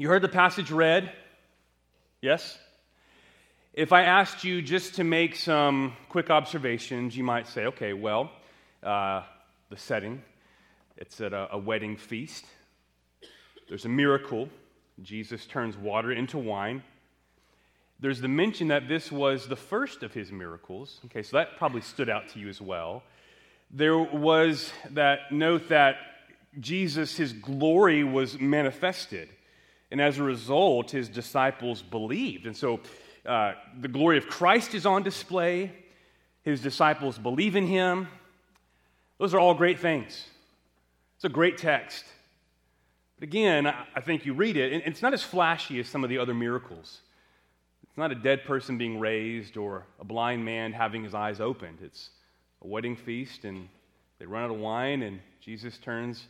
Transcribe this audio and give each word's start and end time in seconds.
You 0.00 0.06
heard 0.06 0.22
the 0.22 0.28
passage 0.28 0.70
read? 0.70 1.10
Yes? 2.22 2.56
If 3.74 3.92
I 3.92 4.02
asked 4.02 4.44
you 4.44 4.62
just 4.62 4.94
to 4.94 5.02
make 5.02 5.34
some 5.34 5.92
quick 6.08 6.30
observations, 6.30 7.16
you 7.16 7.24
might 7.24 7.48
say, 7.48 7.66
okay, 7.66 7.94
well, 7.94 8.30
uh, 8.80 9.24
the 9.70 9.76
setting, 9.76 10.22
it's 10.96 11.20
at 11.20 11.32
a, 11.32 11.48
a 11.50 11.58
wedding 11.58 11.96
feast. 11.96 12.44
There's 13.68 13.86
a 13.86 13.88
miracle. 13.88 14.48
Jesus 15.02 15.46
turns 15.46 15.76
water 15.76 16.12
into 16.12 16.38
wine. 16.38 16.84
There's 17.98 18.20
the 18.20 18.28
mention 18.28 18.68
that 18.68 18.86
this 18.86 19.10
was 19.10 19.48
the 19.48 19.56
first 19.56 20.04
of 20.04 20.14
his 20.14 20.30
miracles. 20.30 21.00
Okay, 21.06 21.24
so 21.24 21.38
that 21.38 21.56
probably 21.56 21.80
stood 21.80 22.08
out 22.08 22.28
to 22.28 22.38
you 22.38 22.48
as 22.48 22.60
well. 22.60 23.02
There 23.72 23.98
was 23.98 24.70
that 24.90 25.32
note 25.32 25.70
that 25.70 25.96
Jesus, 26.60 27.16
his 27.16 27.32
glory 27.32 28.04
was 28.04 28.38
manifested. 28.38 29.30
And 29.90 30.00
as 30.00 30.18
a 30.18 30.22
result, 30.22 30.90
his 30.90 31.08
disciples 31.08 31.82
believed. 31.82 32.46
And 32.46 32.56
so 32.56 32.80
uh, 33.24 33.54
the 33.80 33.88
glory 33.88 34.18
of 34.18 34.26
Christ 34.26 34.74
is 34.74 34.86
on 34.86 35.02
display. 35.02 35.72
His 36.42 36.60
disciples 36.60 37.18
believe 37.18 37.56
in 37.56 37.66
him. 37.66 38.08
Those 39.18 39.34
are 39.34 39.38
all 39.38 39.54
great 39.54 39.80
things. 39.80 40.26
It's 41.16 41.24
a 41.24 41.28
great 41.28 41.58
text. 41.58 42.04
But 43.18 43.24
again, 43.24 43.66
I 43.66 44.00
think 44.00 44.24
you 44.24 44.34
read 44.34 44.56
it, 44.56 44.72
and 44.72 44.82
it's 44.86 45.02
not 45.02 45.12
as 45.12 45.22
flashy 45.22 45.80
as 45.80 45.88
some 45.88 46.04
of 46.04 46.10
the 46.10 46.18
other 46.18 46.34
miracles. 46.34 47.00
It's 47.82 47.96
not 47.96 48.12
a 48.12 48.14
dead 48.14 48.44
person 48.44 48.78
being 48.78 49.00
raised 49.00 49.56
or 49.56 49.84
a 49.98 50.04
blind 50.04 50.44
man 50.44 50.72
having 50.72 51.02
his 51.02 51.14
eyes 51.14 51.40
opened. 51.40 51.78
It's 51.82 52.10
a 52.62 52.68
wedding 52.68 52.94
feast, 52.94 53.44
and 53.44 53.68
they 54.20 54.26
run 54.26 54.44
out 54.44 54.50
of 54.50 54.58
wine, 54.58 55.02
and 55.02 55.18
Jesus 55.40 55.78
turns 55.78 56.28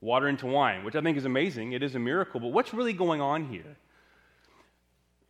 water 0.00 0.28
into 0.28 0.46
wine, 0.46 0.84
which 0.84 0.94
I 0.94 1.00
think 1.00 1.16
is 1.16 1.24
amazing. 1.24 1.72
It 1.72 1.82
is 1.82 1.94
a 1.94 1.98
miracle. 1.98 2.40
But 2.40 2.52
what's 2.52 2.72
really 2.72 2.92
going 2.92 3.20
on 3.20 3.46
here? 3.46 3.76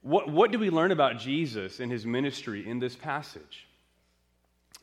What, 0.03 0.31
what 0.31 0.53
do 0.53 0.59
we 0.59 0.71
learn 0.71 0.93
about 0.93 1.19
Jesus 1.19 1.81
and 1.81 1.91
his 1.91 2.07
ministry 2.07 2.67
in 2.67 2.79
this 2.79 2.95
passage? 2.95 3.67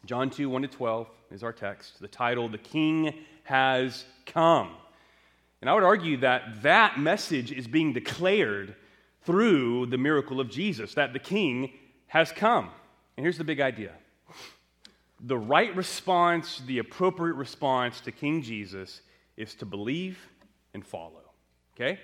John 0.06 0.30
2 0.30 0.50
1 0.50 0.62
to 0.64 0.68
12 0.68 1.08
is 1.32 1.44
our 1.44 1.54
text. 1.54 2.00
The 2.00 2.08
title, 2.08 2.50
The 2.50 2.58
King 2.58 3.14
Has 3.44 4.06
Come. 4.26 4.72
And 5.62 5.70
I 5.70 5.74
would 5.74 5.84
argue 5.84 6.18
that 6.18 6.62
that 6.64 7.00
message 7.00 7.52
is 7.52 7.68
being 7.68 7.94
declared 7.94 8.76
through 9.24 9.88
the 9.88 9.98
miracle 9.98 10.40
of 10.40 10.50
Jesus, 10.50 10.94
that 10.94 11.14
the 11.14 11.20
King 11.20 11.72
has 12.08 12.32
come. 12.32 12.70
And 13.18 13.24
here's 13.24 13.38
the 13.38 13.44
big 13.44 13.60
idea 13.60 13.92
the 15.20 15.38
right 15.38 15.76
response, 15.76 16.62
the 16.68 16.80
appropriate 16.80 17.36
response 17.36 18.02
to 18.02 18.12
King 18.12 18.42
Jesus 18.42 19.02
is 19.38 19.56
to 19.56 19.66
believe 19.66 20.18
and 20.74 20.86
follow. 20.86 21.22
Okay? 21.76 22.00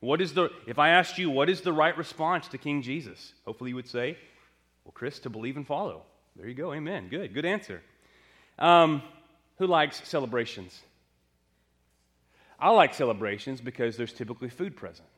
What 0.00 0.20
is 0.20 0.34
the, 0.34 0.50
if 0.66 0.78
I 0.78 0.90
asked 0.90 1.18
you, 1.18 1.30
what 1.30 1.48
is 1.48 1.60
the 1.60 1.72
right 1.72 1.96
response 1.96 2.48
to 2.48 2.58
King 2.58 2.82
Jesus? 2.82 3.34
Hopefully 3.44 3.70
you 3.70 3.76
would 3.76 3.88
say, 3.88 4.16
well, 4.84 4.92
Chris, 4.92 5.20
to 5.20 5.30
believe 5.30 5.56
and 5.56 5.66
follow. 5.66 6.02
There 6.34 6.48
you 6.48 6.54
go. 6.54 6.72
Amen. 6.72 7.08
Good. 7.08 7.34
Good 7.34 7.44
answer. 7.44 7.82
Um, 8.58 9.02
who 9.58 9.66
likes 9.66 10.06
celebrations? 10.08 10.80
I 12.58 12.70
like 12.70 12.94
celebrations 12.94 13.60
because 13.60 13.96
there's 13.96 14.12
typically 14.12 14.48
food 14.48 14.76
present. 14.76 15.08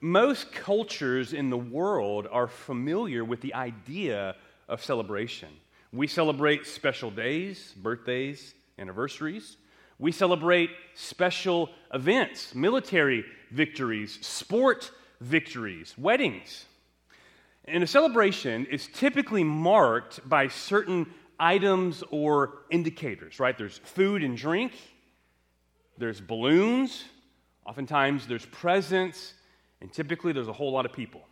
Most 0.00 0.52
cultures 0.52 1.32
in 1.32 1.50
the 1.50 1.56
world 1.56 2.26
are 2.30 2.48
familiar 2.48 3.24
with 3.24 3.40
the 3.40 3.54
idea 3.54 4.34
of 4.68 4.82
celebration. 4.82 5.48
We 5.92 6.08
celebrate 6.08 6.66
special 6.66 7.10
days, 7.10 7.72
birthdays, 7.76 8.52
anniversaries. 8.78 9.56
We 10.02 10.10
celebrate 10.10 10.70
special 10.94 11.70
events, 11.94 12.56
military 12.56 13.24
victories, 13.52 14.18
sport 14.20 14.90
victories, 15.20 15.94
weddings. 15.96 16.64
And 17.66 17.84
a 17.84 17.86
celebration 17.86 18.66
is 18.66 18.88
typically 18.88 19.44
marked 19.44 20.28
by 20.28 20.48
certain 20.48 21.06
items 21.38 22.02
or 22.10 22.64
indicators, 22.68 23.38
right? 23.38 23.56
There's 23.56 23.78
food 23.78 24.24
and 24.24 24.36
drink, 24.36 24.72
there's 25.98 26.20
balloons, 26.20 27.04
oftentimes 27.64 28.26
there's 28.26 28.46
presents, 28.46 29.34
and 29.80 29.92
typically 29.92 30.32
there's 30.32 30.48
a 30.48 30.52
whole 30.52 30.72
lot 30.72 30.84
of 30.84 30.92
people. 30.92 31.22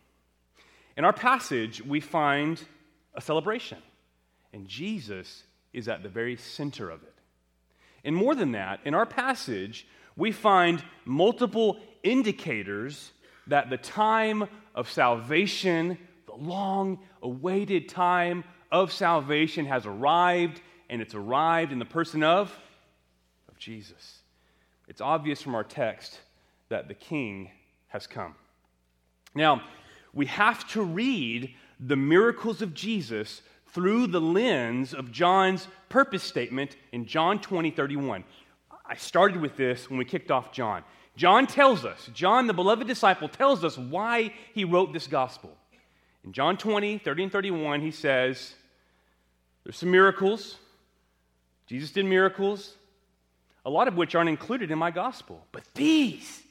In 0.95 1.03
our 1.03 1.11
passage, 1.11 1.83
we 1.83 1.99
find 1.99 2.63
a 3.15 3.19
celebration, 3.19 3.79
and 4.53 4.65
Jesus 4.65 5.43
is 5.73 5.89
at 5.89 6.03
the 6.03 6.09
very 6.09 6.37
center 6.37 6.89
of 6.89 7.03
it. 7.03 7.11
And 8.03 8.15
more 8.15 8.35
than 8.35 8.53
that, 8.53 8.79
in 8.85 8.93
our 8.93 9.05
passage, 9.05 9.87
we 10.15 10.31
find 10.31 10.83
multiple 11.05 11.79
indicators 12.03 13.11
that 13.47 13.69
the 13.69 13.77
time 13.77 14.47
of 14.75 14.89
salvation, 14.89 15.97
the 16.25 16.35
long 16.35 16.99
awaited 17.21 17.89
time 17.89 18.43
of 18.71 18.91
salvation, 18.91 19.65
has 19.65 19.85
arrived, 19.85 20.61
and 20.89 21.01
it's 21.01 21.15
arrived 21.15 21.71
in 21.71 21.79
the 21.79 21.85
person 21.85 22.23
of, 22.23 22.57
of 23.49 23.57
Jesus. 23.57 24.19
It's 24.87 25.01
obvious 25.01 25.41
from 25.41 25.55
our 25.55 25.63
text 25.63 26.19
that 26.69 26.87
the 26.87 26.93
king 26.93 27.51
has 27.87 28.07
come. 28.07 28.35
Now, 29.35 29.61
we 30.13 30.25
have 30.25 30.67
to 30.71 30.81
read 30.81 31.53
the 31.79 31.95
miracles 31.95 32.61
of 32.61 32.73
Jesus 32.73 33.41
through 33.73 34.07
the 34.07 34.21
lens 34.21 34.93
of 34.93 35.11
John's 35.11 35.67
purpose 35.89 36.23
statement 36.23 36.75
in 36.91 37.05
John 37.05 37.39
20, 37.39 37.71
31. 37.71 38.23
I 38.85 38.95
started 38.95 39.39
with 39.39 39.55
this 39.55 39.89
when 39.89 39.97
we 39.97 40.05
kicked 40.05 40.31
off 40.31 40.51
John. 40.51 40.83
John 41.15 41.47
tells 41.47 41.85
us, 41.85 42.09
John, 42.13 42.47
the 42.47 42.53
beloved 42.53 42.87
disciple, 42.87 43.29
tells 43.29 43.63
us 43.63 43.77
why 43.77 44.33
he 44.53 44.65
wrote 44.65 44.93
this 44.93 45.07
gospel. 45.07 45.55
In 46.23 46.33
John 46.33 46.57
20, 46.57 46.97
30 46.99 47.23
and 47.23 47.31
31, 47.31 47.81
he 47.81 47.91
says, 47.91 48.53
There's 49.63 49.77
some 49.77 49.91
miracles. 49.91 50.57
Jesus 51.67 51.91
did 51.91 52.05
miracles, 52.05 52.75
a 53.65 53.69
lot 53.69 53.87
of 53.87 53.95
which 53.95 54.13
aren't 54.13 54.29
included 54.29 54.71
in 54.71 54.77
my 54.77 54.91
gospel. 54.91 55.45
But 55.51 55.63
these, 55.73 56.41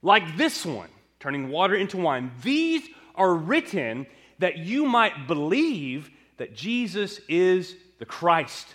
like 0.00 0.36
this 0.36 0.64
one, 0.64 0.88
turning 1.18 1.50
water 1.50 1.74
into 1.74 1.98
wine, 1.98 2.32
these 2.42 2.82
are 3.14 3.34
written 3.34 4.06
that 4.38 4.56
you 4.56 4.86
might 4.86 5.26
believe 5.26 6.10
that 6.40 6.56
Jesus 6.56 7.20
is 7.28 7.76
the 7.98 8.06
Christ, 8.06 8.66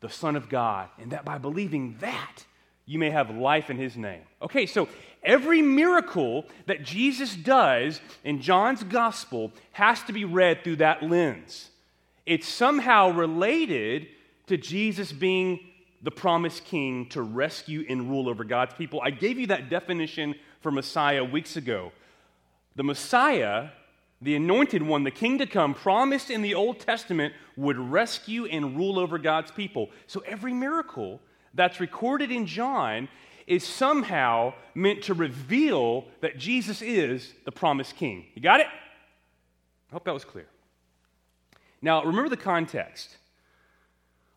the 0.00 0.08
Son 0.08 0.36
of 0.36 0.48
God, 0.48 0.88
and 0.98 1.12
that 1.12 1.22
by 1.22 1.36
believing 1.36 1.98
that, 2.00 2.46
you 2.86 2.98
may 2.98 3.10
have 3.10 3.28
life 3.28 3.68
in 3.68 3.76
his 3.76 3.94
name. 3.94 4.22
Okay, 4.40 4.64
so 4.64 4.88
every 5.22 5.60
miracle 5.60 6.46
that 6.64 6.82
Jesus 6.82 7.36
does 7.36 8.00
in 8.24 8.40
John's 8.40 8.82
gospel 8.84 9.52
has 9.72 10.02
to 10.04 10.14
be 10.14 10.24
read 10.24 10.64
through 10.64 10.76
that 10.76 11.02
lens. 11.02 11.68
It's 12.24 12.48
somehow 12.48 13.10
related 13.10 14.08
to 14.46 14.56
Jesus 14.56 15.12
being 15.12 15.60
the 16.02 16.10
promised 16.10 16.64
king 16.64 17.06
to 17.10 17.20
rescue 17.20 17.84
and 17.86 18.08
rule 18.08 18.30
over 18.30 18.44
God's 18.44 18.72
people. 18.72 19.02
I 19.04 19.10
gave 19.10 19.38
you 19.38 19.48
that 19.48 19.68
definition 19.68 20.36
for 20.62 20.70
Messiah 20.70 21.22
weeks 21.22 21.56
ago. 21.56 21.92
The 22.76 22.82
Messiah 22.82 23.68
the 24.22 24.36
anointed 24.36 24.82
one, 24.82 25.04
the 25.04 25.10
king 25.10 25.38
to 25.38 25.46
come, 25.46 25.74
promised 25.74 26.30
in 26.30 26.42
the 26.42 26.54
Old 26.54 26.78
Testament, 26.78 27.32
would 27.56 27.78
rescue 27.78 28.44
and 28.46 28.76
rule 28.76 28.98
over 28.98 29.18
God's 29.18 29.50
people. 29.50 29.90
So 30.06 30.20
every 30.26 30.52
miracle 30.52 31.20
that's 31.54 31.80
recorded 31.80 32.30
in 32.30 32.46
John 32.46 33.08
is 33.46 33.66
somehow 33.66 34.54
meant 34.74 35.02
to 35.04 35.14
reveal 35.14 36.04
that 36.20 36.38
Jesus 36.38 36.82
is 36.82 37.32
the 37.44 37.52
promised 37.52 37.96
king. 37.96 38.26
You 38.34 38.42
got 38.42 38.60
it? 38.60 38.66
I 38.66 39.92
hope 39.92 40.04
that 40.04 40.14
was 40.14 40.24
clear. 40.24 40.46
Now, 41.82 42.04
remember 42.04 42.28
the 42.28 42.36
context. 42.36 43.16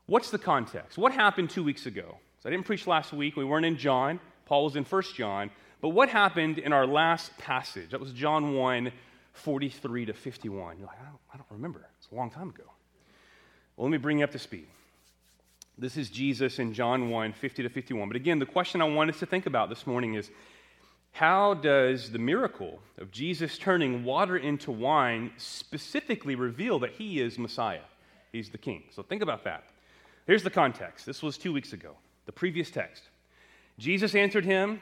What's 0.05 0.31
the 0.31 0.39
context? 0.39 0.97
What 0.97 1.11
happened 1.11 1.49
two 1.49 1.63
weeks 1.63 1.85
ago? 1.85 2.17
So 2.41 2.49
I 2.49 2.51
didn't 2.51 2.65
preach 2.65 2.87
last 2.87 3.13
week. 3.13 3.35
We 3.35 3.45
weren't 3.45 3.65
in 3.65 3.77
John. 3.77 4.19
Paul 4.45 4.65
was 4.65 4.75
in 4.75 4.85
First 4.85 5.15
John. 5.15 5.51
But 5.81 5.89
what 5.89 6.09
happened 6.09 6.57
in 6.57 6.73
our 6.73 6.87
last 6.87 7.37
passage? 7.37 7.91
That 7.91 7.99
was 7.99 8.13
John 8.13 8.55
1 8.55 8.91
43 9.33 10.05
to 10.05 10.13
51. 10.13 10.77
You're 10.77 10.87
like, 10.87 10.99
I 10.99 11.05
don't, 11.05 11.19
I 11.33 11.37
don't 11.37 11.51
remember. 11.51 11.87
It's 11.97 12.07
a 12.11 12.15
long 12.15 12.29
time 12.29 12.49
ago. 12.49 12.63
Well, 13.75 13.85
let 13.85 13.91
me 13.91 13.97
bring 13.97 14.19
you 14.19 14.23
up 14.23 14.31
to 14.31 14.39
speed. 14.39 14.67
This 15.77 15.97
is 15.97 16.09
Jesus 16.09 16.59
in 16.59 16.73
John 16.73 17.09
1 17.09 17.33
50 17.33 17.63
to 17.63 17.69
51. 17.69 18.07
But 18.07 18.15
again, 18.15 18.39
the 18.39 18.45
question 18.45 18.81
I 18.81 18.85
want 18.85 19.09
us 19.09 19.19
to 19.19 19.25
think 19.25 19.47
about 19.47 19.69
this 19.69 19.87
morning 19.87 20.13
is 20.13 20.29
how 21.13 21.55
does 21.55 22.11
the 22.11 22.19
miracle 22.19 22.79
of 22.97 23.11
Jesus 23.11 23.57
turning 23.57 24.03
water 24.03 24.37
into 24.37 24.71
wine 24.71 25.31
specifically 25.37 26.35
reveal 26.35 26.79
that 26.79 26.91
he 26.91 27.19
is 27.19 27.37
Messiah? 27.39 27.85
He's 28.31 28.49
the 28.49 28.57
king. 28.57 28.83
So 28.91 29.03
think 29.03 29.21
about 29.21 29.43
that. 29.43 29.63
Here's 30.25 30.43
the 30.43 30.49
context. 30.49 31.05
This 31.05 31.21
was 31.21 31.37
two 31.37 31.53
weeks 31.53 31.73
ago, 31.73 31.95
the 32.25 32.31
previous 32.31 32.71
text. 32.71 33.03
Jesus 33.77 34.15
answered 34.15 34.45
him, 34.45 34.81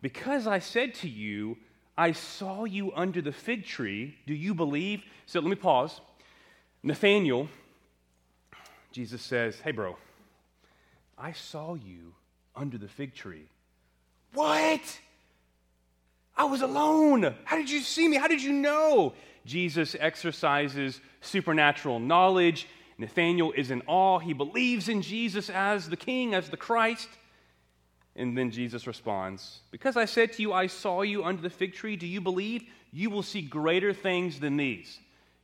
Because 0.00 0.46
I 0.46 0.60
said 0.60 0.94
to 0.96 1.08
you, 1.08 1.56
I 1.96 2.12
saw 2.12 2.64
you 2.64 2.92
under 2.94 3.20
the 3.20 3.32
fig 3.32 3.64
tree. 3.64 4.16
Do 4.26 4.34
you 4.34 4.54
believe? 4.54 5.02
So 5.26 5.40
let 5.40 5.48
me 5.48 5.56
pause. 5.56 6.00
Nathanael, 6.82 7.48
Jesus 8.92 9.22
says, 9.22 9.60
Hey, 9.60 9.72
bro, 9.72 9.96
I 11.18 11.32
saw 11.32 11.74
you 11.74 12.14
under 12.56 12.78
the 12.78 12.88
fig 12.88 13.14
tree. 13.14 13.48
What? 14.32 15.00
I 16.36 16.44
was 16.44 16.62
alone. 16.62 17.34
How 17.44 17.56
did 17.56 17.68
you 17.68 17.80
see 17.80 18.08
me? 18.08 18.16
How 18.16 18.28
did 18.28 18.42
you 18.42 18.52
know? 18.52 19.12
Jesus 19.44 19.96
exercises 19.98 21.00
supernatural 21.20 21.98
knowledge. 21.98 22.66
Nathanael 22.98 23.52
is 23.52 23.70
in 23.70 23.82
awe. 23.86 24.18
He 24.18 24.32
believes 24.32 24.88
in 24.88 25.02
Jesus 25.02 25.50
as 25.50 25.88
the 25.88 25.96
King, 25.96 26.34
as 26.34 26.48
the 26.48 26.56
Christ. 26.56 27.08
And 28.20 28.36
then 28.36 28.50
Jesus 28.50 28.86
responds, 28.86 29.60
Because 29.70 29.96
I 29.96 30.04
said 30.04 30.34
to 30.34 30.42
you, 30.42 30.52
I 30.52 30.66
saw 30.66 31.00
you 31.00 31.24
under 31.24 31.40
the 31.40 31.48
fig 31.48 31.72
tree, 31.72 31.96
do 31.96 32.06
you 32.06 32.20
believe? 32.20 32.64
You 32.92 33.08
will 33.08 33.22
see 33.22 33.40
greater 33.40 33.94
things 33.94 34.38
than 34.38 34.58
these. 34.58 34.98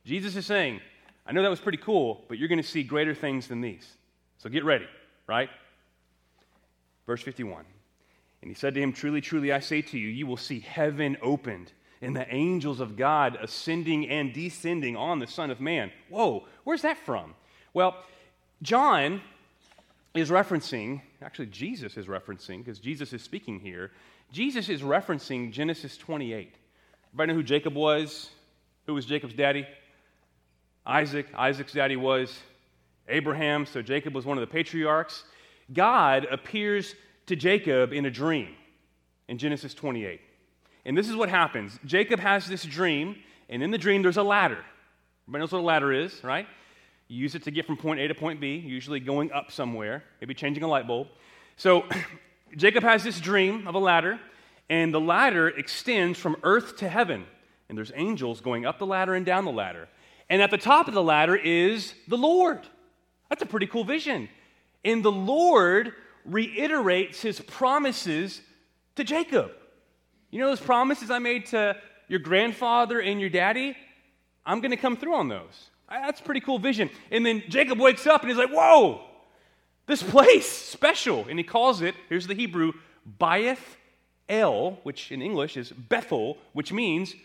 Jesus 0.05 0.35
is 0.35 0.45
saying, 0.45 0.79
I 1.25 1.31
know 1.31 1.41
that 1.41 1.49
was 1.49 1.59
pretty 1.59 1.79
cool, 1.79 2.23
but 2.27 2.37
you're 2.37 2.47
going 2.47 2.61
to 2.61 2.67
see 2.67 2.83
greater 2.83 3.15
things 3.15 3.47
than 3.47 3.61
these. 3.61 3.91
So 4.37 4.47
get 4.47 4.63
ready, 4.63 4.85
right? 5.25 5.49
Verse 7.07 7.23
51. 7.23 7.65
And 8.43 8.51
he 8.51 8.53
said 8.53 8.75
to 8.75 8.81
him, 8.81 8.93
Truly, 8.93 9.21
truly, 9.21 9.51
I 9.51 9.59
say 9.59 9.81
to 9.81 9.97
you, 9.97 10.09
you 10.09 10.27
will 10.27 10.37
see 10.37 10.59
heaven 10.59 11.17
opened 11.23 11.71
and 12.03 12.15
the 12.15 12.31
angels 12.31 12.79
of 12.79 12.95
God 12.95 13.39
ascending 13.41 14.07
and 14.07 14.31
descending 14.33 14.95
on 14.95 15.17
the 15.17 15.25
Son 15.25 15.49
of 15.49 15.59
Man. 15.59 15.91
Whoa, 16.09 16.45
where's 16.63 16.83
that 16.83 16.99
from? 16.99 17.33
Well, 17.73 17.95
John 18.61 19.21
is 20.13 20.29
referencing, 20.29 21.01
actually, 21.21 21.47
Jesus 21.47 21.97
is 21.97 22.07
referencing, 22.07 22.59
because 22.59 22.79
Jesus 22.79 23.13
is 23.13 23.21
speaking 23.21 23.59
here. 23.59 23.91
Jesus 24.31 24.69
is 24.69 24.81
referencing 24.81 25.51
Genesis 25.51 25.97
28. 25.97 26.55
Everybody 27.09 27.27
know 27.27 27.35
who 27.35 27.43
Jacob 27.43 27.73
was? 27.73 28.29
Who 28.85 28.93
was 28.93 29.05
Jacob's 29.05 29.33
daddy? 29.33 29.67
Isaac. 30.85 31.27
Isaac's 31.35 31.73
daddy 31.73 31.95
was 31.95 32.37
Abraham, 33.07 33.65
so 33.65 33.81
Jacob 33.81 34.13
was 34.13 34.25
one 34.25 34.37
of 34.37 34.41
the 34.41 34.51
patriarchs. 34.51 35.23
God 35.73 36.25
appears 36.29 36.95
to 37.25 37.35
Jacob 37.35 37.93
in 37.93 38.05
a 38.05 38.11
dream 38.11 38.49
in 39.27 39.37
Genesis 39.37 39.73
28. 39.73 40.21
And 40.85 40.97
this 40.97 41.09
is 41.09 41.15
what 41.15 41.29
happens 41.29 41.77
Jacob 41.85 42.19
has 42.19 42.47
this 42.47 42.63
dream, 42.63 43.17
and 43.49 43.61
in 43.61 43.71
the 43.71 43.77
dream, 43.77 44.01
there's 44.01 44.17
a 44.17 44.23
ladder. 44.23 44.63
Everybody 45.27 45.41
knows 45.41 45.51
what 45.51 45.59
a 45.59 45.61
ladder 45.61 45.91
is, 45.91 46.23
right? 46.23 46.47
You 47.07 47.17
use 47.17 47.35
it 47.35 47.43
to 47.43 47.51
get 47.51 47.65
from 47.65 47.77
point 47.77 47.99
A 47.99 48.07
to 48.07 48.15
point 48.15 48.39
B, 48.41 48.57
usually 48.57 48.99
going 48.99 49.31
up 49.31 49.51
somewhere, 49.51 50.03
maybe 50.19 50.33
changing 50.33 50.63
a 50.63 50.67
light 50.67 50.87
bulb. 50.87 51.07
So 51.55 51.85
Jacob 52.57 52.83
has 52.83 53.03
this 53.03 53.19
dream 53.19 53.67
of 53.67 53.75
a 53.75 53.79
ladder, 53.79 54.19
and 54.69 54.93
the 54.93 54.99
ladder 54.99 55.47
extends 55.47 56.19
from 56.19 56.35
earth 56.43 56.77
to 56.77 56.89
heaven. 56.89 57.25
And 57.69 57.77
there's 57.77 57.91
angels 57.95 58.41
going 58.41 58.65
up 58.65 58.79
the 58.79 58.85
ladder 58.85 59.13
and 59.13 59.25
down 59.25 59.45
the 59.45 59.51
ladder. 59.51 59.87
And 60.29 60.41
at 60.41 60.51
the 60.51 60.57
top 60.57 60.87
of 60.87 60.93
the 60.93 61.03
ladder 61.03 61.35
is 61.35 61.93
the 62.07 62.17
Lord. 62.17 62.61
That's 63.29 63.41
a 63.41 63.45
pretty 63.45 63.67
cool 63.67 63.83
vision. 63.83 64.29
And 64.83 65.03
the 65.03 65.11
Lord 65.11 65.93
reiterates 66.25 67.21
his 67.21 67.39
promises 67.39 68.41
to 68.95 69.03
Jacob. 69.03 69.51
You 70.29 70.39
know 70.39 70.47
those 70.47 70.59
promises 70.59 71.09
I 71.09 71.19
made 71.19 71.47
to 71.47 71.77
your 72.07 72.19
grandfather 72.19 72.99
and 72.99 73.19
your 73.19 73.29
daddy? 73.29 73.75
I'm 74.45 74.59
going 74.59 74.71
to 74.71 74.77
come 74.77 74.97
through 74.97 75.15
on 75.15 75.29
those. 75.29 75.69
That's 75.89 76.19
a 76.19 76.23
pretty 76.23 76.41
cool 76.41 76.59
vision. 76.59 76.89
And 77.11 77.25
then 77.25 77.43
Jacob 77.47 77.79
wakes 77.79 78.05
up 78.07 78.21
and 78.21 78.29
he's 78.29 78.37
like, 78.37 78.51
Whoa, 78.51 79.01
this 79.85 80.03
place, 80.03 80.47
special. 80.47 81.25
And 81.29 81.39
he 81.39 81.43
calls 81.43 81.81
it, 81.81 81.95
here's 82.09 82.27
the 82.27 82.33
Hebrew, 82.33 82.73
Baeth 83.19 83.77
El, 84.27 84.79
which 84.83 85.11
in 85.11 85.21
English 85.21 85.55
is 85.55 85.71
Bethel, 85.71 86.37
which 86.53 86.73
means 86.73 87.15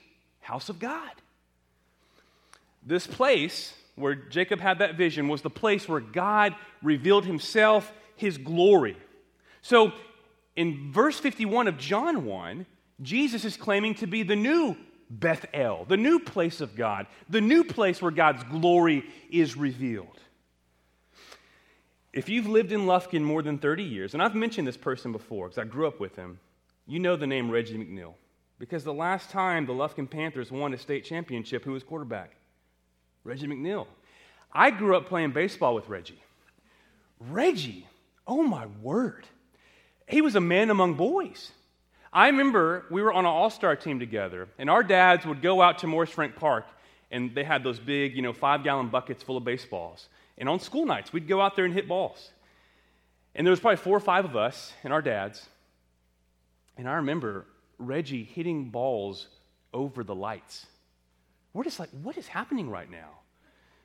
house 0.40 0.68
of 0.68 0.78
God. 0.78 1.10
This 2.84 3.06
place 3.06 3.74
where 3.96 4.14
Jacob 4.14 4.60
had 4.60 4.78
that 4.78 4.96
vision 4.96 5.28
was 5.28 5.42
the 5.42 5.50
place 5.50 5.88
where 5.88 6.00
God 6.00 6.54
revealed 6.82 7.24
himself, 7.24 7.92
his 8.16 8.38
glory. 8.38 8.96
So 9.60 9.92
in 10.56 10.92
verse 10.92 11.18
51 11.18 11.68
of 11.68 11.78
John 11.78 12.24
1, 12.24 12.66
Jesus 13.02 13.44
is 13.44 13.56
claiming 13.56 13.94
to 13.96 14.06
be 14.06 14.22
the 14.22 14.36
new 14.36 14.76
Bethel, 15.12 15.84
the 15.86 15.96
new 15.98 16.18
place 16.18 16.62
of 16.62 16.74
God, 16.74 17.06
the 17.28 17.40
new 17.40 17.64
place 17.64 18.00
where 18.00 18.10
God's 18.10 18.42
glory 18.44 19.04
is 19.30 19.56
revealed. 19.56 20.18
If 22.14 22.30
you've 22.30 22.46
lived 22.46 22.72
in 22.72 22.86
Lufkin 22.86 23.22
more 23.22 23.42
than 23.42 23.58
30 23.58 23.82
years, 23.82 24.14
and 24.14 24.22
I've 24.22 24.34
mentioned 24.34 24.66
this 24.66 24.76
person 24.76 25.12
before 25.12 25.48
because 25.48 25.58
I 25.58 25.64
grew 25.64 25.86
up 25.86 26.00
with 26.00 26.16
him, 26.16 26.38
you 26.86 26.98
know 26.98 27.16
the 27.16 27.26
name 27.26 27.50
Reggie 27.50 27.76
McNeal. 27.76 28.14
Because 28.58 28.84
the 28.84 28.94
last 28.94 29.28
time 29.30 29.66
the 29.66 29.72
Lufkin 29.74 30.08
Panthers 30.08 30.50
won 30.50 30.72
a 30.72 30.78
state 30.78 31.04
championship, 31.04 31.64
who 31.64 31.72
was 31.72 31.82
quarterback? 31.82 32.36
Reggie 33.24 33.46
McNeal. 33.46 33.86
I 34.52 34.70
grew 34.70 34.96
up 34.96 35.08
playing 35.08 35.32
baseball 35.32 35.74
with 35.74 35.88
Reggie. 35.88 36.20
Reggie, 37.18 37.86
oh 38.26 38.42
my 38.42 38.66
word, 38.80 39.26
he 40.08 40.22
was 40.22 40.36
a 40.36 40.40
man 40.40 40.70
among 40.70 40.94
boys. 40.94 41.52
I 42.12 42.26
remember 42.26 42.84
we 42.90 43.00
were 43.00 43.12
on 43.12 43.24
an 43.24 43.30
all 43.30 43.48
star 43.48 43.74
team 43.74 43.98
together, 43.98 44.48
and 44.58 44.68
our 44.68 44.82
dads 44.82 45.24
would 45.24 45.40
go 45.40 45.62
out 45.62 45.78
to 45.78 45.86
Morris 45.86 46.10
Frank 46.10 46.36
Park, 46.36 46.66
and 47.10 47.34
they 47.34 47.44
had 47.44 47.64
those 47.64 47.78
big, 47.78 48.14
you 48.14 48.22
know, 48.22 48.32
five 48.32 48.62
gallon 48.64 48.88
buckets 48.88 49.22
full 49.22 49.36
of 49.36 49.44
baseballs. 49.44 50.08
And 50.36 50.48
on 50.48 50.60
school 50.60 50.84
nights, 50.84 51.12
we'd 51.12 51.28
go 51.28 51.40
out 51.40 51.56
there 51.56 51.64
and 51.64 51.72
hit 51.72 51.88
balls. 51.88 52.30
And 53.34 53.46
there 53.46 53.50
was 53.50 53.60
probably 53.60 53.78
four 53.78 53.96
or 53.96 54.00
five 54.00 54.24
of 54.24 54.36
us 54.36 54.74
and 54.84 54.92
our 54.92 55.00
dads. 55.00 55.46
And 56.76 56.88
I 56.88 56.94
remember 56.94 57.46
Reggie 57.78 58.24
hitting 58.24 58.70
balls 58.70 59.28
over 59.72 60.04
the 60.04 60.14
lights. 60.14 60.66
We're 61.54 61.64
just 61.64 61.78
like, 61.78 61.90
what 62.02 62.16
is 62.18 62.28
happening 62.28 62.68
right 62.68 62.90
now? 62.90 63.20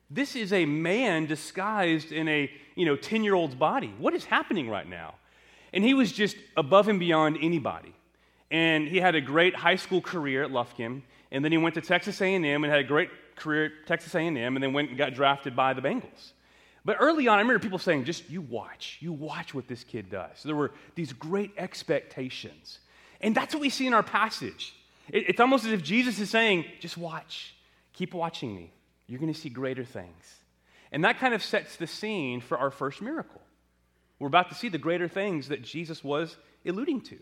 This 0.10 0.36
is 0.36 0.54
a 0.54 0.66
man 0.66 1.26
disguised 1.26 2.12
in 2.12 2.28
a, 2.28 2.50
you 2.76 2.86
know, 2.86 2.96
10 2.96 3.24
year 3.24 3.36
old's 3.36 3.56
body. 3.56 3.94
What 4.00 4.14
is 4.14 4.26
happening 4.26 4.70
right 4.70 4.88
now? 4.88 5.16
And 5.74 5.84
he 5.84 5.94
was 5.94 6.12
just 6.12 6.38
above 6.56 6.88
and 6.88 7.00
beyond 7.00 7.38
anybody. 7.42 7.94
And 8.50 8.88
he 8.88 8.98
had 9.00 9.16
a 9.16 9.22
great 9.22 9.56
high 9.56 9.76
school 9.76 10.02
career 10.02 10.44
at 10.44 10.52
Lufkin, 10.52 11.02
and 11.32 11.44
then 11.44 11.52
he 11.52 11.58
went 11.58 11.76
to 11.76 11.82
Texas 11.82 12.22
A&M 12.22 12.46
and 12.46 12.66
had 12.66 12.80
a 12.80 12.84
great 12.84 13.10
career 13.36 13.66
at 13.66 13.88
Texas 13.88 14.16
A&M, 14.16 14.38
and 14.38 14.64
then 14.64 14.74
went 14.74 14.90
and 14.90 14.98
got 14.98 15.14
drafted 15.14 15.56
by 15.56 15.74
the 15.74 15.82
Bengals. 15.82 16.32
But 16.86 16.98
early 17.02 17.28
on, 17.28 17.38
I 17.38 17.42
remember 17.42 17.60
people 17.60 17.80
saying, 17.80 18.06
just 18.06 18.30
you 18.30 18.42
watch, 18.42 18.98
you 19.02 19.12
watch 19.12 19.54
what 19.54 19.68
this 19.68 19.84
kid 19.84 20.10
does. 20.10 20.32
So 20.36 20.48
there 20.48 20.56
were 20.56 20.72
these 20.96 21.12
great 21.12 21.52
expectations. 21.58 22.80
And 23.20 23.36
that's 23.36 23.54
what 23.54 23.60
we 23.60 23.70
see 23.70 23.88
in 23.88 23.94
our 23.94 24.04
passage. 24.04 24.74
it's 25.10 25.40
almost 25.42 25.66
as 25.66 25.72
if 25.72 25.84
Jesus 25.84 26.18
is 26.20 26.30
saying, 26.30 26.64
just 26.80 26.98
watch, 26.98 27.56
keep 27.92 28.14
watching 28.14 28.56
me. 28.56 28.72
You're 29.06 29.20
going 29.20 29.34
to 29.34 29.40
see 29.40 29.50
greater 29.50 29.84
things. 29.84 30.36
And 30.92 31.04
that 31.04 31.20
kind 31.20 31.34
of 31.34 31.44
sets 31.44 31.76
the 31.76 31.88
scene 31.88 32.40
for 32.40 32.58
our 32.58 32.72
first 32.72 33.02
miracle. 33.02 33.42
We're 34.20 34.28
about 34.28 34.50
to 34.50 34.56
see 34.56 34.70
the 34.70 34.78
greater 34.78 35.08
things 35.08 35.50
that 35.50 35.62
Jesus 35.62 36.04
was 36.04 36.38
alluding 36.66 37.02
to. 37.02 37.18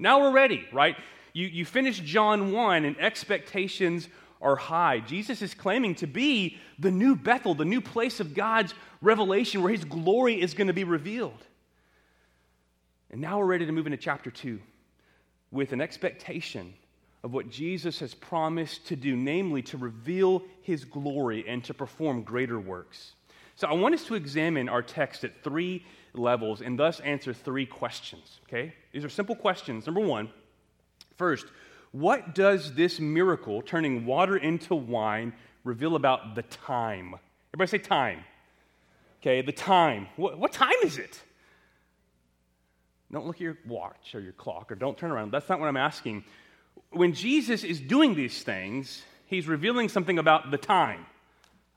Now 0.00 0.20
we're 0.20 0.32
ready, 0.32 0.66
right? 0.72 0.96
You, 1.34 1.46
you 1.46 1.64
finish 1.64 2.00
John 2.00 2.52
1 2.52 2.84
and 2.86 2.98
expectations 2.98 4.08
are 4.40 4.56
high. 4.56 5.00
Jesus 5.00 5.42
is 5.42 5.52
claiming 5.52 5.94
to 5.96 6.06
be 6.06 6.56
the 6.78 6.90
new 6.90 7.14
Bethel, 7.14 7.54
the 7.54 7.66
new 7.66 7.82
place 7.82 8.18
of 8.18 8.34
God's 8.34 8.74
revelation 9.02 9.62
where 9.62 9.70
his 9.70 9.84
glory 9.84 10.40
is 10.40 10.54
going 10.54 10.68
to 10.68 10.72
be 10.72 10.84
revealed. 10.84 11.46
And 13.10 13.20
now 13.20 13.38
we're 13.38 13.44
ready 13.44 13.66
to 13.66 13.72
move 13.72 13.86
into 13.86 13.98
chapter 13.98 14.30
2 14.30 14.58
with 15.52 15.72
an 15.72 15.82
expectation 15.82 16.72
of 17.22 17.34
what 17.34 17.50
Jesus 17.50 17.98
has 17.98 18.14
promised 18.14 18.86
to 18.86 18.96
do, 18.96 19.14
namely 19.14 19.60
to 19.62 19.76
reveal 19.76 20.42
his 20.62 20.86
glory 20.86 21.44
and 21.46 21.62
to 21.64 21.74
perform 21.74 22.22
greater 22.22 22.58
works. 22.58 23.12
So 23.56 23.68
I 23.68 23.74
want 23.74 23.94
us 23.94 24.04
to 24.04 24.14
examine 24.14 24.70
our 24.70 24.80
text 24.80 25.24
at 25.24 25.44
three 25.44 25.84
levels 26.14 26.60
and 26.60 26.78
thus 26.78 27.00
answer 27.00 27.32
three 27.32 27.66
questions, 27.66 28.40
okay? 28.48 28.74
These 28.92 29.04
are 29.04 29.08
simple 29.08 29.36
questions. 29.36 29.86
Number 29.86 30.00
one, 30.00 30.30
first, 31.16 31.46
what 31.92 32.34
does 32.34 32.74
this 32.74 33.00
miracle, 33.00 33.62
turning 33.62 34.06
water 34.06 34.36
into 34.36 34.74
wine, 34.74 35.32
reveal 35.64 35.96
about 35.96 36.34
the 36.34 36.42
time? 36.42 37.14
Everybody 37.52 37.78
say 37.78 37.78
time. 37.78 38.24
Okay, 39.20 39.42
the 39.42 39.52
time. 39.52 40.06
What, 40.16 40.38
what 40.38 40.52
time 40.52 40.76
is 40.82 40.98
it? 40.98 41.20
Don't 43.12 43.26
look 43.26 43.36
at 43.36 43.40
your 43.42 43.58
watch 43.66 44.14
or 44.14 44.20
your 44.20 44.32
clock 44.32 44.70
or 44.70 44.76
don't 44.76 44.96
turn 44.96 45.10
around. 45.10 45.32
That's 45.32 45.48
not 45.48 45.58
what 45.58 45.68
I'm 45.68 45.76
asking. 45.76 46.24
When 46.90 47.12
Jesus 47.12 47.64
is 47.64 47.80
doing 47.80 48.14
these 48.14 48.42
things, 48.42 49.02
he's 49.26 49.48
revealing 49.48 49.88
something 49.88 50.18
about 50.18 50.50
the 50.50 50.58
time. 50.58 51.06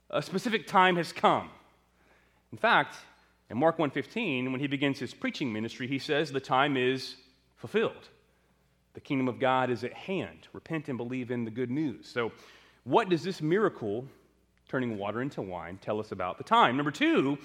A 0.09 0.21
specific 0.21 0.67
time 0.67 0.95
has 0.95 1.11
come. 1.11 1.49
In 2.51 2.57
fact, 2.57 2.95
in 3.49 3.57
Mark 3.57 3.77
1:15, 3.77 4.51
when 4.51 4.59
he 4.59 4.67
begins 4.67 4.99
his 4.99 5.13
preaching 5.13 5.51
ministry, 5.51 5.87
he 5.87 5.99
says 5.99 6.31
the 6.31 6.39
time 6.39 6.77
is 6.77 7.15
fulfilled. 7.55 8.09
The 8.93 9.01
kingdom 9.01 9.27
of 9.27 9.39
God 9.39 9.69
is 9.69 9.83
at 9.83 9.93
hand. 9.93 10.47
Repent 10.53 10.87
and 10.87 10.97
believe 10.97 11.31
in 11.31 11.45
the 11.45 11.51
good 11.51 11.71
news. 11.71 12.07
So, 12.07 12.31
what 12.83 13.09
does 13.09 13.23
this 13.23 13.41
miracle, 13.41 14.05
turning 14.67 14.97
water 14.97 15.21
into 15.21 15.41
wine, 15.41 15.77
tell 15.81 15.99
us 15.99 16.11
about 16.11 16.37
the 16.37 16.43
time? 16.43 16.77
Number 16.77 16.91
two, 16.91 17.37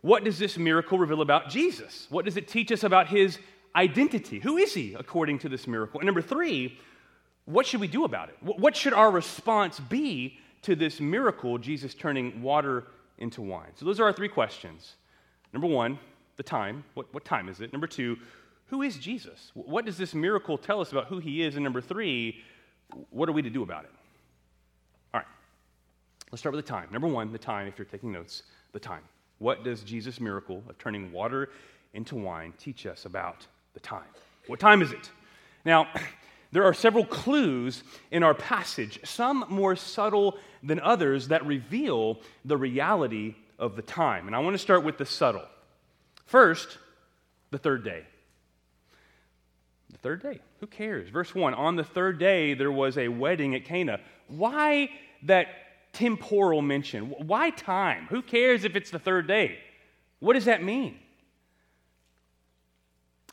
what 0.00 0.24
does 0.24 0.38
this 0.38 0.56
miracle 0.56 0.98
reveal 0.98 1.20
about 1.20 1.48
Jesus? 1.48 2.06
What 2.10 2.24
does 2.24 2.36
it 2.36 2.48
teach 2.48 2.70
us 2.72 2.84
about 2.84 3.08
his 3.08 3.38
identity? 3.74 4.38
Who 4.38 4.56
is 4.56 4.72
he 4.72 4.94
according 4.94 5.40
to 5.40 5.48
this 5.48 5.66
miracle? 5.66 6.00
And 6.00 6.06
number 6.06 6.22
three, 6.22 6.78
what 7.44 7.66
should 7.66 7.80
we 7.80 7.88
do 7.88 8.04
about 8.04 8.28
it? 8.28 8.36
What 8.40 8.76
should 8.76 8.92
our 8.92 9.10
response 9.10 9.80
be 9.80 10.38
to 10.62 10.74
this 10.74 11.00
miracle, 11.00 11.58
Jesus 11.58 11.94
turning 11.94 12.42
water 12.42 12.84
into 13.18 13.42
wine? 13.42 13.70
So, 13.74 13.84
those 13.84 14.00
are 14.00 14.04
our 14.04 14.12
three 14.12 14.28
questions. 14.28 14.96
Number 15.56 15.68
one, 15.68 15.98
the 16.36 16.42
time. 16.42 16.84
What, 16.92 17.14
what 17.14 17.24
time 17.24 17.48
is 17.48 17.62
it? 17.62 17.72
Number 17.72 17.86
two, 17.86 18.18
who 18.66 18.82
is 18.82 18.98
Jesus? 18.98 19.52
What 19.54 19.86
does 19.86 19.96
this 19.96 20.14
miracle 20.14 20.58
tell 20.58 20.82
us 20.82 20.92
about 20.92 21.06
who 21.06 21.18
he 21.18 21.42
is? 21.42 21.54
And 21.54 21.64
number 21.64 21.80
three, 21.80 22.42
what 23.08 23.26
are 23.26 23.32
we 23.32 23.40
to 23.40 23.48
do 23.48 23.62
about 23.62 23.84
it? 23.84 23.90
All 25.14 25.20
right, 25.20 25.26
let's 26.30 26.42
start 26.42 26.54
with 26.54 26.62
the 26.62 26.70
time. 26.70 26.90
Number 26.92 27.08
one, 27.08 27.32
the 27.32 27.38
time, 27.38 27.68
if 27.68 27.78
you're 27.78 27.86
taking 27.86 28.12
notes, 28.12 28.42
the 28.72 28.78
time. 28.78 29.00
What 29.38 29.64
does 29.64 29.82
Jesus' 29.82 30.20
miracle 30.20 30.62
of 30.68 30.76
turning 30.76 31.10
water 31.10 31.48
into 31.94 32.16
wine 32.16 32.52
teach 32.58 32.84
us 32.84 33.06
about 33.06 33.46
the 33.72 33.80
time? 33.80 34.10
What 34.48 34.60
time 34.60 34.82
is 34.82 34.92
it? 34.92 35.10
Now, 35.64 35.88
there 36.52 36.64
are 36.64 36.74
several 36.74 37.06
clues 37.06 37.82
in 38.10 38.22
our 38.22 38.34
passage, 38.34 39.00
some 39.04 39.46
more 39.48 39.74
subtle 39.74 40.36
than 40.62 40.80
others, 40.80 41.28
that 41.28 41.46
reveal 41.46 42.20
the 42.44 42.58
reality 42.58 43.36
of 43.58 43.76
the 43.76 43.82
time. 43.82 44.26
And 44.26 44.36
I 44.36 44.40
want 44.40 44.54
to 44.54 44.58
start 44.58 44.84
with 44.84 44.98
the 44.98 45.06
subtle. 45.06 45.44
First, 46.26 46.78
the 47.50 47.58
third 47.58 47.84
day. 47.84 48.04
The 49.90 49.98
third 49.98 50.22
day. 50.22 50.40
Who 50.60 50.66
cares? 50.66 51.08
Verse 51.08 51.34
1 51.34 51.54
On 51.54 51.76
the 51.76 51.84
third 51.84 52.18
day, 52.18 52.54
there 52.54 52.72
was 52.72 52.98
a 52.98 53.08
wedding 53.08 53.54
at 53.54 53.64
Cana. 53.64 54.00
Why 54.28 54.90
that 55.22 55.48
temporal 55.92 56.62
mention? 56.62 57.04
Why 57.26 57.50
time? 57.50 58.06
Who 58.10 58.22
cares 58.22 58.64
if 58.64 58.76
it's 58.76 58.90
the 58.90 58.98
third 58.98 59.26
day? 59.26 59.58
What 60.20 60.34
does 60.34 60.46
that 60.46 60.62
mean? 60.62 60.98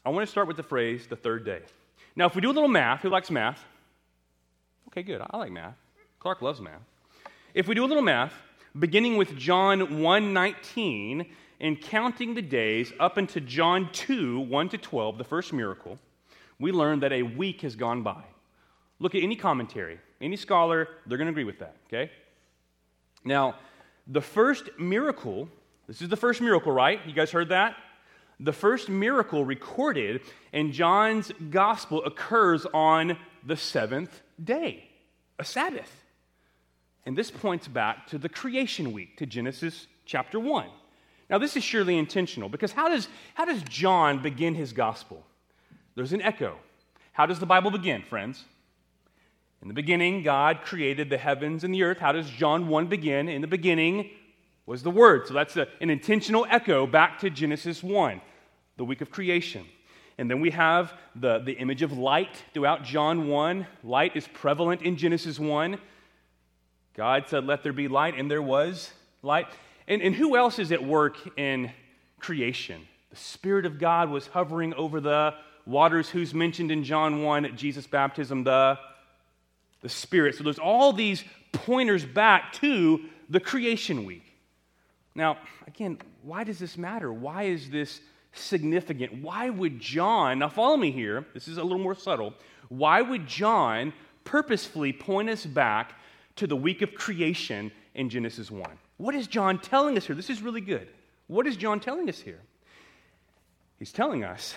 I 0.06 0.10
want 0.10 0.26
to 0.28 0.32
start 0.32 0.48
with 0.48 0.58
the 0.58 0.64
phrase 0.64 1.08
the 1.08 1.16
third 1.16 1.46
day. 1.46 1.62
Now, 2.16 2.28
if 2.28 2.36
we 2.36 2.42
do 2.42 2.52
a 2.52 2.54
little 2.54 2.70
math, 2.70 3.02
who 3.02 3.10
likes 3.10 3.32
math? 3.32 3.64
Okay, 4.90 5.02
good. 5.02 5.22
I 5.28 5.38
like 5.38 5.52
math. 5.52 5.76
Clark 6.20 6.42
loves 6.42 6.62
math. 6.62 6.82
If 7.54 7.68
we 7.68 7.76
do 7.76 7.86
a 7.86 7.88
little 7.88 8.04
math, 8.04 8.34
beginning 8.78 9.18
with 9.18 9.38
John 9.38 9.80
1:19 10.02 11.26
and 11.60 11.80
counting 11.80 12.34
the 12.34 12.42
days 12.42 12.92
up 13.00 13.18
into 13.18 13.40
John 13.40 13.90
2, 13.94 14.40
1 14.40 14.70
to 14.70 14.78
12, 14.78 15.18
the 15.18 15.24
first 15.24 15.54
miracle, 15.54 16.00
we 16.60 16.72
learn 16.72 17.00
that 17.00 17.12
a 17.12 17.24
week 17.24 17.62
has 17.62 17.76
gone 17.76 18.04
by. 18.04 18.24
Look 19.00 19.16
at 19.16 19.24
any 19.24 19.36
commentary, 19.36 20.00
any 20.22 20.36
scholar, 20.36 20.88
they're 21.06 21.18
going 21.18 21.28
to 21.28 21.32
agree 21.32 21.44
with 21.44 21.60
that, 21.60 21.76
okay? 21.88 22.12
Now, 23.24 23.56
the 24.08 24.22
first 24.22 24.70
miracle, 24.78 25.48
this 25.88 26.02
is 26.02 26.10
the 26.10 26.18
first 26.18 26.42
miracle, 26.42 26.72
right? 26.72 27.00
You 27.06 27.14
guys 27.14 27.32
heard 27.32 27.50
that? 27.50 27.78
The 28.40 28.54
first 28.54 28.90
miracle 28.90 29.46
recorded 29.46 30.22
in 30.52 30.72
John's 30.72 31.32
gospel 31.50 32.04
occurs 32.04 32.66
on 32.74 33.18
the 33.46 33.56
seventh 33.56 34.22
day, 34.44 34.90
a 35.40 35.46
Sabbath. 35.46 36.03
And 37.06 37.18
this 37.18 37.32
points 37.32 37.68
back 37.68 38.08
to 38.08 38.18
the 38.18 38.30
creation 38.30 38.94
week, 38.94 39.18
to 39.18 39.26
Genesis 39.26 39.88
chapter 40.06 40.40
1. 40.40 40.68
Now, 41.30 41.38
this 41.38 41.58
is 41.58 41.64
surely 41.64 41.98
intentional 41.98 42.50
because 42.50 42.72
how 42.72 42.90
does, 42.90 43.08
how 43.34 43.46
does 43.46 43.62
John 43.64 44.22
begin 44.22 44.56
his 44.56 44.74
gospel? 44.74 45.26
There's 45.96 46.14
an 46.14 46.22
echo. 46.22 46.58
How 47.12 47.26
does 47.26 47.40
the 47.40 47.46
Bible 47.46 47.72
begin, 47.72 48.04
friends? 48.04 48.44
In 49.62 49.68
the 49.68 49.74
beginning, 49.74 50.24
God 50.24 50.62
created 50.62 51.10
the 51.10 51.18
heavens 51.18 51.64
and 51.64 51.74
the 51.74 51.84
earth. 51.84 52.00
How 52.00 52.12
does 52.12 52.30
John 52.30 52.68
1 52.68 52.88
begin? 52.88 53.30
In 53.30 53.42
the 53.42 53.48
beginning 53.48 54.10
was 54.66 54.84
the 54.84 54.92
Word. 54.92 55.28
So 55.28 55.34
that's 55.34 55.56
a, 55.56 55.68
an 55.82 55.90
intentional 55.90 56.46
echo 56.50 56.86
back 56.86 57.20
to 57.20 57.30
Genesis 57.30 57.82
1, 57.82 58.22
the 58.78 58.84
week 58.84 59.02
of 59.02 59.10
creation. 59.10 59.66
And 60.18 60.30
then 60.30 60.42
we 60.42 60.52
have 60.52 60.94
the, 61.16 61.40
the 61.40 61.54
image 61.54 61.82
of 61.82 61.94
light 61.94 62.44
throughout 62.54 62.84
John 62.84 63.28
1. 63.28 63.66
Light 63.84 64.16
is 64.16 64.28
prevalent 64.28 64.82
in 64.82 64.98
Genesis 64.98 65.40
1. 65.40 65.78
God 66.96 67.26
said, 67.28 67.46
Let 67.46 67.64
there 67.64 67.74
be 67.74 67.88
light, 67.88 68.18
and 68.18 68.30
there 68.30 68.42
was 68.42 68.92
light. 69.22 69.48
And, 69.88 70.02
and 70.02 70.16
who 70.16 70.38
else 70.38 70.60
is 70.60 70.72
at 70.72 70.84
work 70.84 71.18
in 71.38 71.72
creation? 72.20 72.82
The 73.10 73.16
Spirit 73.16 73.66
of 73.66 73.80
God 73.80 74.10
was 74.10 74.28
hovering 74.28 74.74
over 74.74 75.00
the 75.00 75.34
waters, 75.66 76.10
who's 76.10 76.34
mentioned 76.34 76.72
in 76.72 76.84
John 76.84 77.24
1 77.24 77.46
at 77.46 77.56
Jesus' 77.56 77.88
baptism, 77.88 78.44
the, 78.44 78.78
the 79.82 79.90
Spirit. 79.90 80.36
So 80.36 80.44
there's 80.44 80.60
all 80.60 80.94
these 80.94 81.24
pointers 81.52 82.06
back 82.06 82.54
to 82.54 83.02
the 83.30 83.40
creation 83.40 84.06
week. 84.06 84.24
Now, 85.16 85.38
again, 85.68 86.00
why 86.24 86.44
does 86.44 86.60
this 86.60 86.78
matter? 86.78 87.14
Why 87.14 87.44
is 87.44 87.70
this 87.70 88.02
significant? 88.34 89.22
Why 89.22 89.50
would 89.50 89.80
John, 89.80 90.40
now 90.40 90.50
follow 90.50 90.78
me 90.78 90.92
here, 90.92 91.26
this 91.34 91.48
is 91.48 91.58
a 91.58 91.64
little 91.64 91.78
more 91.78 91.96
subtle. 91.96 92.34
Why 92.70 93.02
would 93.02 93.28
John 93.28 93.94
purposefully 94.24 94.94
point 94.94 95.30
us 95.30 95.46
back 95.46 95.94
to 96.38 96.48
the 96.48 96.56
week 96.56 96.82
of 96.82 96.96
creation 96.96 97.72
in 97.94 98.10
Genesis 98.10 98.50
1? 98.50 98.64
What 98.98 99.16
is 99.16 99.28
John 99.28 99.60
telling 99.60 99.98
us 99.98 100.06
here? 100.06 100.16
This 100.16 100.30
is 100.30 100.42
really 100.42 100.62
good. 100.62 100.88
What 101.28 101.48
is 101.48 101.56
John 101.56 101.80
telling 101.80 102.10
us 102.10 102.20
here? 102.20 102.42
He's 103.80 103.92
telling 103.92 104.24
us 104.24 104.54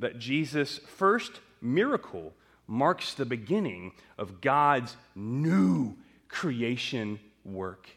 that 0.00 0.18
Jesus' 0.18 0.78
first 0.78 1.40
miracle 1.60 2.32
marks 2.66 3.14
the 3.14 3.24
beginning 3.24 3.92
of 4.18 4.40
God's 4.40 4.96
new 5.14 5.96
creation 6.28 7.20
work. 7.44 7.88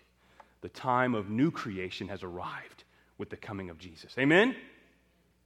The 0.61 0.69
time 0.69 1.15
of 1.15 1.29
new 1.29 1.51
creation 1.51 2.09
has 2.09 2.23
arrived 2.23 2.83
with 3.17 3.29
the 3.29 3.37
coming 3.37 3.69
of 3.69 3.77
Jesus. 3.77 4.13
Amen? 4.19 4.55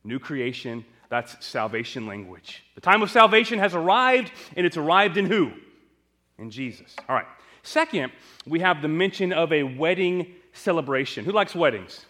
New 0.04 0.20
creation, 0.20 0.84
that's 1.10 1.46
salvation 1.46 2.08
language. 2.08 2.64
The 2.76 2.82
time 2.82 3.04
of 3.04 3.12
salvation 3.12 3.60
has 3.60 3.76
arrived, 3.76 4.32
and 4.56 4.66
it's 4.66 4.78
arrived 4.78 5.18
in 5.18 5.28
who? 5.28 5.52
In 6.38 6.50
Jesus. 6.50 6.96
All 7.08 7.16
right. 7.16 7.28
Second, 7.64 8.12
we 8.46 8.60
have 8.60 8.82
the 8.82 8.88
mention 8.88 9.32
of 9.34 9.52
a 9.54 9.64
wedding 9.64 10.34
celebration. 10.54 11.26
Who 11.26 11.32
likes 11.32 11.56
weddings? 11.56 12.06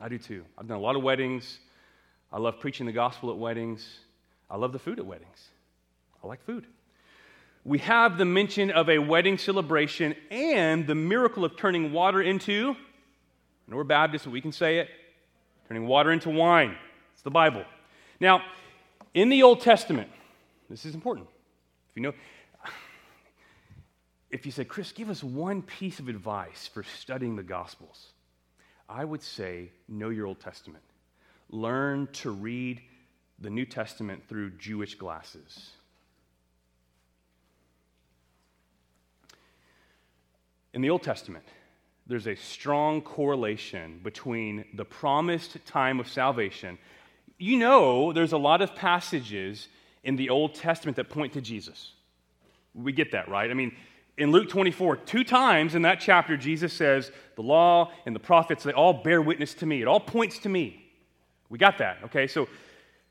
I 0.00 0.08
do 0.08 0.18
too. 0.18 0.44
I've 0.58 0.66
done 0.66 0.78
a 0.78 0.80
lot 0.80 0.96
of 0.96 1.02
weddings. 1.02 1.58
I 2.32 2.38
love 2.38 2.58
preaching 2.60 2.86
the 2.86 2.92
gospel 2.92 3.30
at 3.30 3.36
weddings. 3.36 3.86
I 4.50 4.56
love 4.56 4.72
the 4.72 4.78
food 4.78 4.98
at 4.98 5.06
weddings. 5.06 5.48
I 6.22 6.26
like 6.26 6.44
food. 6.44 6.66
We 7.64 7.78
have 7.78 8.18
the 8.18 8.24
mention 8.24 8.70
of 8.70 8.88
a 8.88 8.98
wedding 8.98 9.38
celebration 9.38 10.14
and 10.30 10.86
the 10.86 10.94
miracle 10.94 11.44
of 11.44 11.56
turning 11.56 11.92
water 11.92 12.20
into, 12.20 12.74
know 13.68 13.76
we're 13.76 13.84
Baptists, 13.84 14.24
but 14.24 14.32
we 14.32 14.40
can 14.40 14.52
say 14.52 14.78
it, 14.78 14.88
turning 15.68 15.86
water 15.86 16.10
into 16.10 16.30
wine. 16.30 16.76
It's 17.12 17.22
the 17.22 17.30
Bible. 17.30 17.64
Now, 18.18 18.42
in 19.14 19.28
the 19.28 19.42
Old 19.42 19.60
Testament, 19.60 20.10
this 20.68 20.84
is 20.84 20.94
important. 20.94 21.28
If 21.90 21.96
you 21.96 22.02
know, 22.02 22.12
if 24.32 24.44
you 24.46 24.50
said, 24.50 24.68
Chris, 24.68 24.90
give 24.90 25.10
us 25.10 25.22
one 25.22 25.62
piece 25.62 26.00
of 26.00 26.08
advice 26.08 26.66
for 26.66 26.82
studying 26.82 27.36
the 27.36 27.42
Gospels, 27.42 28.12
I 28.88 29.04
would 29.04 29.22
say, 29.22 29.70
know 29.88 30.08
your 30.08 30.26
Old 30.26 30.40
Testament 30.40 30.82
learn 31.52 32.08
to 32.14 32.30
read 32.30 32.80
the 33.38 33.50
New 33.50 33.66
Testament 33.66 34.22
through 34.28 34.50
Jewish 34.52 34.94
glasses. 34.94 35.70
In 40.72 40.80
the 40.80 40.90
Old 40.90 41.02
Testament, 41.02 41.44
there's 42.06 42.26
a 42.26 42.34
strong 42.34 43.02
correlation 43.02 44.00
between 44.02 44.64
the 44.74 44.84
promised 44.84 45.64
time 45.66 46.00
of 46.00 46.08
salvation. 46.08 46.78
You 47.38 47.58
know, 47.58 48.12
there's 48.12 48.32
a 48.32 48.38
lot 48.38 48.62
of 48.62 48.74
passages 48.74 49.68
in 50.02 50.16
the 50.16 50.30
Old 50.30 50.54
Testament 50.54 50.96
that 50.96 51.10
point 51.10 51.34
to 51.34 51.40
Jesus. 51.42 51.92
We 52.74 52.92
get 52.92 53.12
that, 53.12 53.28
right? 53.28 53.50
I 53.50 53.54
mean, 53.54 53.76
in 54.18 54.30
Luke 54.30 54.48
24, 54.48 54.96
two 54.98 55.24
times 55.24 55.74
in 55.74 55.82
that 55.82 56.00
chapter, 56.00 56.36
Jesus 56.36 56.72
says, 56.72 57.10
The 57.36 57.42
law 57.42 57.92
and 58.04 58.14
the 58.14 58.20
prophets, 58.20 58.62
they 58.64 58.72
all 58.72 58.92
bear 58.92 59.22
witness 59.22 59.54
to 59.54 59.66
me. 59.66 59.80
It 59.80 59.88
all 59.88 60.00
points 60.00 60.38
to 60.40 60.48
me. 60.48 60.84
We 61.48 61.58
got 61.58 61.78
that, 61.78 61.98
okay? 62.04 62.26
So 62.26 62.48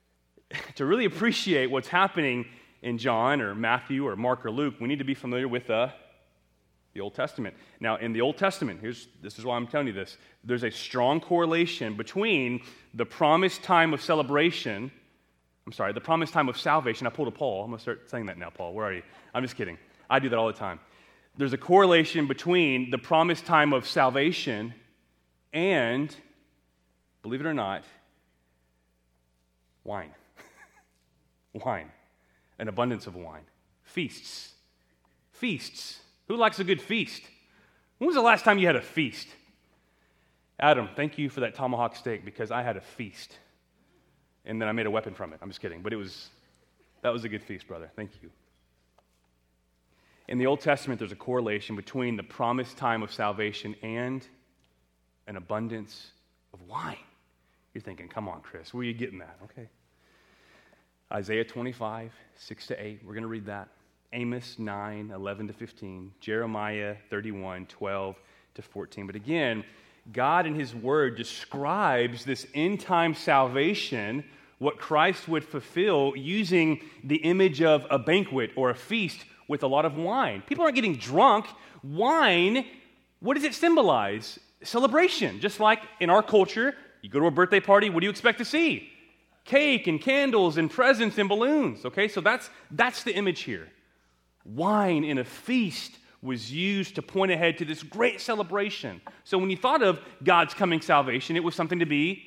to 0.75 0.85
really 0.85 1.05
appreciate 1.05 1.71
what's 1.71 1.87
happening 1.87 2.45
in 2.81 2.97
John 2.97 3.41
or 3.41 3.55
Matthew 3.55 4.07
or 4.07 4.15
Mark 4.15 4.45
or 4.45 4.51
Luke, 4.51 4.75
we 4.79 4.87
need 4.87 4.99
to 4.99 5.05
be 5.05 5.13
familiar 5.13 5.47
with 5.47 5.69
uh, 5.69 5.89
the 6.93 7.01
Old 7.01 7.15
Testament. 7.15 7.55
Now, 7.79 7.97
in 7.97 8.13
the 8.13 8.21
Old 8.21 8.37
Testament, 8.37 8.79
here's, 8.81 9.07
this 9.21 9.39
is 9.39 9.45
why 9.45 9.55
I'm 9.55 9.67
telling 9.67 9.87
you 9.87 9.93
this 9.93 10.17
there's 10.43 10.63
a 10.63 10.71
strong 10.71 11.19
correlation 11.19 11.95
between 11.95 12.61
the 12.93 13.05
promised 13.05 13.63
time 13.63 13.93
of 13.93 14.01
celebration. 14.01 14.91
I'm 15.65 15.73
sorry, 15.73 15.93
the 15.93 16.01
promised 16.01 16.33
time 16.33 16.49
of 16.49 16.59
salvation. 16.59 17.07
I 17.07 17.11
pulled 17.11 17.27
a 17.27 17.31
Paul. 17.31 17.63
I'm 17.63 17.69
going 17.69 17.77
to 17.77 17.81
start 17.81 18.09
saying 18.09 18.25
that 18.25 18.37
now, 18.37 18.49
Paul. 18.49 18.73
Where 18.73 18.85
are 18.85 18.93
you? 18.93 19.03
I'm 19.33 19.43
just 19.43 19.55
kidding. 19.55 19.77
I 20.11 20.19
do 20.19 20.29
that 20.29 20.37
all 20.37 20.47
the 20.47 20.53
time. 20.53 20.79
There's 21.37 21.53
a 21.53 21.57
correlation 21.57 22.27
between 22.27 22.91
the 22.91 22.97
promised 22.97 23.45
time 23.45 23.71
of 23.71 23.87
salvation 23.87 24.73
and, 25.53 26.13
believe 27.23 27.39
it 27.39 27.47
or 27.47 27.53
not, 27.53 27.83
Wine. 29.83 30.11
wine. 31.53 31.91
An 32.59 32.67
abundance 32.67 33.07
of 33.07 33.15
wine. 33.15 33.43
Feasts. 33.83 34.51
Feasts. 35.31 35.99
Who 36.27 36.35
likes 36.35 36.59
a 36.59 36.63
good 36.63 36.81
feast? 36.81 37.23
When 37.97 38.07
was 38.07 38.15
the 38.15 38.21
last 38.21 38.45
time 38.45 38.59
you 38.59 38.67
had 38.67 38.75
a 38.75 38.81
feast? 38.81 39.27
Adam, 40.59 40.89
thank 40.95 41.17
you 41.17 41.29
for 41.29 41.39
that 41.39 41.55
tomahawk 41.55 41.95
steak 41.95 42.23
because 42.23 42.51
I 42.51 42.61
had 42.61 42.77
a 42.77 42.81
feast. 42.81 43.37
And 44.45 44.61
then 44.61 44.67
I 44.67 44.71
made 44.71 44.85
a 44.85 44.91
weapon 44.91 45.13
from 45.13 45.33
it. 45.33 45.39
I'm 45.41 45.49
just 45.49 45.61
kidding. 45.61 45.81
But 45.81 45.93
it 45.93 45.95
was, 45.95 46.29
that 47.01 47.11
was 47.11 47.23
a 47.23 47.29
good 47.29 47.43
feast, 47.43 47.67
brother. 47.67 47.89
Thank 47.95 48.11
you. 48.21 48.29
In 50.31 50.37
the 50.37 50.45
Old 50.45 50.61
Testament, 50.61 50.97
there's 50.97 51.11
a 51.11 51.17
correlation 51.17 51.75
between 51.75 52.15
the 52.15 52.23
promised 52.23 52.77
time 52.77 53.03
of 53.03 53.11
salvation 53.11 53.75
and 53.83 54.25
an 55.27 55.35
abundance 55.35 56.11
of 56.53 56.61
wine. 56.69 56.95
You're 57.73 57.81
thinking, 57.81 58.07
come 58.07 58.29
on, 58.29 58.39
Chris, 58.39 58.73
where 58.73 58.79
are 58.79 58.85
you 58.85 58.93
getting 58.93 59.19
that? 59.19 59.37
Okay. 59.43 59.67
Isaiah 61.11 61.43
25, 61.43 62.13
6 62.37 62.67
to 62.67 62.81
8. 62.81 63.01
We're 63.03 63.11
going 63.11 63.23
to 63.23 63.27
read 63.27 63.47
that. 63.47 63.67
Amos 64.13 64.57
9, 64.57 65.11
11 65.13 65.47
to 65.47 65.53
15. 65.53 66.13
Jeremiah 66.21 66.95
31, 67.09 67.65
12 67.65 68.15
to 68.53 68.61
14. 68.61 69.07
But 69.07 69.17
again, 69.17 69.65
God 70.13 70.47
in 70.47 70.55
His 70.55 70.73
Word 70.73 71.17
describes 71.17 72.23
this 72.23 72.47
end 72.53 72.79
time 72.79 73.15
salvation, 73.15 74.23
what 74.59 74.77
Christ 74.77 75.27
would 75.27 75.43
fulfill, 75.43 76.13
using 76.15 76.79
the 77.03 77.17
image 77.17 77.61
of 77.61 77.85
a 77.89 77.99
banquet 77.99 78.51
or 78.55 78.69
a 78.69 78.75
feast 78.75 79.25
with 79.51 79.63
a 79.63 79.67
lot 79.67 79.85
of 79.85 79.97
wine. 79.97 80.41
People 80.47 80.63
aren't 80.63 80.75
getting 80.75 80.95
drunk. 80.95 81.45
Wine, 81.83 82.65
what 83.19 83.35
does 83.35 83.43
it 83.43 83.53
symbolize? 83.53 84.39
Celebration. 84.63 85.41
Just 85.41 85.59
like 85.59 85.79
in 85.99 86.09
our 86.09 86.23
culture, 86.23 86.73
you 87.01 87.09
go 87.09 87.19
to 87.19 87.25
a 87.27 87.31
birthday 87.31 87.59
party, 87.59 87.89
what 87.89 87.99
do 87.99 88.05
you 88.05 88.09
expect 88.09 88.37
to 88.37 88.45
see? 88.45 88.89
Cake 89.43 89.87
and 89.87 89.99
candles 89.99 90.57
and 90.57 90.71
presents 90.71 91.17
and 91.17 91.27
balloons. 91.27 91.85
Okay, 91.85 92.07
so 92.07 92.21
that's, 92.21 92.49
that's 92.71 93.03
the 93.03 93.13
image 93.13 93.41
here. 93.41 93.67
Wine 94.45 95.03
in 95.03 95.17
a 95.17 95.25
feast 95.25 95.97
was 96.21 96.51
used 96.51 96.95
to 96.95 97.01
point 97.01 97.31
ahead 97.31 97.57
to 97.57 97.65
this 97.65 97.83
great 97.83 98.21
celebration. 98.21 99.01
So 99.25 99.37
when 99.37 99.49
you 99.49 99.57
thought 99.57 99.83
of 99.83 99.99
God's 100.23 100.53
coming 100.53 100.79
salvation, 100.79 101.35
it 101.35 101.43
was 101.43 101.55
something 101.55 101.79
to 101.79 101.85
be 101.85 102.23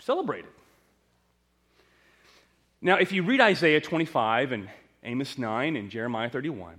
celebrated. 0.00 0.50
Now, 2.80 2.98
if 2.98 3.10
you 3.10 3.22
read 3.22 3.40
Isaiah 3.40 3.80
25 3.80 4.52
and 4.52 4.68
Amos 5.04 5.38
9 5.38 5.76
and 5.76 5.90
Jeremiah 5.90 6.30
31, 6.30 6.76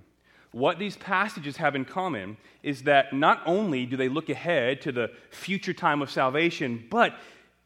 what 0.52 0.80
these 0.80 0.98
passages 0.98 1.58
have 1.58 1.76
in 1.76 1.86
common 1.86 2.38
is 2.64 2.84
that 2.84 3.14
not 3.14 3.42
only 3.46 3.86
do 3.86 3.98
they 3.98 4.10
look 4.10 4.30
ahead 4.30 4.82
to 4.82 4.92
the 4.92 5.12
future 5.30 5.74
time 5.74 6.02
of 6.02 6.10
salvation, 6.10 6.86
but 6.90 7.14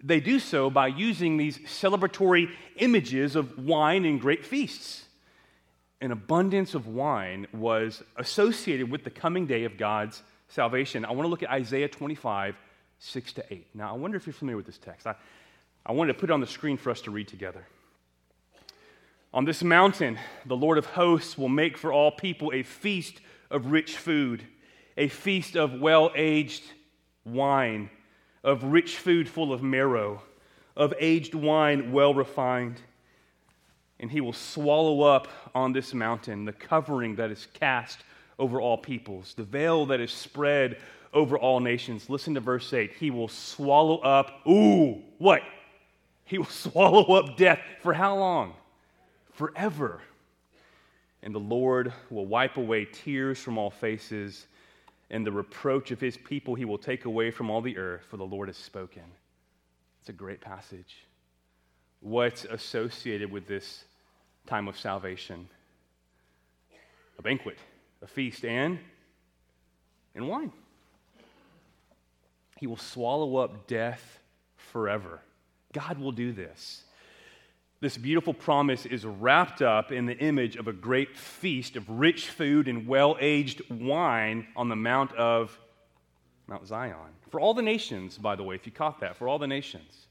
they 0.04 0.20
do 0.20 0.40
so 0.40 0.70
by 0.70 0.88
using 0.88 1.38
these 1.38 1.58
celebratory 1.60 2.50
images 2.78 3.36
of 3.36 3.60
wine 3.60 4.06
and 4.06 4.20
great 4.20 4.46
feasts 4.46 5.06
an 6.02 6.12
abundance 6.12 6.76
of 6.76 6.88
wine 6.88 7.48
was 7.54 8.04
associated 8.16 8.90
with 8.90 9.04
the 9.04 9.10
coming 9.10 9.46
day 9.46 9.66
of 9.66 9.78
God's 9.78 10.22
salvation. 10.48 11.04
I 11.04 11.12
want 11.12 11.26
to 11.26 11.28
look 11.28 11.44
at 11.44 11.50
Isaiah 11.50 11.90
25, 11.90 12.56
6 13.00 13.34
to 13.34 13.54
8. 13.54 13.68
Now, 13.74 13.94
I 13.94 13.98
wonder 13.98 14.16
if 14.16 14.26
you're 14.26 14.34
familiar 14.34 14.58
with 14.58 14.66
this 14.66 14.78
text. 14.78 15.08
I, 15.08 15.16
I 15.86 15.92
wanted 15.92 16.14
to 16.14 16.20
put 16.20 16.30
it 16.30 16.34
on 16.34 16.40
the 16.40 16.48
screen 16.48 16.78
for 16.78 16.90
us 16.90 17.02
to 17.02 17.12
read 17.12 17.28
together. 17.28 17.66
On 19.34 19.46
this 19.46 19.64
mountain, 19.64 20.18
the 20.46 20.56
Lord 20.56 20.78
of 20.78 20.88
hosts 20.88 21.38
will 21.38 21.50
make 21.50 21.78
for 21.78 21.94
all 21.94 22.12
people 22.12 22.52
a 22.54 22.64
feast 22.64 23.22
of 23.52 23.68
rich 23.68 23.96
food, 23.98 24.44
a 24.98 25.08
feast 25.08 25.56
of 25.56 25.80
well 25.80 26.12
aged 26.16 26.64
wine, 27.26 27.90
of 28.44 28.64
rich 28.64 28.98
food 28.98 29.30
full 29.30 29.54
of 29.54 29.62
marrow, 29.62 30.22
of 30.76 30.94
aged 31.00 31.36
wine 31.36 31.92
well 31.92 32.14
refined 32.14 32.82
and 34.00 34.12
he 34.12 34.22
will 34.22 34.34
swallow 34.34 35.02
up 35.02 35.28
on 35.54 35.74
this 35.74 35.94
mountain 35.94 36.46
the 36.46 36.54
covering 36.54 37.16
that 37.16 37.32
is 37.32 37.48
cast 37.54 38.04
over 38.38 38.62
all 38.62 38.78
peoples, 38.78 39.34
the 39.36 39.44
veil 39.44 39.86
that 39.88 40.00
is 40.00 40.12
spread 40.12 40.78
over 41.14 41.38
all 41.38 41.60
nations. 41.60 42.10
Listen 42.10 42.34
to 42.36 42.40
verse 42.40 42.72
8. 42.72 42.94
He 42.98 43.12
will 43.12 43.28
swallow 43.28 43.98
up, 43.98 44.48
ooh, 44.48 45.02
what? 45.18 45.42
He 46.24 46.38
will 46.38 46.46
swallow 46.46 47.14
up 47.16 47.36
death 47.36 47.60
for 47.82 47.94
how 47.94 48.16
long? 48.18 48.54
Forever. 49.40 50.02
And 51.24 51.34
the 51.34 51.40
Lord 51.40 51.94
will 52.10 52.26
wipe 52.26 52.58
away 52.58 52.84
tears 52.84 53.40
from 53.40 53.58
all 53.58 53.70
faces, 53.70 54.48
and 55.10 55.26
the 55.26 55.32
reproach 55.32 55.92
of 55.92 56.02
his 56.02 56.18
people 56.18 56.56
he 56.56 56.66
will 56.66 56.78
take 56.78 57.06
away 57.06 57.32
from 57.32 57.50
all 57.50 57.62
the 57.62 57.78
earth, 57.78 58.02
for 58.10 58.18
the 58.18 58.26
Lord 58.26 58.50
has 58.50 58.58
spoken. 58.58 59.04
It's 60.02 60.10
a 60.10 60.14
great 60.14 60.42
passage. 60.42 61.06
What's 62.02 62.44
associated 62.44 63.32
with 63.32 63.48
this 63.48 63.86
time 64.46 64.68
of 64.68 64.78
salvation 64.78 65.48
a 67.18 67.22
banquet, 67.22 67.60
a 68.02 68.08
feast, 68.08 68.44
and, 68.44 68.78
and 70.16 70.28
wine. 70.28 70.52
He 72.58 72.68
will 72.68 72.76
swallow 72.76 73.38
up 73.38 73.68
death 73.68 74.20
forever. 74.58 75.22
God 75.72 75.98
will 75.98 76.12
do 76.12 76.34
this. 76.34 76.84
This 77.82 77.96
beautiful 77.96 78.34
promise 78.34 78.86
is 78.86 79.06
wrapped 79.06 79.62
up 79.62 79.94
in 79.94 80.06
the 80.06 80.18
image 80.18 80.58
of 80.58 80.68
a 80.68 80.74
great 80.74 81.16
feast 81.16 81.78
of 81.78 81.90
rich 81.90 82.28
food 82.28 82.68
and 82.68 82.86
well 82.86 83.16
aged 83.22 83.62
wine 83.70 84.48
on 84.58 84.68
the 84.68 84.76
Mount 84.76 85.14
of 85.14 85.58
Mount 86.46 86.68
Zion. 86.68 87.14
For 87.30 87.40
all 87.40 87.54
the 87.54 87.62
nations, 87.62 88.18
by 88.18 88.36
the 88.36 88.44
way, 88.44 88.56
if 88.56 88.66
you 88.66 88.74
caught 88.74 89.00
that, 89.00 89.16
for 89.16 89.30
all 89.30 89.40
the 89.40 89.48
nations. 89.48 90.08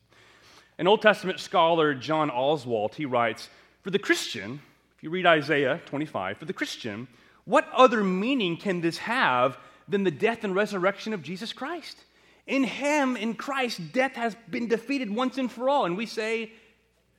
An 0.78 0.87
Old 0.87 1.02
Testament 1.02 1.40
scholar, 1.40 1.94
John 1.94 2.31
Oswalt, 2.31 2.94
he 2.94 3.04
writes 3.04 3.50
for 3.83 3.90
the 3.90 3.98
Christian, 3.98 4.62
if 4.96 5.02
you 5.02 5.11
read 5.11 5.26
Isaiah 5.26 5.78
25, 5.85 6.38
for 6.38 6.46
the 6.46 6.54
Christian, 6.54 7.07
what 7.44 7.68
other 7.74 8.02
meaning 8.02 8.57
can 8.57 8.81
this 8.81 8.96
have 8.96 9.59
than 9.87 10.04
the 10.04 10.11
death 10.11 10.42
and 10.42 10.54
resurrection 10.54 11.12
of 11.12 11.22
Jesus 11.22 11.52
Christ? 11.52 11.98
In 12.46 12.64
Him, 12.64 13.14
in 13.14 13.35
Christ, 13.35 13.92
death 13.92 14.14
has 14.14 14.35
been 14.48 14.68
defeated 14.68 15.14
once 15.14 15.37
and 15.37 15.52
for 15.52 15.68
all. 15.68 15.85
And 15.85 15.98
we 15.98 16.07
say, 16.07 16.52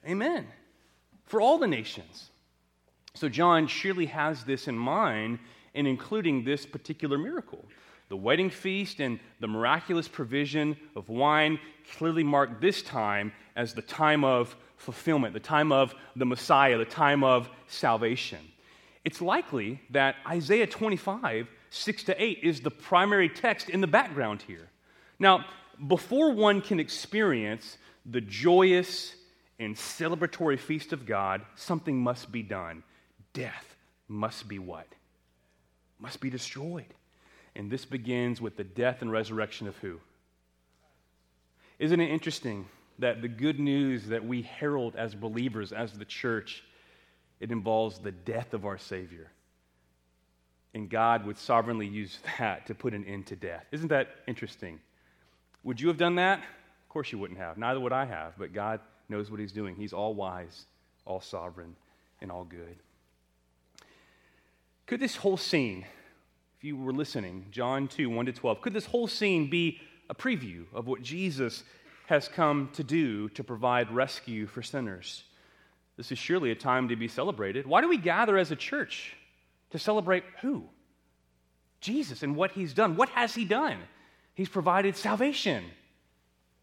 Amen. 0.08 0.48
For 1.26 1.42
all 1.42 1.58
the 1.58 1.68
nations. 1.68 2.32
So 3.14 3.30
John 3.30 3.68
surely 3.68 4.06
has 4.08 4.44
this 4.44 4.68
in 4.68 4.78
mind 4.78 5.40
in 5.74 5.86
including 5.86 6.44
this 6.44 6.66
particular 6.66 7.18
miracle. 7.18 7.64
The 8.10 8.18
wedding 8.18 8.50
feast 8.50 9.00
and 9.00 9.20
the 9.40 9.48
miraculous 9.48 10.08
provision 10.08 10.78
of 10.96 11.10
wine 11.10 11.60
clearly 11.98 12.24
mark 12.24 12.60
this 12.60 12.82
time 12.82 13.32
as 13.56 13.74
the 13.74 13.82
time 13.82 14.24
of 14.24 14.56
fulfillment, 14.78 15.34
the 15.34 15.40
time 15.40 15.72
of 15.72 15.94
the 16.16 16.26
Messiah, 16.26 16.78
the 16.78 16.86
time 16.86 17.24
of 17.24 17.50
salvation. 17.68 18.40
It's 19.06 19.22
likely 19.22 19.82
that 19.92 20.16
Isaiah 20.28 20.68
25, 20.68 21.48
6 21.70 22.04
to 22.06 22.24
8, 22.24 22.40
is 22.42 22.62
the 22.62 22.72
primary 22.72 23.30
text 23.30 23.70
in 23.70 23.82
the 23.82 23.88
background 23.88 24.42
here. 24.42 24.70
Now, 25.20 25.46
before 25.88 26.32
one 26.32 26.62
can 26.62 26.80
experience 26.80 27.78
the 28.06 28.22
joyous 28.22 29.14
and 29.60 29.76
celebratory 29.76 30.58
feast 30.58 30.94
of 30.94 31.06
God, 31.06 31.42
something 31.56 31.98
must 31.98 32.32
be 32.32 32.42
done. 32.42 32.84
Death 33.34 33.76
must 34.08 34.48
be 34.48 34.58
what? 34.58 34.88
Must 36.00 36.22
be 36.22 36.30
destroyed. 36.30 36.94
And 37.56 37.70
this 37.70 37.86
begins 37.86 38.42
with 38.42 38.56
the 38.56 38.64
death 38.64 39.02
and 39.02 39.12
resurrection 39.12 39.68
of 39.68 39.76
who? 39.78 40.00
Isn't 41.78 42.00
it 42.00 42.10
interesting 42.10 42.66
that 43.00 43.22
the 43.22 43.28
good 43.28 43.60
news 43.60 44.08
that 44.08 44.26
we 44.26 44.42
herald 44.42 44.96
as 44.96 45.16
believers, 45.16 45.72
as 45.72 45.94
the 45.94 46.06
church, 46.06 46.64
it 47.40 47.52
involves 47.52 48.00
the 48.00 48.12
death 48.12 48.54
of 48.54 48.66
our 48.66 48.78
Savior. 48.78 49.32
And 50.74 50.90
God 50.90 51.26
would 51.26 51.38
sovereignly 51.38 51.88
use 51.88 52.20
that 52.38 52.68
to 52.68 52.76
put 52.76 52.94
an 52.94 53.06
end 53.06 53.28
to 53.28 53.36
death. 53.36 53.66
Isn't 53.72 53.88
that 53.88 54.10
interesting? 54.28 54.80
Would 55.64 55.82
you 55.82 55.88
have 55.88 55.98
done 55.98 56.16
that? 56.16 56.40
Of 56.40 56.90
course 56.90 57.12
you 57.12 57.18
wouldn't 57.18 57.40
have. 57.40 57.58
Neither 57.58 57.80
would 57.80 57.94
I 57.94 58.06
have. 58.06 58.34
But 58.38 58.54
God 58.54 58.82
knows 59.10 59.32
what 59.32 59.40
He's 59.40 59.52
doing. 59.52 59.76
He's 59.76 59.94
all 59.94 60.14
wise, 60.14 60.66
all 61.06 61.22
sovereign, 61.22 61.76
and 62.22 62.32
all 62.32 62.44
good. 62.44 62.78
Could 64.86 65.00
this 65.00 65.16
whole 65.16 65.38
scene, 65.38 65.86
if 66.58 66.64
you 66.64 66.78
were 66.78 66.94
listening, 66.94 67.46
John 67.52 67.88
2, 67.88 68.10
1 68.10 68.26
to 68.26 68.32
12, 68.32 68.62
could 68.62 68.74
this 68.74 68.86
whole 68.86 69.08
scene 69.08 69.50
be 69.50 69.80
a 70.10 70.16
preview 70.16 70.66
of 70.74 70.88
what 70.88 71.02
Jesus 71.02 71.64
has 72.08 72.28
come 72.28 72.70
to 72.74 72.84
do 72.84 73.30
to 73.30 73.44
provide 73.44 73.92
rescue 73.92 74.48
for 74.48 74.64
sinners. 74.64 75.24
This 75.96 76.12
is 76.12 76.18
surely 76.18 76.50
a 76.50 76.56
time 76.56 76.90
to 76.90 76.96
be 76.96 77.08
celebrated. 77.08 77.68
Why 77.68 77.82
do 77.82 77.88
we 77.88 77.98
gather 77.98 78.36
as 78.36 78.50
a 78.50 78.56
church? 78.56 79.16
To 79.72 79.78
celebrate 79.78 80.24
who? 80.42 80.64
Jesus 81.82 82.24
and 82.24 82.36
what 82.36 82.52
he's 82.52 82.74
done. 82.74 82.96
What 82.96 83.10
has 83.10 83.36
he 83.36 83.46
done? 83.46 83.78
He's 84.34 84.50
provided 84.50 84.96
salvation. 84.96 85.64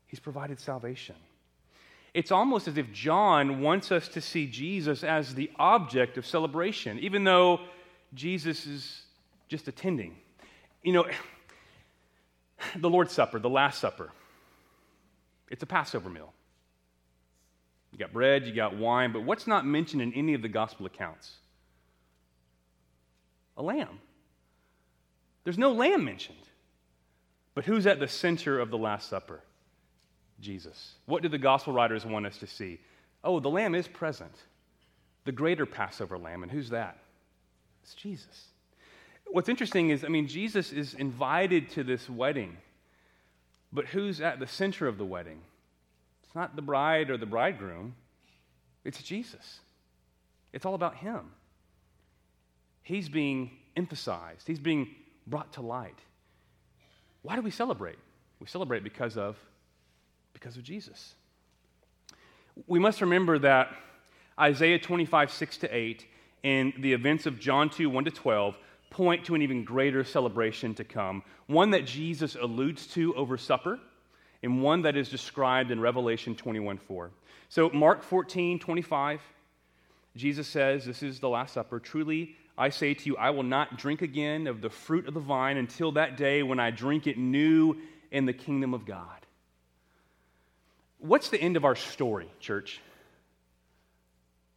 He's 0.08 0.18
provided 0.18 0.58
salvation. 0.58 1.14
It's 2.16 2.32
almost 2.32 2.66
as 2.66 2.78
if 2.78 2.90
John 2.92 3.60
wants 3.60 3.92
us 3.92 4.08
to 4.08 4.22
see 4.22 4.46
Jesus 4.46 5.04
as 5.04 5.34
the 5.34 5.50
object 5.56 6.16
of 6.16 6.24
celebration, 6.24 6.98
even 7.00 7.24
though 7.24 7.60
Jesus 8.14 8.64
is 8.64 9.02
just 9.48 9.68
attending. 9.68 10.16
You 10.82 10.94
know, 10.94 11.06
the 12.76 12.88
Lord's 12.88 13.12
Supper, 13.12 13.38
the 13.38 13.50
Last 13.50 13.82
Supper, 13.82 14.08
it's 15.50 15.62
a 15.62 15.66
Passover 15.66 16.08
meal. 16.08 16.32
You 17.92 17.98
got 17.98 18.14
bread, 18.14 18.46
you 18.46 18.54
got 18.54 18.74
wine, 18.78 19.12
but 19.12 19.22
what's 19.22 19.46
not 19.46 19.66
mentioned 19.66 20.00
in 20.00 20.14
any 20.14 20.32
of 20.32 20.40
the 20.40 20.48
gospel 20.48 20.86
accounts? 20.86 21.34
A 23.58 23.62
lamb. 23.62 24.00
There's 25.44 25.58
no 25.58 25.70
lamb 25.70 26.06
mentioned. 26.06 26.38
But 27.54 27.66
who's 27.66 27.86
at 27.86 28.00
the 28.00 28.08
center 28.08 28.58
of 28.58 28.70
the 28.70 28.78
Last 28.78 29.10
Supper? 29.10 29.42
Jesus. 30.40 30.94
What 31.06 31.22
do 31.22 31.28
the 31.28 31.38
gospel 31.38 31.72
writers 31.72 32.04
want 32.04 32.26
us 32.26 32.38
to 32.38 32.46
see? 32.46 32.80
Oh, 33.24 33.40
the 33.40 33.50
lamb 33.50 33.74
is 33.74 33.88
present. 33.88 34.34
The 35.24 35.32
greater 35.32 35.66
Passover 35.66 36.18
lamb. 36.18 36.42
And 36.42 36.52
who's 36.52 36.70
that? 36.70 36.98
It's 37.82 37.94
Jesus. 37.94 38.48
What's 39.28 39.48
interesting 39.48 39.90
is, 39.90 40.04
I 40.04 40.08
mean, 40.08 40.28
Jesus 40.28 40.72
is 40.72 40.94
invited 40.94 41.70
to 41.70 41.82
this 41.82 42.08
wedding. 42.08 42.56
But 43.72 43.86
who's 43.86 44.20
at 44.20 44.38
the 44.38 44.46
center 44.46 44.86
of 44.86 44.98
the 44.98 45.04
wedding? 45.04 45.40
It's 46.24 46.34
not 46.34 46.56
the 46.56 46.62
bride 46.62 47.10
or 47.10 47.16
the 47.16 47.26
bridegroom, 47.26 47.94
It's 48.84 49.02
Jesus. 49.02 49.60
It's 50.52 50.64
all 50.64 50.74
about 50.74 50.96
Him. 50.96 51.32
He's 52.82 53.08
being 53.08 53.50
emphasized, 53.76 54.46
He's 54.46 54.60
being 54.60 54.88
brought 55.26 55.52
to 55.54 55.60
light. 55.60 55.98
Why 57.22 57.34
do 57.34 57.42
we 57.42 57.50
celebrate? 57.50 57.98
We 58.38 58.46
celebrate 58.46 58.84
because 58.84 59.16
of, 59.16 59.36
because 60.36 60.58
of 60.58 60.62
Jesus. 60.62 61.14
We 62.66 62.78
must 62.78 63.00
remember 63.00 63.38
that 63.38 63.74
Isaiah 64.38 64.78
25, 64.78 65.32
6 65.32 65.56
to 65.58 65.74
8, 65.74 66.06
and 66.44 66.74
the 66.78 66.92
events 66.92 67.24
of 67.24 67.40
John 67.40 67.70
2, 67.70 67.88
1 67.88 68.04
to 68.04 68.10
12 68.10 68.54
point 68.90 69.24
to 69.24 69.34
an 69.34 69.42
even 69.42 69.64
greater 69.64 70.04
celebration 70.04 70.74
to 70.74 70.84
come, 70.84 71.22
one 71.46 71.70
that 71.70 71.86
Jesus 71.86 72.34
alludes 72.34 72.86
to 72.88 73.14
over 73.14 73.38
supper, 73.38 73.80
and 74.42 74.62
one 74.62 74.82
that 74.82 74.96
is 74.96 75.08
described 75.08 75.70
in 75.70 75.80
Revelation 75.80 76.34
21, 76.34 76.78
4. 76.78 77.10
So, 77.48 77.70
Mark 77.70 78.02
14, 78.02 78.58
25, 78.58 79.20
Jesus 80.16 80.46
says, 80.46 80.84
This 80.84 81.02
is 81.02 81.18
the 81.18 81.28
Last 81.28 81.54
Supper. 81.54 81.80
Truly, 81.80 82.36
I 82.58 82.68
say 82.68 82.94
to 82.94 83.06
you, 83.06 83.16
I 83.16 83.30
will 83.30 83.42
not 83.42 83.78
drink 83.78 84.02
again 84.02 84.46
of 84.46 84.60
the 84.60 84.70
fruit 84.70 85.08
of 85.08 85.14
the 85.14 85.20
vine 85.20 85.56
until 85.56 85.92
that 85.92 86.16
day 86.16 86.42
when 86.42 86.60
I 86.60 86.70
drink 86.70 87.06
it 87.06 87.18
new 87.18 87.76
in 88.10 88.26
the 88.26 88.32
kingdom 88.32 88.74
of 88.74 88.84
God. 88.84 89.25
What's 90.98 91.28
the 91.28 91.40
end 91.40 91.56
of 91.56 91.64
our 91.64 91.76
story, 91.76 92.30
church? 92.40 92.80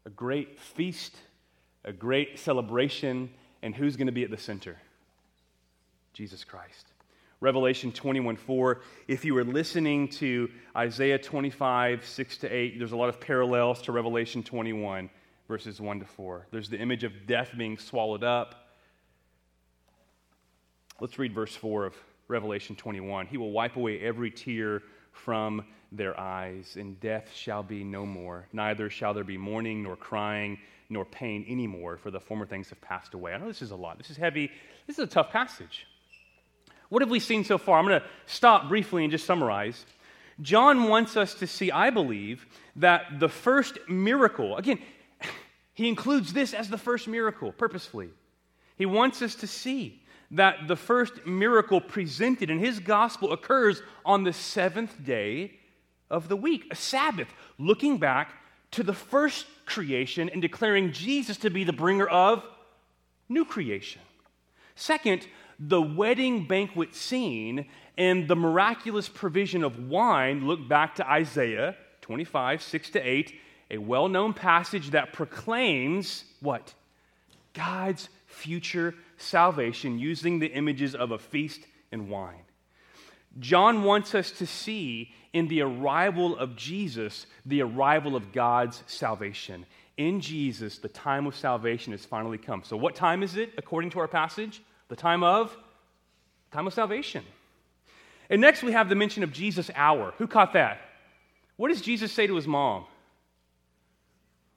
A 0.06 0.10
great 0.10 0.60
feast, 0.60 1.15
a 1.84 1.91
great 1.91 2.39
celebration, 2.39 3.30
and 3.62 3.75
who's 3.75 3.97
going 3.97 4.08
to 4.08 4.13
be 4.13 4.23
at 4.23 4.32
the 4.32 4.38
center? 4.38 4.78
Jesus 6.13 6.43
Christ. 6.43 6.88
Revelation 7.41 7.91
21 7.91 8.36
4. 8.36 8.82
If 9.08 9.23
you 9.23 9.34
were 9.34 9.45
listening 9.45 10.10
to 10.10 10.49
Isaiah 10.75 11.17
25 11.17 12.06
6 12.06 12.38
to 12.38 12.49
8, 12.49 12.80
there's 12.80 12.91
a 12.91 12.97
lot 12.97 13.10
of 13.10 13.19
parallels 13.19 13.82
to 13.84 13.91
Revelation 13.91 14.43
21 14.43 15.10
verses 15.49 15.82
1 15.82 15.99
to 15.99 16.06
4. 16.06 16.47
There's 16.52 16.69
the 16.69 16.78
image 16.78 17.04
of 17.04 17.25
death 17.25 17.52
being 17.58 17.78
swallowed 17.78 18.23
up. 18.23 18.69
Let's 21.02 21.17
read 21.17 21.34
verse 21.34 21.56
4 21.56 21.86
of 21.88 21.95
Revelation 22.28 22.75
21. 22.75 23.25
He 23.25 23.38
will 23.38 23.52
wipe 23.52 23.75
away 23.75 23.99
every 23.99 24.30
tear 24.30 24.84
from 25.12 25.63
their 25.91 26.19
eyes, 26.19 26.76
and 26.78 27.00
death 27.00 27.32
shall 27.34 27.63
be 27.63 27.84
no 27.84 28.06
more. 28.06 28.48
Neither 28.54 28.89
shall 28.89 29.13
there 29.13 29.24
be 29.24 29.38
mourning, 29.38 29.84
nor 29.84 29.95
crying, 29.95 30.60
nor 30.89 31.06
pain 31.06 31.45
anymore, 31.48 31.98
for 31.98 32.12
the 32.12 32.19
former 32.19 32.45
things 32.45 32.69
have 32.69 32.82
passed 32.82 33.13
away. 33.13 33.34
I 33.34 33.38
know 33.38 33.48
this 33.48 33.62
is 33.62 33.72
a 33.72 33.76
lot. 33.76 33.98
This 33.98 34.10
is 34.10 34.17
heavy. 34.17 34.52
This 34.88 34.98
is 34.98 35.04
a 35.04 35.08
tough 35.08 35.32
passage. 35.32 35.88
What 36.89 37.02
have 37.02 37.10
we 37.10 37.19
seen 37.19 37.43
so 37.43 37.58
far? 37.58 37.80
I'm 37.80 37.86
going 37.86 38.00
to 38.00 38.06
stop 38.26 38.67
briefly 38.67 39.04
and 39.04 39.12
just 39.12 39.26
summarize. 39.26 39.86
John 40.41 40.89
wants 40.89 41.17
us 41.17 41.36
to 41.36 41.48
see, 41.48 41.72
I 41.72 41.89
believe, 41.89 42.45
that 42.78 43.19
the 43.19 43.30
first 43.30 43.78
miracle, 43.88 44.58
again, 44.58 44.80
he 45.74 45.88
includes 45.88 46.34
this 46.34 46.54
as 46.54 46.69
the 46.69 46.78
first 46.78 47.08
miracle 47.08 47.52
purposefully. 47.52 48.10
He 48.76 48.86
wants 48.86 49.22
us 49.22 49.36
to 49.36 49.48
see 49.48 50.02
that 50.32 50.68
the 50.68 50.76
first 50.76 51.26
miracle 51.26 51.82
presented 51.82 52.50
in 52.50 52.60
his 52.60 52.80
gospel 52.80 53.32
occurs 53.32 53.82
on 54.06 54.24
the 54.24 54.34
seventh 54.34 55.04
day 55.04 55.60
of 56.10 56.28
the 56.28 56.36
week, 56.36 56.68
a 56.72 56.76
Sabbath, 56.76 57.28
looking 57.58 57.98
back 57.98 58.34
to 58.72 58.84
the 58.84 58.94
first 58.94 59.46
creation 59.65 60.30
and 60.30 60.42
declaring 60.42 60.92
Jesus 60.92 61.38
to 61.38 61.50
be 61.50 61.63
the 61.63 61.74
bringer 61.74 62.08
of 62.08 62.44
new 63.28 63.46
creation. 63.46 64.02
Second, 64.76 65.28
the 65.60 65.82
wedding 65.82 66.46
banquet 66.46 66.96
scene 66.96 67.65
and 67.98 68.28
the 68.28 68.36
miraculous 68.36 69.10
provision 69.10 69.63
of 69.63 69.89
wine 69.89 70.48
look 70.48 70.68
back 70.68 70.96
to 70.96 71.10
Isaiah 71.10 71.76
25, 72.02 72.62
6 72.62 72.89
to 72.92 73.00
8, 73.00 73.34
a 73.72 73.78
well 73.78 74.08
known 74.08 74.34
passage 74.34 74.92
that 74.92 75.13
proclaims 75.13 76.24
what? 76.39 76.74
God's 77.54 78.10
future 78.26 78.96
salvation 79.21 79.99
using 79.99 80.39
the 80.39 80.47
images 80.47 80.95
of 80.95 81.12
a 81.12 81.19
feast 81.19 81.62
and 81.91 82.10
wine. 82.10 82.43
John 83.39 83.84
wants 83.84 84.15
us 84.15 84.32
to 84.32 84.47
see 84.47 85.13
in 85.34 85.47
the 85.47 85.62
arrival 85.62 86.38
of 86.38 86.55
Jesus 86.55 87.27
the 87.45 87.62
arrival 87.62 88.15
of 88.15 88.32
God's 88.32 88.84
salvation. 88.88 89.65
In 89.97 90.21
Jesus, 90.21 90.79
the 90.79 90.89
time 90.89 91.27
of 91.27 91.36
salvation 91.36 91.91
has 91.91 92.05
finally 92.05 92.38
come. 92.38 92.63
So, 92.63 92.77
what 92.77 92.95
time 92.95 93.21
is 93.21 93.36
it 93.36 93.53
according 93.58 93.91
to 93.91 93.99
our 93.99 94.08
passage? 94.08 94.62
The 94.88 94.95
time 94.95 95.23
of 95.23 95.55
time 96.51 96.65
of 96.65 96.73
salvation. 96.73 97.23
And 98.29 98.41
next 98.41 98.63
we 98.63 98.71
have 98.71 98.89
the 98.89 98.95
mention 98.95 99.23
of 99.23 99.32
Jesus' 99.32 99.69
hour. 99.75 100.13
Who 100.17 100.27
caught 100.27 100.53
that? 100.53 100.79
What 101.58 101.69
does 101.69 101.82
Jesus 101.82 102.12
say 102.12 102.27
to 102.27 102.36
his 102.36 102.47
mom? 102.47 102.86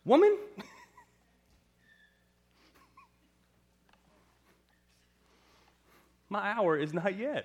Woman? 0.05 0.37
My 6.33 6.53
hour 6.53 6.79
is 6.79 6.95
not 6.95 7.18
yet. 7.18 7.45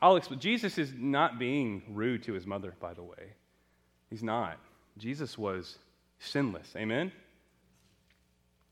I'll 0.00 0.14
explain. 0.14 0.38
Jesus 0.38 0.78
is 0.78 0.92
not 0.96 1.36
being 1.36 1.82
rude 1.90 2.22
to 2.22 2.32
his 2.32 2.46
mother, 2.46 2.72
by 2.78 2.94
the 2.94 3.02
way. 3.02 3.34
He's 4.08 4.22
not. 4.22 4.56
Jesus 4.98 5.36
was 5.36 5.78
sinless. 6.20 6.72
Amen? 6.76 7.10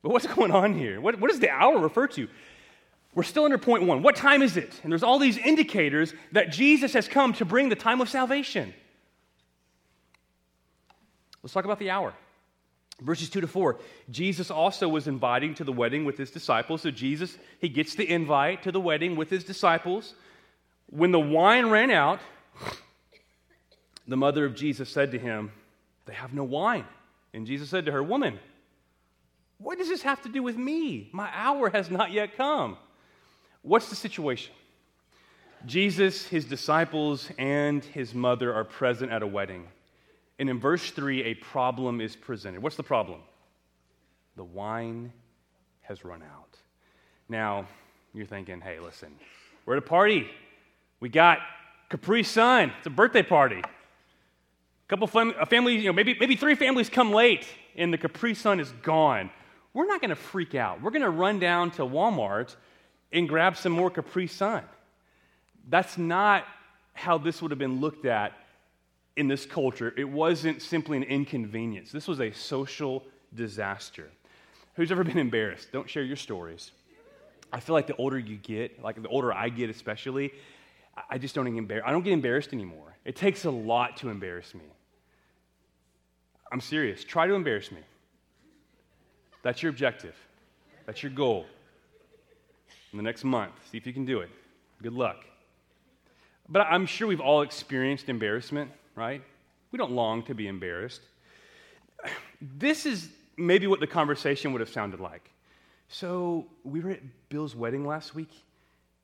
But 0.00 0.12
what's 0.12 0.26
going 0.36 0.52
on 0.52 0.78
here? 0.78 1.00
What, 1.00 1.18
what 1.18 1.28
does 1.28 1.40
the 1.40 1.50
hour 1.50 1.76
refer 1.76 2.06
to? 2.06 2.28
We're 3.16 3.24
still 3.24 3.46
under 3.46 3.58
point 3.58 3.82
one. 3.82 4.00
What 4.00 4.14
time 4.14 4.42
is 4.42 4.56
it? 4.56 4.78
And 4.84 4.92
there's 4.92 5.02
all 5.02 5.18
these 5.18 5.38
indicators 5.38 6.14
that 6.30 6.52
Jesus 6.52 6.92
has 6.92 7.08
come 7.08 7.32
to 7.32 7.44
bring 7.44 7.68
the 7.68 7.74
time 7.74 8.00
of 8.00 8.08
salvation. 8.08 8.72
Let's 11.42 11.52
talk 11.52 11.64
about 11.64 11.80
the 11.80 11.90
hour. 11.90 12.14
Verses 13.00 13.28
2 13.28 13.42
to 13.42 13.46
4. 13.46 13.78
Jesus 14.10 14.50
also 14.50 14.88
was 14.88 15.06
inviting 15.06 15.54
to 15.54 15.64
the 15.64 15.72
wedding 15.72 16.04
with 16.04 16.16
his 16.16 16.30
disciples. 16.30 16.82
So 16.82 16.90
Jesus, 16.90 17.36
he 17.60 17.68
gets 17.68 17.94
the 17.94 18.10
invite 18.10 18.62
to 18.62 18.72
the 18.72 18.80
wedding 18.80 19.16
with 19.16 19.28
his 19.28 19.44
disciples. 19.44 20.14
When 20.86 21.12
the 21.12 21.20
wine 21.20 21.66
ran 21.66 21.90
out, 21.90 22.20
the 24.08 24.16
mother 24.16 24.44
of 24.44 24.54
Jesus 24.54 24.88
said 24.88 25.12
to 25.12 25.18
him, 25.18 25.52
They 26.06 26.14
have 26.14 26.32
no 26.32 26.44
wine. 26.44 26.86
And 27.34 27.46
Jesus 27.46 27.68
said 27.68 27.84
to 27.86 27.92
her, 27.92 28.02
Woman, 28.02 28.38
what 29.58 29.78
does 29.78 29.88
this 29.88 30.02
have 30.02 30.22
to 30.22 30.28
do 30.28 30.42
with 30.42 30.56
me? 30.56 31.10
My 31.12 31.28
hour 31.34 31.70
has 31.70 31.90
not 31.90 32.12
yet 32.12 32.36
come. 32.36 32.78
What's 33.62 33.90
the 33.90 33.96
situation? 33.96 34.52
Jesus, 35.64 36.26
his 36.26 36.44
disciples, 36.44 37.30
and 37.38 37.82
his 37.84 38.14
mother 38.14 38.54
are 38.54 38.64
present 38.64 39.10
at 39.10 39.22
a 39.22 39.26
wedding. 39.26 39.66
And 40.38 40.50
in 40.50 40.60
verse 40.60 40.90
3, 40.90 41.24
a 41.24 41.34
problem 41.34 42.00
is 42.00 42.14
presented. 42.14 42.62
What's 42.62 42.76
the 42.76 42.82
problem? 42.82 43.20
The 44.36 44.44
wine 44.44 45.12
has 45.82 46.04
run 46.04 46.22
out. 46.22 46.58
Now, 47.28 47.66
you're 48.12 48.26
thinking, 48.26 48.60
hey, 48.60 48.78
listen, 48.80 49.14
we're 49.64 49.76
at 49.76 49.82
a 49.82 49.86
party. 49.86 50.28
We 51.00 51.08
got 51.08 51.38
Capri 51.88 52.22
Sun. 52.22 52.72
It's 52.78 52.86
a 52.86 52.90
birthday 52.90 53.22
party. 53.22 53.60
A 53.60 54.88
couple 54.88 55.06
fam- 55.06 55.34
family, 55.48 55.76
you 55.76 55.86
know, 55.86 55.92
maybe, 55.92 56.16
maybe 56.18 56.36
three 56.36 56.54
families 56.54 56.90
come 56.90 57.12
late 57.12 57.46
and 57.76 57.92
the 57.92 57.98
Capri 57.98 58.34
Sun 58.34 58.60
is 58.60 58.70
gone. 58.82 59.30
We're 59.74 59.86
not 59.86 60.00
going 60.00 60.10
to 60.10 60.16
freak 60.16 60.54
out. 60.54 60.82
We're 60.82 60.90
going 60.90 61.02
to 61.02 61.10
run 61.10 61.38
down 61.38 61.70
to 61.72 61.82
Walmart 61.82 62.56
and 63.12 63.28
grab 63.28 63.56
some 63.56 63.72
more 63.72 63.90
Capri 63.90 64.26
Sun. 64.26 64.62
That's 65.68 65.98
not 65.98 66.44
how 66.94 67.18
this 67.18 67.42
would 67.42 67.50
have 67.50 67.58
been 67.58 67.80
looked 67.80 68.06
at 68.06 68.32
in 69.16 69.28
this 69.28 69.46
culture, 69.46 69.94
it 69.96 70.08
wasn't 70.08 70.60
simply 70.60 70.96
an 70.98 71.02
inconvenience. 71.02 71.90
This 71.90 72.06
was 72.06 72.20
a 72.20 72.32
social 72.32 73.02
disaster. 73.34 74.08
Who's 74.74 74.92
ever 74.92 75.04
been 75.04 75.18
embarrassed? 75.18 75.72
Don't 75.72 75.88
share 75.88 76.02
your 76.02 76.16
stories. 76.16 76.70
I 77.52 77.60
feel 77.60 77.74
like 77.74 77.86
the 77.86 77.96
older 77.96 78.18
you 78.18 78.36
get, 78.36 78.82
like 78.82 79.00
the 79.00 79.08
older 79.08 79.32
I 79.32 79.48
get 79.48 79.70
especially, 79.70 80.32
I 81.08 81.18
just 81.18 81.34
don't 81.34 81.46
embarrass. 81.46 81.84
I 81.86 81.92
don't 81.92 82.02
get 82.02 82.12
embarrassed 82.12 82.52
anymore. 82.52 82.96
It 83.04 83.16
takes 83.16 83.44
a 83.44 83.50
lot 83.50 83.96
to 83.98 84.10
embarrass 84.10 84.54
me. 84.54 84.64
I'm 86.52 86.60
serious. 86.60 87.04
Try 87.04 87.26
to 87.26 87.34
embarrass 87.34 87.72
me. 87.72 87.80
That's 89.42 89.62
your 89.62 89.70
objective. 89.70 90.14
That's 90.86 91.02
your 91.02 91.12
goal. 91.12 91.46
In 92.92 92.96
the 92.96 93.02
next 93.02 93.24
month, 93.24 93.52
see 93.70 93.78
if 93.78 93.86
you 93.86 93.92
can 93.92 94.04
do 94.04 94.20
it. 94.20 94.30
Good 94.82 94.92
luck. 94.92 95.24
But 96.48 96.60
I'm 96.60 96.86
sure 96.86 97.08
we've 97.08 97.20
all 97.20 97.42
experienced 97.42 98.08
embarrassment 98.08 98.70
right? 98.96 99.22
We 99.70 99.76
don't 99.76 99.92
long 99.92 100.22
to 100.24 100.34
be 100.34 100.48
embarrassed. 100.48 101.02
This 102.38 102.84
is 102.84 103.08
maybe 103.38 103.66
what 103.66 103.80
the 103.80 103.86
conversation 103.86 104.52
would 104.52 104.60
have 104.60 104.68
sounded 104.68 105.00
like. 105.00 105.30
So, 105.88 106.46
we 106.64 106.80
were 106.80 106.90
at 106.90 107.00
Bill's 107.30 107.56
wedding 107.56 107.86
last 107.86 108.14
week 108.14 108.30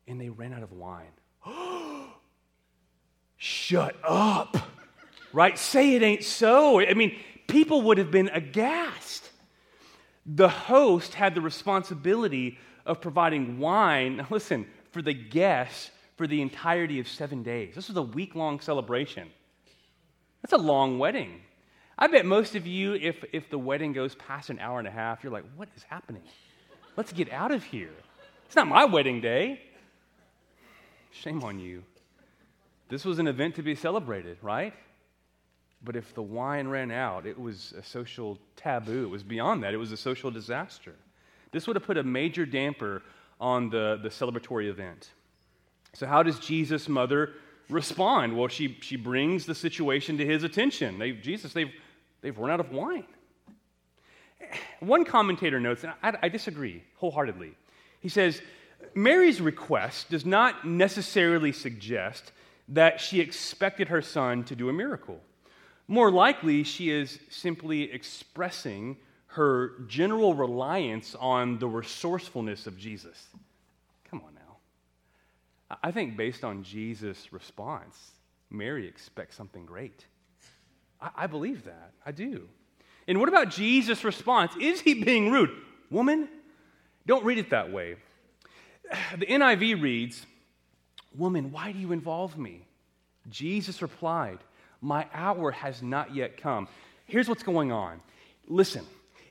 and 0.07 0.21
they 0.21 0.29
ran 0.29 0.53
out 0.53 0.61
of 0.61 0.71
wine. 0.71 1.13
Shut 3.37 3.95
up, 4.03 4.55
right? 5.33 5.57
Say 5.57 5.95
it 5.95 6.03
ain't 6.03 6.23
so. 6.23 6.79
I 6.79 6.93
mean, 6.93 7.17
people 7.47 7.81
would 7.83 7.97
have 7.97 8.11
been 8.11 8.29
aghast. 8.29 9.31
The 10.25 10.49
host 10.49 11.15
had 11.15 11.33
the 11.33 11.41
responsibility 11.41 12.59
of 12.85 13.01
providing 13.01 13.57
wine, 13.57 14.27
listen, 14.29 14.67
for 14.91 15.01
the 15.01 15.13
guests 15.13 15.89
for 16.17 16.27
the 16.27 16.41
entirety 16.41 16.99
of 16.99 17.07
seven 17.07 17.43
days. 17.43 17.75
This 17.75 17.87
was 17.87 17.97
a 17.97 18.01
week 18.01 18.35
long 18.35 18.59
celebration. 18.59 19.29
That's 20.43 20.53
a 20.53 20.57
long 20.57 20.99
wedding. 20.99 21.41
I 21.97 22.07
bet 22.07 22.25
most 22.25 22.55
of 22.55 22.67
you, 22.67 22.93
if, 22.93 23.23
if 23.31 23.49
the 23.49 23.57
wedding 23.57 23.93
goes 23.93 24.13
past 24.15 24.49
an 24.49 24.59
hour 24.59 24.77
and 24.77 24.87
a 24.87 24.91
half, 24.91 25.23
you're 25.23 25.31
like, 25.31 25.45
what 25.55 25.69
is 25.75 25.83
happening? 25.83 26.23
Let's 26.97 27.13
get 27.13 27.31
out 27.31 27.51
of 27.51 27.63
here. 27.63 27.93
It's 28.45 28.55
not 28.55 28.67
my 28.67 28.85
wedding 28.85 29.21
day. 29.21 29.61
Shame 31.11 31.43
on 31.43 31.59
you. 31.59 31.83
This 32.89 33.05
was 33.05 33.19
an 33.19 33.27
event 33.27 33.55
to 33.55 33.63
be 33.63 33.73
celebrated, 33.73 34.37
right? 34.41 34.73
But 35.83 35.95
if 35.95 36.13
the 36.13 36.21
wine 36.21 36.67
ran 36.67 36.91
out, 36.91 37.25
it 37.25 37.39
was 37.39 37.73
a 37.77 37.83
social 37.83 38.37
taboo. 38.55 39.05
It 39.05 39.09
was 39.09 39.23
beyond 39.23 39.63
that, 39.63 39.73
it 39.73 39.77
was 39.77 39.91
a 39.91 39.97
social 39.97 40.29
disaster. 40.29 40.93
This 41.51 41.67
would 41.67 41.75
have 41.75 41.85
put 41.85 41.97
a 41.97 42.03
major 42.03 42.45
damper 42.45 43.01
on 43.39 43.69
the, 43.69 43.99
the 44.01 44.09
celebratory 44.09 44.69
event. 44.69 45.09
So, 45.93 46.07
how 46.07 46.23
does 46.23 46.39
Jesus' 46.39 46.89
mother 46.89 47.33
respond? 47.69 48.37
Well, 48.37 48.47
she, 48.47 48.77
she 48.81 48.95
brings 48.95 49.45
the 49.45 49.55
situation 49.55 50.17
to 50.17 50.25
his 50.25 50.43
attention. 50.43 50.99
They, 50.99 51.11
Jesus, 51.11 51.53
they've, 51.53 51.71
they've 52.21 52.37
run 52.37 52.51
out 52.51 52.59
of 52.59 52.71
wine. 52.71 53.05
One 54.79 55.05
commentator 55.05 55.59
notes, 55.59 55.83
and 55.83 55.93
I, 56.03 56.13
I 56.23 56.29
disagree 56.29 56.83
wholeheartedly. 56.97 57.53
He 58.01 58.09
says, 58.09 58.41
Mary's 58.93 59.41
request 59.41 60.09
does 60.09 60.25
not 60.25 60.67
necessarily 60.67 61.51
suggest 61.51 62.31
that 62.69 62.99
she 62.99 63.19
expected 63.19 63.87
her 63.89 64.01
son 64.01 64.43
to 64.45 64.55
do 64.55 64.69
a 64.69 64.73
miracle. 64.73 65.19
More 65.87 66.11
likely, 66.11 66.63
she 66.63 66.91
is 66.91 67.19
simply 67.29 67.91
expressing 67.91 68.97
her 69.27 69.73
general 69.87 70.33
reliance 70.33 71.15
on 71.19 71.57
the 71.57 71.67
resourcefulness 71.67 72.67
of 72.67 72.77
Jesus. 72.77 73.27
I 75.81 75.91
think 75.91 76.17
based 76.17 76.43
on 76.43 76.63
Jesus' 76.63 77.31
response, 77.31 77.97
Mary 78.49 78.87
expects 78.87 79.35
something 79.35 79.65
great. 79.65 80.05
I, 81.01 81.09
I 81.15 81.27
believe 81.27 81.65
that. 81.65 81.91
I 82.05 82.11
do. 82.11 82.47
And 83.07 83.19
what 83.19 83.29
about 83.29 83.49
Jesus' 83.49 84.03
response? 84.03 84.53
Is 84.59 84.81
he 84.81 85.03
being 85.03 85.31
rude? 85.31 85.51
Woman, 85.89 86.29
don't 87.05 87.25
read 87.25 87.37
it 87.37 87.49
that 87.49 87.71
way. 87.71 87.95
The 89.17 89.25
NIV 89.25 89.81
reads, 89.81 90.25
Woman, 91.15 91.51
why 91.51 91.71
do 91.71 91.79
you 91.79 91.91
involve 91.91 92.37
me? 92.37 92.65
Jesus 93.29 93.81
replied, 93.81 94.39
My 94.81 95.07
hour 95.13 95.51
has 95.51 95.81
not 95.81 96.13
yet 96.13 96.37
come. 96.37 96.67
Here's 97.05 97.29
what's 97.29 97.43
going 97.43 97.71
on. 97.71 98.01
Listen, 98.47 98.85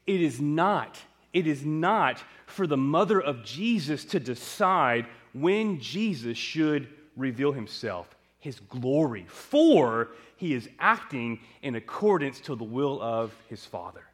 it 0.07 0.21
is 0.21 0.40
not, 0.40 0.99
it 1.33 1.47
is 1.47 1.64
not 1.64 2.23
for 2.47 2.66
the 2.66 2.77
mother 2.77 3.21
of 3.21 3.45
Jesus 3.45 4.05
to 4.07 4.21
decide 4.21 5.07
when 5.33 5.81
Jesus 5.81 6.37
should 6.37 6.88
reveal 7.16 7.53
himself, 7.53 8.14
his 8.38 8.61
glory, 8.61 9.27
for 9.29 10.09
he 10.37 10.55
is 10.55 10.68
acting 10.79 11.40
in 11.62 11.75
accordance 11.75 12.40
to 12.40 12.57
the 12.57 12.64
will 12.64 13.01
of 13.01 13.35
his 13.49 13.64
Father. 13.64 14.05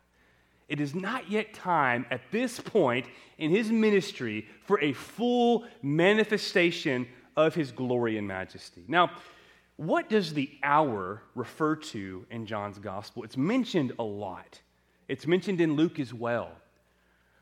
It 0.68 0.80
is 0.80 0.94
not 0.94 1.30
yet 1.30 1.54
time 1.54 2.04
at 2.10 2.20
this 2.30 2.60
point 2.60 3.06
in 3.38 3.50
his 3.50 3.72
ministry 3.72 4.46
for 4.66 4.78
a 4.80 4.92
full 4.92 5.64
manifestation 5.82 7.08
of 7.36 7.54
his 7.54 7.72
glory 7.72 8.18
and 8.18 8.28
majesty. 8.28 8.84
Now, 8.86 9.12
what 9.76 10.10
does 10.10 10.34
the 10.34 10.50
hour 10.62 11.22
refer 11.34 11.76
to 11.76 12.26
in 12.30 12.46
John's 12.46 12.78
gospel? 12.78 13.22
It's 13.22 13.36
mentioned 13.36 13.92
a 13.98 14.02
lot. 14.02 14.60
It's 15.06 15.26
mentioned 15.26 15.60
in 15.60 15.74
Luke 15.74 15.98
as 16.00 16.12
well. 16.12 16.50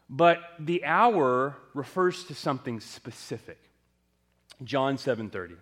But 0.08 0.38
the 0.60 0.84
hour 0.84 1.56
refers 1.74 2.24
to 2.24 2.34
something 2.34 2.78
specific. 2.78 3.58
John 4.64 4.96
7:30. 4.96 5.56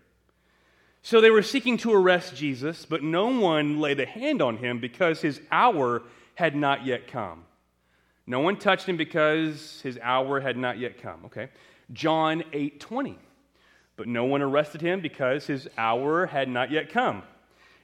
So 1.02 1.20
they 1.20 1.30
were 1.30 1.42
seeking 1.42 1.76
to 1.78 1.92
arrest 1.92 2.34
Jesus, 2.34 2.86
but 2.86 3.02
no 3.02 3.26
one 3.26 3.78
laid 3.78 4.00
a 4.00 4.06
hand 4.06 4.40
on 4.40 4.56
him 4.56 4.78
because 4.78 5.20
his 5.20 5.40
hour 5.52 6.02
had 6.34 6.56
not 6.56 6.86
yet 6.86 7.06
come. 7.06 7.44
No 8.26 8.40
one 8.40 8.56
touched 8.56 8.88
him 8.88 8.96
because 8.96 9.80
his 9.82 9.98
hour 10.02 10.40
had 10.40 10.56
not 10.56 10.78
yet 10.78 11.00
come. 11.00 11.26
Okay. 11.26 11.50
John 11.92 12.42
8:20. 12.52 13.18
But 13.96 14.08
no 14.08 14.24
one 14.24 14.42
arrested 14.42 14.80
him 14.80 15.00
because 15.00 15.46
his 15.46 15.68
hour 15.78 16.26
had 16.26 16.48
not 16.48 16.70
yet 16.70 16.90
come. 16.90 17.22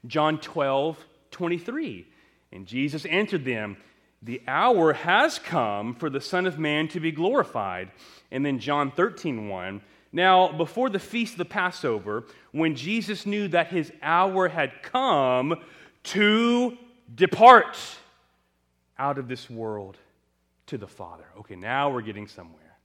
John 0.07 0.39
12:23. 0.39 2.07
And 2.53 2.67
Jesus 2.67 3.05
answered 3.07 3.45
them, 3.45 3.77
The 4.23 4.43
hour 4.49 4.93
has 4.93 5.39
come 5.39 5.95
for 5.95 6.11
the 6.11 6.21
Son 6.21 6.47
of 6.47 6.59
Man 6.59 6.89
to 6.89 7.01
be 7.01 7.13
glorified. 7.13 7.91
And 8.31 8.45
then 8.45 8.59
John 8.59 8.91
13, 8.91 9.49
1. 9.49 9.83
Now, 10.13 10.51
before 10.53 10.91
the 10.91 10.99
feast 10.99 11.35
of 11.35 11.39
the 11.39 11.45
Passover, 11.45 12.25
when 12.53 12.75
Jesus 12.75 13.27
knew 13.27 13.49
that 13.49 13.69
his 13.69 13.93
hour 14.03 14.49
had 14.49 14.83
come 14.83 15.55
to 16.03 16.77
depart 17.15 17.77
out 18.99 19.19
of 19.19 19.29
this 19.29 19.49
world 19.49 19.97
to 20.67 20.79
the 20.79 20.87
Father. 20.87 21.25
Okay, 21.39 21.57
now 21.57 21.91
we're 21.91 22.03
getting 22.03 22.29
somewhere. 22.29 22.77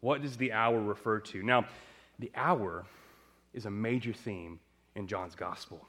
What 0.00 0.22
does 0.22 0.36
the 0.36 0.52
hour 0.52 0.80
refer 0.80 1.20
to? 1.20 1.42
Now, 1.42 1.66
the 2.18 2.30
hour 2.34 2.84
is 3.52 3.66
a 3.66 3.70
major 3.70 4.12
theme 4.12 4.60
in 4.94 5.06
John's 5.06 5.34
gospel. 5.34 5.86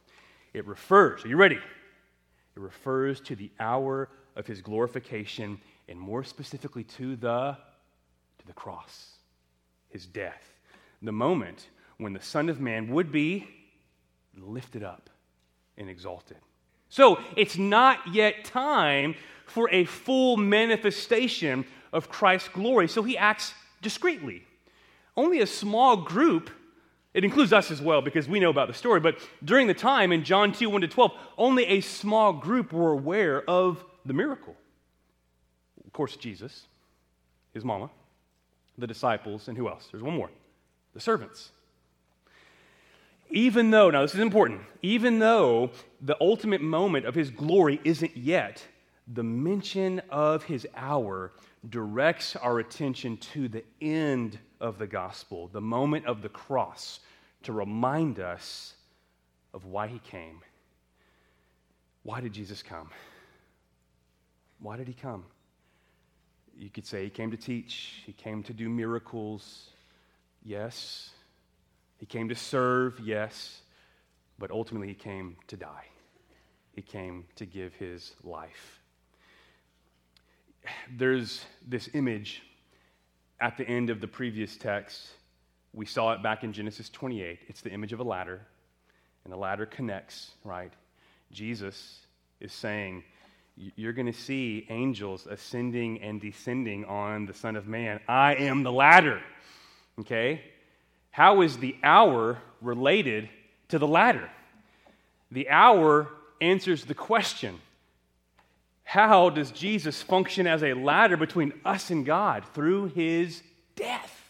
It 0.54 0.66
refers, 0.66 1.24
are 1.24 1.28
you 1.28 1.38
ready? 1.38 1.56
It 1.56 2.60
refers 2.60 3.22
to 3.22 3.36
the 3.36 3.52
hour 3.60 4.10
of 4.36 4.48
his 4.48 4.62
glorification 4.62 5.60
and 5.88 6.00
more 6.00 6.24
specifically 6.24 6.84
to 6.84 7.16
the 7.16 7.58
to 8.40 8.48
the 8.48 8.54
cross, 8.54 9.18
his 9.90 10.08
death. 10.08 10.51
The 11.02 11.12
moment 11.12 11.68
when 11.98 12.14
the 12.14 12.22
Son 12.22 12.50
of 12.50 12.60
Man 12.60 12.90
would 12.90 13.12
be 13.12 13.48
lifted 14.38 14.84
up 14.84 15.10
and 15.78 15.90
exalted. 15.90 16.38
So, 16.90 17.20
it's 17.38 17.58
not 17.58 18.00
yet 18.14 18.44
time 18.44 19.16
for 19.46 19.70
a 19.72 19.86
full 19.86 20.38
manifestation 20.38 21.66
of 21.94 22.10
Christ's 22.10 22.50
glory. 22.50 22.88
So 22.88 23.04
he 23.04 23.18
acts 23.18 23.54
discreetly 23.82 24.46
only 25.18 25.42
a 25.42 25.48
small 25.48 25.98
group, 25.98 26.50
it 27.14 27.24
includes 27.24 27.52
us 27.52 27.72
as 27.72 27.82
well 27.82 28.02
because 28.02 28.28
we 28.28 28.40
know 28.40 28.50
about 28.50 28.68
the 28.68 28.74
story, 28.74 29.00
but 29.00 29.18
during 29.44 29.68
the 29.68 29.74
time 29.74 30.12
in 30.12 30.24
John 30.24 30.54
2 30.54 30.70
1 30.70 30.82
to 30.82 30.88
12, 30.88 31.12
only 31.38 31.66
a 31.66 31.82
small 31.82 32.34
group 32.34 32.72
were 32.72 32.92
aware 32.92 33.48
of 33.50 33.84
the 34.06 34.14
miracle. 34.14 34.56
Of 35.86 35.94
course, 35.94 36.16
Jesus, 36.16 36.68
his 37.54 37.66
mama, 37.66 37.90
the 38.78 38.88
disciples, 38.88 39.48
and 39.48 39.58
who 39.58 39.68
else? 39.68 39.90
There's 39.92 40.04
one 40.04 40.16
more 40.16 40.30
the 40.94 41.00
servants. 41.00 41.52
Even 43.30 43.72
though, 43.72 43.90
now 43.90 44.02
this 44.02 44.14
is 44.14 44.20
important, 44.20 44.62
even 44.82 45.20
though 45.20 45.72
the 46.02 46.18
ultimate 46.20 46.62
moment 46.62 47.06
of 47.06 47.16
his 47.16 47.30
glory 47.30 47.80
isn't 47.84 48.18
yet, 48.18 48.66
the 49.08 49.24
mention 49.24 50.02
of 50.10 50.44
his 50.44 50.68
hour 50.76 51.32
directs 51.70 52.36
our 52.36 52.60
attention 52.60 53.18
to 53.18 53.48
the 53.48 53.64
end 53.82 54.38
of 54.60 54.78
the 54.78 54.88
gospel, 54.88 55.50
the 55.54 55.62
moment 55.62 56.06
of 56.06 56.22
the 56.22 56.30
cross, 56.30 57.00
to 57.44 57.54
remind 57.54 58.20
us 58.20 58.74
of 59.54 59.66
why 59.66 59.88
he 59.88 60.00
came. 60.00 60.42
Why 62.04 62.20
did 62.20 62.34
Jesus 62.34 62.62
come? 62.64 62.90
Why 64.60 64.78
did 64.78 64.88
he 64.88 64.94
come? 64.94 65.26
You 66.58 66.70
could 66.70 66.86
say 66.86 67.04
he 67.04 67.10
came 67.10 67.32
to 67.32 67.38
teach, 67.38 68.02
he 68.06 68.14
came 68.14 68.44
to 68.44 68.54
do 68.54 68.70
miracles, 68.70 69.70
yes. 70.44 71.10
He 71.98 72.06
came 72.06 72.30
to 72.30 72.36
serve, 72.36 73.00
yes. 73.00 73.62
But 74.38 74.52
ultimately, 74.52 74.88
he 74.88 74.94
came 74.94 75.38
to 75.48 75.58
die. 75.58 75.86
He 76.74 76.82
came 76.82 77.26
to 77.36 77.46
give 77.46 77.74
his 77.76 78.14
life. 78.24 78.80
There's 80.96 81.44
this 81.68 81.90
image 81.94 82.42
at 83.42 83.58
the 83.58 83.68
end 83.68 83.90
of 83.90 84.00
the 84.00 84.08
previous 84.08 84.56
text, 84.56 85.10
we 85.74 85.86
saw 85.86 86.14
it 86.14 86.22
back 86.22 86.44
in 86.44 86.54
Genesis 86.54 86.90
28. 86.90 87.40
It's 87.48 87.62
the 87.62 87.72
image 87.72 87.92
of 87.92 88.00
a 88.00 88.04
ladder, 88.04 88.40
and 89.24 89.34
the 89.34 89.38
ladder 89.38 89.66
connects, 89.66 90.32
right? 90.44 90.72
Jesus 91.32 92.02
is 92.40 92.54
saying, 92.54 93.04
You're 93.56 93.94
going 93.94 94.12
to 94.12 94.14
see 94.14 94.68
angels 94.70 95.28
ascending 95.28 96.02
and 96.02 96.22
descending 96.22 96.86
on 96.86 97.26
the 97.26 97.34
Son 97.34 97.56
of 97.56 97.68
Man. 97.68 98.00
I 98.08 98.36
am 98.36 98.62
the 98.64 98.72
ladder. 98.72 99.22
Okay? 100.00 100.42
How 101.12 101.42
is 101.42 101.58
the 101.58 101.76
hour 101.84 102.40
related 102.62 103.30
to 103.70 103.80
the 103.80 103.88
ladder? 103.88 104.30
The 105.32 105.50
hour 105.50 106.10
answers 106.40 106.86
the 106.86 106.94
question 106.94 107.60
how 108.92 109.30
does 109.30 109.52
Jesus 109.52 110.02
function 110.02 110.48
as 110.48 110.64
a 110.64 110.74
ladder 110.74 111.16
between 111.16 111.54
us 111.64 111.92
and 111.92 112.06
God? 112.06 112.44
Through 112.54 112.88
his 112.88 113.42
death, 113.78 114.30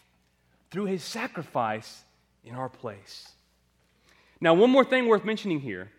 through 0.70 0.84
his 0.84 1.02
sacrifice 1.02 2.04
in 2.44 2.54
our 2.54 2.68
place. 2.68 3.28
Now, 4.40 4.54
one 4.54 4.70
more 4.70 4.84
thing 4.84 5.08
worth 5.08 5.24
mentioning 5.24 5.58
here 5.58 5.90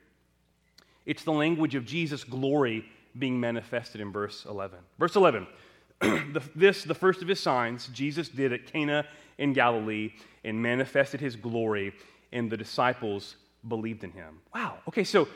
it's 1.06 1.26
the 1.26 1.34
language 1.34 1.76
of 1.76 1.86
Jesus' 1.86 2.24
glory 2.24 2.86
being 3.20 3.38
manifested 3.38 4.00
in 4.00 4.14
verse 4.14 4.46
11. 4.46 4.80
Verse 4.98 5.18
11 5.18 5.46
the, 6.00 6.42
this, 6.56 6.86
the 6.86 6.96
first 6.96 7.22
of 7.22 7.28
his 7.28 7.42
signs, 7.42 7.88
Jesus 7.88 8.30
did 8.30 8.54
at 8.54 8.72
Cana 8.72 9.06
in 9.38 9.54
Galilee 9.54 10.14
and 10.44 10.62
manifested 10.62 11.20
his 11.20 11.36
glory, 11.36 11.94
and 12.32 12.50
the 12.50 12.58
disciples 12.58 13.36
believed 13.68 14.04
in 14.04 14.12
him. 14.12 14.40
Wow. 14.54 14.78
Okay, 14.88 15.04
so 15.04 15.28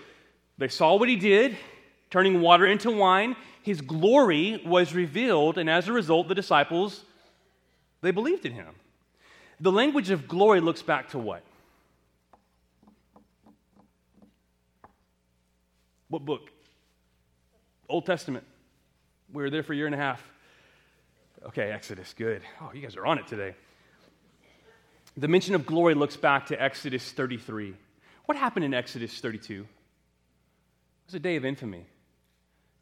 they 0.58 0.68
saw 0.68 0.96
what 0.96 1.10
he 1.10 1.16
did, 1.16 1.58
turning 2.10 2.42
water 2.42 2.66
into 2.66 2.92
wine. 2.92 3.36
His 3.62 3.82
glory 3.82 4.62
was 4.66 4.94
revealed, 4.94 5.58
and 5.58 5.70
as 5.70 5.88
a 5.88 5.94
result, 5.94 6.28
the 6.28 6.36
disciples, 6.36 7.04
they 8.02 8.12
believed 8.12 8.46
in 8.46 8.54
him. 8.54 8.76
The 9.60 9.72
language 9.72 10.10
of 10.10 10.28
glory 10.28 10.62
looks 10.62 10.82
back 10.82 11.10
to 11.10 11.20
what? 11.20 11.44
What 16.10 16.24
book? 16.24 16.52
Old 17.90 18.06
Testament. 18.06 18.46
We 19.34 19.44
were 19.44 19.50
there 19.50 19.64
for 19.64 19.74
a 19.74 19.76
year 19.76 19.88
and 19.88 19.96
a 19.96 19.98
half. 19.98 20.24
Okay, 21.48 21.72
Exodus, 21.72 22.14
good. 22.18 22.42
Oh, 22.62 22.72
you 22.74 22.82
guys 22.82 22.96
are 22.96 23.06
on 23.06 23.20
it 23.20 23.28
today. 23.28 23.56
The 25.20 25.28
mention 25.28 25.56
of 25.56 25.66
glory 25.66 25.96
looks 25.96 26.16
back 26.16 26.46
to 26.48 26.62
Exodus 26.62 27.12
33. 27.12 27.74
What 28.26 28.38
happened 28.38 28.66
in 28.66 28.76
Exodus 28.76 29.20
32? 29.20 29.62
It 29.62 29.68
was 31.08 31.16
a 31.16 31.20
day 31.20 31.38
of 31.38 31.44
infamy. 31.44 31.80
It 31.80 31.86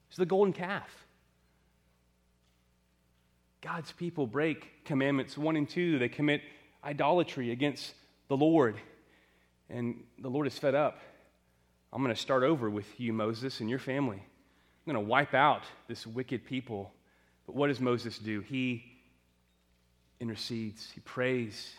was 0.09 0.17
the 0.17 0.25
golden 0.25 0.51
calf. 0.51 0.89
God's 3.61 3.93
people 3.93 4.27
break 4.27 4.83
commandments 4.83 5.37
one 5.37 5.55
and 5.55 5.67
two. 5.67 5.97
They 5.97 6.09
commit 6.09 6.41
idolatry 6.83 7.51
against 7.51 7.93
the 8.27 8.35
Lord. 8.35 8.75
And 9.69 10.03
the 10.19 10.29
Lord 10.29 10.45
is 10.45 10.59
fed 10.59 10.75
up. 10.75 10.99
I'm 11.93 12.03
going 12.03 12.13
to 12.13 12.21
start 12.21 12.43
over 12.43 12.69
with 12.69 12.99
you, 12.99 13.13
Moses, 13.13 13.61
and 13.61 13.69
your 13.69 13.79
family. 13.79 14.17
I'm 14.17 14.93
going 14.93 15.01
to 15.01 15.09
wipe 15.09 15.33
out 15.33 15.63
this 15.87 16.05
wicked 16.05 16.45
people. 16.45 16.91
But 17.45 17.55
what 17.55 17.67
does 17.67 17.79
Moses 17.79 18.17
do? 18.17 18.41
He 18.41 18.83
intercedes, 20.19 20.91
he 20.93 20.99
prays, 20.99 21.71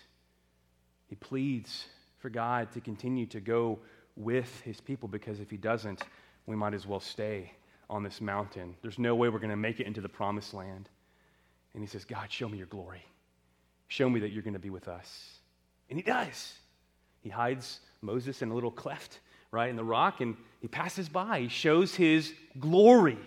he 1.07 1.15
pleads 1.17 1.87
for 2.19 2.31
God 2.31 2.73
to 2.73 2.81
continue 2.81 3.27
to 3.27 3.41
go 3.41 3.79
with 4.17 4.61
his 4.63 4.81
people 4.81 5.09
because 5.09 5.41
if 5.41 5.51
he 5.51 5.57
doesn't, 5.57 6.03
we 6.47 6.57
might 6.57 6.75
as 6.75 6.87
well 6.87 7.01
stay 7.01 7.53
on 7.89 8.03
this 8.03 8.21
mountain. 8.21 8.75
There's 8.83 8.99
no 8.99 9.15
way 9.15 9.29
we're 9.29 9.39
going 9.39 9.51
to 9.51 9.57
make 9.57 9.81
it 9.81 9.87
into 9.87 10.01
the 10.01 10.09
promised 10.09 10.55
land. 10.55 10.89
And 11.75 11.83
he 11.83 11.87
says, 11.87 12.05
God, 12.05 12.31
show 12.31 12.49
me 12.49 12.59
your 12.59 12.67
glory. 12.67 13.05
Show 13.89 14.09
me 14.09 14.21
that 14.21 14.31
you're 14.31 14.43
going 14.43 14.55
to 14.55 14.59
be 14.59 14.71
with 14.71 14.89
us. 14.89 15.39
And 15.91 15.99
he 15.99 16.03
does. 16.03 16.55
He 17.21 17.29
hides 17.29 17.81
Moses 18.01 18.43
in 18.43 18.51
a 18.51 18.55
little 18.55 18.71
cleft, 18.71 19.21
right, 19.51 19.71
in 19.71 19.77
the 19.77 19.85
rock, 19.85 20.21
and 20.21 20.37
he 20.61 20.69
passes 20.69 21.09
by. 21.09 21.41
He 21.41 21.49
shows 21.49 21.95
his 21.95 22.33
glory. 22.59 23.19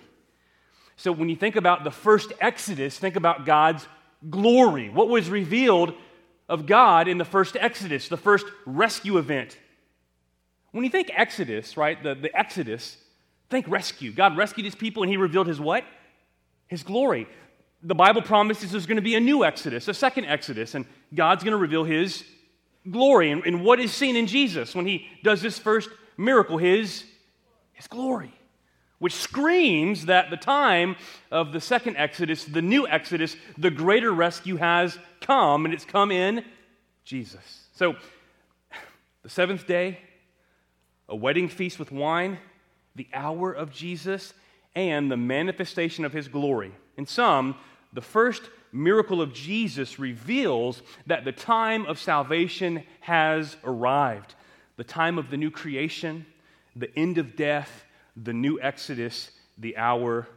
So 0.97 1.11
when 1.11 1.29
you 1.29 1.35
think 1.35 1.55
about 1.55 1.85
the 1.85 1.91
first 1.91 2.33
Exodus, 2.41 2.97
think 2.97 3.15
about 3.15 3.45
God's 3.45 3.87
glory. 4.29 4.89
What 4.89 5.07
was 5.07 5.29
revealed 5.29 5.93
of 6.49 6.65
God 6.65 7.07
in 7.07 7.17
the 7.17 7.25
first 7.25 7.55
Exodus, 7.55 8.09
the 8.09 8.17
first 8.17 8.45
rescue 8.65 9.17
event. 9.17 9.57
When 10.71 10.83
you 10.83 10.89
think 10.89 11.11
Exodus, 11.13 11.77
right, 11.77 12.01
the, 12.01 12.15
the 12.15 12.37
Exodus, 12.37 12.97
think 13.49 13.67
rescue. 13.67 14.11
God 14.11 14.35
rescued 14.35 14.65
his 14.65 14.75
people 14.75 15.03
and 15.03 15.09
he 15.09 15.17
revealed 15.17 15.47
his 15.47 15.59
what? 15.59 15.83
His 16.67 16.83
glory. 16.83 17.27
The 17.81 17.95
Bible 17.95 18.21
promises 18.21 18.71
there's 18.71 18.85
going 18.85 18.97
to 18.97 19.01
be 19.01 19.15
a 19.15 19.19
new 19.19 19.45
Exodus, 19.45 19.87
a 19.87 19.93
second 19.93 20.25
Exodus, 20.25 20.75
and 20.75 20.85
God's 21.13 21.43
going 21.43 21.53
to 21.53 21.57
reveal 21.57 21.83
his 21.83 22.25
glory. 22.89 23.31
And, 23.31 23.43
and 23.45 23.63
what 23.63 23.79
is 23.79 23.93
seen 23.93 24.15
in 24.15 24.27
Jesus 24.27 24.75
when 24.75 24.85
he 24.85 25.07
does 25.23 25.41
this 25.41 25.57
first 25.57 25.89
miracle? 26.17 26.57
His, 26.57 27.05
his 27.73 27.87
glory 27.87 28.33
which 28.99 29.13
screams 29.13 30.05
that 30.05 30.29
the 30.29 30.37
time 30.37 30.95
of 31.31 31.51
the 31.51 31.61
second 31.61 31.97
Exodus, 31.97 32.43
the 32.43 32.61
new 32.61 32.87
Exodus, 32.87 33.35
the 33.57 33.71
greater 33.71 34.11
rescue 34.11 34.57
has 34.57 34.97
come, 35.21 35.65
and 35.65 35.73
it's 35.73 35.85
come 35.85 36.11
in 36.11 36.43
Jesus. 37.03 37.67
So, 37.73 37.95
the 39.23 39.29
seventh 39.29 39.65
day, 39.65 39.99
a 41.07 41.15
wedding 41.15 41.47
feast 41.47 41.79
with 41.79 41.91
wine, 41.91 42.37
the 42.95 43.07
hour 43.13 43.51
of 43.51 43.71
Jesus, 43.71 44.33
and 44.75 45.11
the 45.11 45.17
manifestation 45.17 46.05
of 46.05 46.13
his 46.13 46.27
glory. 46.27 46.71
In 46.97 47.05
sum, 47.05 47.55
the 47.93 48.01
first 48.01 48.43
miracle 48.71 49.21
of 49.21 49.33
Jesus 49.33 49.97
reveals 49.97 50.81
that 51.07 51.25
the 51.25 51.31
time 51.31 51.85
of 51.85 51.99
salvation 51.99 52.83
has 53.01 53.57
arrived. 53.63 54.35
The 54.77 54.83
time 54.83 55.17
of 55.17 55.29
the 55.29 55.37
new 55.37 55.51
creation, 55.51 56.25
the 56.75 56.95
end 56.97 57.17
of 57.17 57.35
death, 57.35 57.85
the 58.23 58.33
new 58.33 58.59
Exodus, 58.61 59.31
the 59.57 59.77
hour 59.77 60.27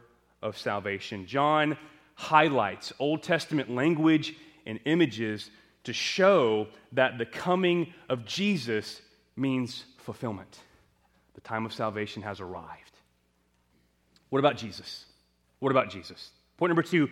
of 0.41 0.57
salvation. 0.57 1.25
John 1.25 1.77
highlights 2.15 2.93
Old 2.99 3.23
Testament 3.23 3.69
language 3.69 4.35
and 4.65 4.79
images 4.85 5.49
to 5.83 5.93
show 5.93 6.67
that 6.93 7.17
the 7.17 7.25
coming 7.25 7.93
of 8.09 8.25
Jesus 8.25 9.01
means 9.35 9.85
fulfillment. 9.97 10.59
The 11.33 11.41
time 11.41 11.65
of 11.65 11.73
salvation 11.73 12.21
has 12.21 12.39
arrived. 12.39 12.99
What 14.29 14.39
about 14.39 14.57
Jesus? 14.57 15.05
What 15.59 15.71
about 15.71 15.89
Jesus? 15.89 16.31
Point 16.57 16.69
number 16.69 16.83
two 16.83 17.09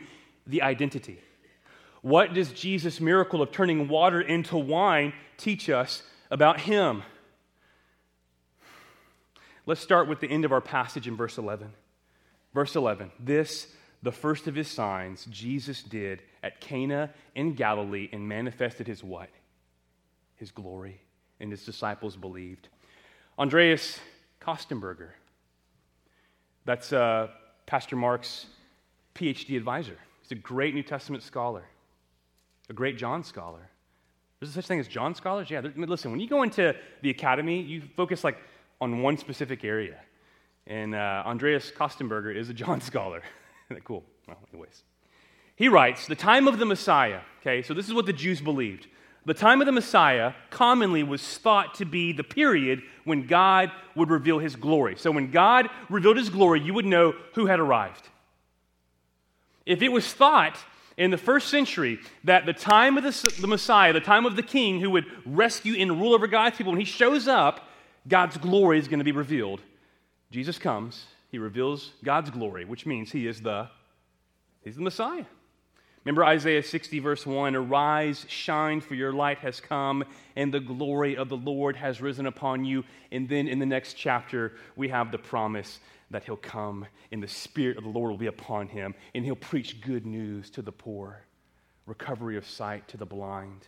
the 0.47 0.61
identity. 0.61 1.19
What 2.01 2.33
does 2.33 2.51
Jesus' 2.51 2.99
miracle 2.99 3.41
of 3.41 3.51
turning 3.51 3.87
water 3.87 4.19
into 4.19 4.57
wine 4.57 5.13
teach 5.37 5.69
us 5.69 6.01
about 6.31 6.59
him? 6.59 7.03
Let's 9.65 9.81
start 9.81 10.07
with 10.07 10.19
the 10.19 10.29
end 10.29 10.45
of 10.45 10.51
our 10.51 10.61
passage 10.61 11.07
in 11.07 11.15
verse 11.15 11.37
11. 11.37 11.71
Verse 12.53 12.75
11 12.75 13.11
This, 13.19 13.67
the 14.01 14.11
first 14.11 14.47
of 14.47 14.55
his 14.55 14.67
signs, 14.67 15.25
Jesus 15.25 15.83
did 15.83 16.21
at 16.43 16.59
Cana 16.61 17.11
in 17.35 17.53
Galilee 17.53 18.09
and 18.11 18.27
manifested 18.27 18.87
his 18.87 19.03
what? 19.03 19.29
His 20.35 20.51
glory. 20.51 21.01
And 21.39 21.51
his 21.51 21.65
disciples 21.65 22.15
believed. 22.15 22.67
Andreas 23.39 23.99
Kostenberger, 24.39 25.09
that's 26.65 26.93
uh, 26.93 27.27
Pastor 27.65 27.95
Mark's 27.95 28.45
PhD 29.15 29.57
advisor. 29.57 29.97
He's 30.21 30.31
a 30.31 30.35
great 30.35 30.75
New 30.75 30.83
Testament 30.83 31.23
scholar, 31.23 31.63
a 32.69 32.73
great 32.73 32.97
John 32.97 33.23
scholar. 33.23 33.69
There's 34.39 34.53
such 34.53 34.67
thing 34.67 34.79
as 34.79 34.87
John 34.87 35.13
scholars? 35.15 35.49
Yeah, 35.49 35.61
listen, 35.75 36.11
when 36.11 36.19
you 36.19 36.27
go 36.27 36.43
into 36.43 36.75
the 37.01 37.09
academy, 37.09 37.61
you 37.61 37.83
focus 37.95 38.23
like 38.23 38.37
on 38.81 39.01
one 39.01 39.17
specific 39.17 39.63
area. 39.63 39.99
And 40.67 40.95
uh, 40.95 41.23
Andreas 41.25 41.71
Kostenberger 41.71 42.35
is 42.35 42.49
a 42.49 42.53
John 42.53 42.81
scholar. 42.91 43.21
cool? 43.85 44.03
Well, 44.27 44.37
anyways. 44.51 44.83
He 45.55 45.69
writes 45.69 46.07
The 46.07 46.15
time 46.15 46.47
of 46.47 46.59
the 46.59 46.65
Messiah, 46.65 47.19
okay, 47.41 47.61
so 47.61 47.73
this 47.73 47.87
is 47.87 47.93
what 47.93 48.07
the 48.07 48.13
Jews 48.13 48.41
believed. 48.41 48.87
The 49.23 49.35
time 49.35 49.61
of 49.61 49.67
the 49.67 49.71
Messiah 49.71 50.33
commonly 50.49 51.03
was 51.03 51.21
thought 51.37 51.75
to 51.75 51.85
be 51.85 52.11
the 52.11 52.23
period 52.23 52.81
when 53.03 53.27
God 53.27 53.71
would 53.95 54.09
reveal 54.09 54.39
his 54.39 54.55
glory. 54.55 54.95
So 54.97 55.11
when 55.11 55.29
God 55.29 55.69
revealed 55.89 56.17
his 56.17 56.29
glory, 56.29 56.59
you 56.61 56.73
would 56.73 56.85
know 56.85 57.13
who 57.35 57.45
had 57.45 57.59
arrived. 57.59 58.09
If 59.63 59.83
it 59.83 59.89
was 59.89 60.11
thought 60.11 60.57
in 60.97 61.11
the 61.11 61.19
first 61.19 61.49
century 61.49 61.99
that 62.23 62.47
the 62.47 62.53
time 62.53 62.97
of 62.97 63.03
the, 63.03 63.33
the 63.39 63.47
Messiah, 63.47 63.93
the 63.93 63.99
time 63.99 64.25
of 64.25 64.35
the 64.35 64.41
king 64.41 64.79
who 64.79 64.89
would 64.89 65.05
rescue 65.23 65.75
and 65.79 66.01
rule 66.01 66.15
over 66.15 66.25
God's 66.25 66.57
people, 66.57 66.71
when 66.71 66.79
he 66.79 66.85
shows 66.85 67.27
up, 67.27 67.67
God's 68.07 68.37
glory 68.37 68.79
is 68.79 68.87
going 68.87 68.99
to 68.99 69.05
be 69.05 69.11
revealed. 69.11 69.61
Jesus 70.31 70.57
comes, 70.57 71.05
he 71.29 71.37
reveals 71.37 71.91
God's 72.03 72.29
glory, 72.29 72.65
which 72.65 72.85
means 72.85 73.11
he 73.11 73.27
is 73.27 73.41
the 73.41 73.69
he's 74.63 74.75
the 74.75 74.81
Messiah. 74.81 75.25
Remember 76.03 76.25
Isaiah 76.25 76.63
60, 76.63 76.97
verse 76.99 77.25
1 77.27 77.55
Arise, 77.55 78.25
shine, 78.27 78.81
for 78.81 78.95
your 78.95 79.13
light 79.13 79.37
has 79.39 79.59
come, 79.59 80.03
and 80.35 80.51
the 80.51 80.59
glory 80.59 81.15
of 81.15 81.29
the 81.29 81.37
Lord 81.37 81.75
has 81.75 82.01
risen 82.01 82.25
upon 82.25 82.65
you. 82.65 82.83
And 83.11 83.29
then 83.29 83.47
in 83.47 83.59
the 83.59 83.67
next 83.67 83.93
chapter, 83.93 84.53
we 84.75 84.89
have 84.89 85.11
the 85.11 85.19
promise 85.19 85.79
that 86.09 86.23
he'll 86.23 86.37
come, 86.37 86.87
and 87.11 87.21
the 87.21 87.27
Spirit 87.27 87.77
of 87.77 87.83
the 87.83 87.89
Lord 87.89 88.09
will 88.09 88.17
be 88.17 88.27
upon 88.27 88.67
him, 88.67 88.95
and 89.13 89.23
he'll 89.23 89.35
preach 89.35 89.79
good 89.79 90.05
news 90.05 90.49
to 90.51 90.61
the 90.61 90.71
poor, 90.71 91.23
recovery 91.85 92.35
of 92.35 92.47
sight 92.47 92.87
to 92.89 92.97
the 92.97 93.05
blind. 93.05 93.67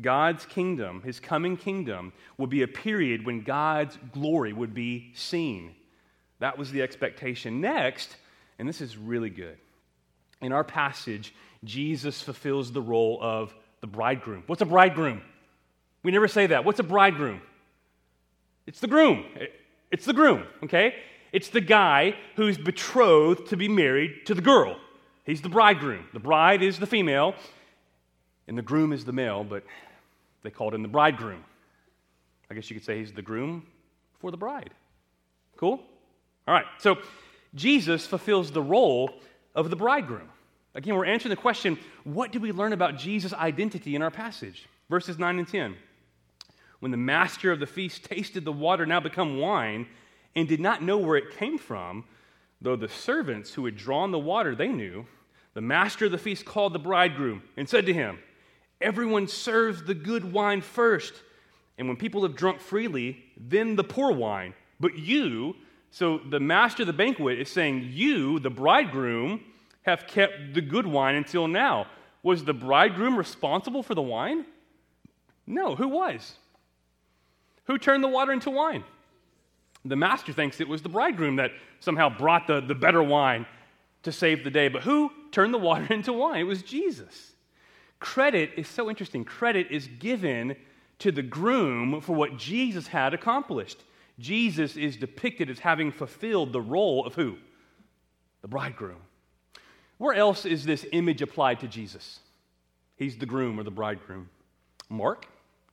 God's 0.00 0.44
kingdom, 0.44 1.02
his 1.02 1.20
coming 1.20 1.56
kingdom, 1.56 2.12
would 2.38 2.50
be 2.50 2.62
a 2.62 2.68
period 2.68 3.24
when 3.24 3.42
God's 3.42 3.98
glory 4.12 4.52
would 4.52 4.74
be 4.74 5.12
seen. 5.14 5.74
That 6.38 6.58
was 6.58 6.70
the 6.70 6.82
expectation. 6.82 7.60
Next, 7.60 8.16
and 8.58 8.68
this 8.68 8.80
is 8.80 8.96
really 8.96 9.30
good, 9.30 9.56
in 10.42 10.52
our 10.52 10.64
passage, 10.64 11.34
Jesus 11.64 12.20
fulfills 12.20 12.72
the 12.72 12.82
role 12.82 13.18
of 13.22 13.54
the 13.80 13.86
bridegroom. 13.86 14.44
What's 14.46 14.62
a 14.62 14.66
bridegroom? 14.66 15.22
We 16.02 16.12
never 16.12 16.28
say 16.28 16.46
that. 16.48 16.64
What's 16.64 16.78
a 16.78 16.84
bridegroom? 16.84 17.40
It's 18.66 18.80
the 18.80 18.86
groom. 18.86 19.24
It's 19.90 20.04
the 20.04 20.12
groom, 20.12 20.44
okay? 20.64 20.94
It's 21.32 21.48
the 21.48 21.60
guy 21.60 22.14
who's 22.36 22.58
betrothed 22.58 23.48
to 23.48 23.56
be 23.56 23.68
married 23.68 24.26
to 24.26 24.34
the 24.34 24.42
girl. 24.42 24.76
He's 25.24 25.40
the 25.40 25.48
bridegroom. 25.48 26.06
The 26.12 26.20
bride 26.20 26.62
is 26.62 26.78
the 26.78 26.86
female, 26.86 27.34
and 28.46 28.56
the 28.56 28.62
groom 28.62 28.92
is 28.92 29.04
the 29.04 29.12
male, 29.12 29.42
but 29.42 29.64
they 30.46 30.50
called 30.50 30.74
him 30.74 30.82
the 30.82 30.88
bridegroom. 30.88 31.44
I 32.50 32.54
guess 32.54 32.70
you 32.70 32.76
could 32.76 32.84
say 32.84 32.98
he's 32.98 33.12
the 33.12 33.22
groom 33.22 33.66
for 34.20 34.30
the 34.30 34.36
bride. 34.36 34.70
Cool? 35.56 35.80
All 36.46 36.54
right, 36.54 36.66
so 36.78 36.98
Jesus 37.54 38.06
fulfills 38.06 38.52
the 38.52 38.62
role 38.62 39.10
of 39.54 39.70
the 39.70 39.76
bridegroom. 39.76 40.28
Again, 40.74 40.94
we're 40.94 41.06
answering 41.06 41.30
the 41.30 41.40
question 41.40 41.78
what 42.04 42.32
do 42.32 42.38
we 42.38 42.52
learn 42.52 42.72
about 42.72 42.96
Jesus' 42.96 43.32
identity 43.32 43.96
in 43.96 44.02
our 44.02 44.10
passage? 44.10 44.68
Verses 44.88 45.18
9 45.18 45.38
and 45.38 45.48
10. 45.48 45.74
When 46.80 46.90
the 46.90 46.96
master 46.96 47.50
of 47.50 47.58
the 47.58 47.66
feast 47.66 48.04
tasted 48.04 48.44
the 48.44 48.52
water 48.52 48.86
now 48.86 49.00
become 49.00 49.38
wine, 49.38 49.86
and 50.36 50.46
did 50.46 50.60
not 50.60 50.82
know 50.82 50.98
where 50.98 51.16
it 51.16 51.36
came 51.36 51.58
from, 51.58 52.04
though 52.60 52.76
the 52.76 52.88
servants 52.88 53.54
who 53.54 53.64
had 53.64 53.76
drawn 53.76 54.12
the 54.12 54.18
water 54.18 54.54
they 54.54 54.68
knew. 54.68 55.06
The 55.54 55.62
master 55.62 56.04
of 56.04 56.12
the 56.12 56.18
feast 56.18 56.44
called 56.44 56.74
the 56.74 56.78
bridegroom 56.78 57.42
and 57.56 57.66
said 57.66 57.86
to 57.86 57.94
him, 57.94 58.18
Everyone 58.80 59.26
serves 59.26 59.82
the 59.82 59.94
good 59.94 60.32
wine 60.32 60.60
first, 60.60 61.14
and 61.78 61.88
when 61.88 61.96
people 61.96 62.22
have 62.22 62.36
drunk 62.36 62.60
freely, 62.60 63.24
then 63.36 63.76
the 63.76 63.84
poor 63.84 64.12
wine. 64.12 64.54
But 64.78 64.98
you, 64.98 65.56
so 65.90 66.18
the 66.18 66.40
master 66.40 66.82
of 66.82 66.86
the 66.86 66.92
banquet 66.92 67.38
is 67.38 67.48
saying, 67.48 67.88
You, 67.92 68.38
the 68.38 68.50
bridegroom, 68.50 69.40
have 69.82 70.06
kept 70.06 70.54
the 70.54 70.60
good 70.60 70.86
wine 70.86 71.14
until 71.14 71.48
now. 71.48 71.86
Was 72.22 72.44
the 72.44 72.52
bridegroom 72.52 73.16
responsible 73.16 73.82
for 73.82 73.94
the 73.94 74.02
wine? 74.02 74.44
No, 75.46 75.76
who 75.76 75.88
was? 75.88 76.34
Who 77.64 77.78
turned 77.78 78.02
the 78.02 78.08
water 78.08 78.32
into 78.32 78.50
wine? 78.50 78.84
The 79.84 79.96
master 79.96 80.32
thinks 80.32 80.60
it 80.60 80.68
was 80.68 80.82
the 80.82 80.88
bridegroom 80.88 81.36
that 81.36 81.52
somehow 81.78 82.08
brought 82.08 82.46
the, 82.48 82.60
the 82.60 82.74
better 82.74 83.02
wine 83.02 83.46
to 84.02 84.10
save 84.10 84.42
the 84.42 84.50
day. 84.50 84.68
But 84.68 84.82
who 84.82 85.10
turned 85.30 85.54
the 85.54 85.58
water 85.58 85.86
into 85.92 86.12
wine? 86.12 86.40
It 86.40 86.44
was 86.44 86.62
Jesus. 86.62 87.32
Credit 87.98 88.50
is 88.56 88.68
so 88.68 88.90
interesting. 88.90 89.24
Credit 89.24 89.68
is 89.70 89.86
given 89.86 90.56
to 90.98 91.12
the 91.12 91.22
groom 91.22 92.00
for 92.00 92.14
what 92.14 92.36
Jesus 92.36 92.86
had 92.86 93.14
accomplished. 93.14 93.82
Jesus 94.18 94.76
is 94.76 94.96
depicted 94.96 95.50
as 95.50 95.58
having 95.58 95.92
fulfilled 95.92 96.52
the 96.52 96.60
role 96.60 97.06
of 97.06 97.14
who? 97.14 97.36
The 98.42 98.48
bridegroom. 98.48 99.00
Where 99.98 100.14
else 100.14 100.44
is 100.44 100.64
this 100.64 100.86
image 100.92 101.22
applied 101.22 101.60
to 101.60 101.68
Jesus? 101.68 102.20
He's 102.96 103.16
the 103.16 103.26
groom 103.26 103.58
or 103.58 103.62
the 103.62 103.70
bridegroom. 103.70 104.28
Mark 104.88 105.26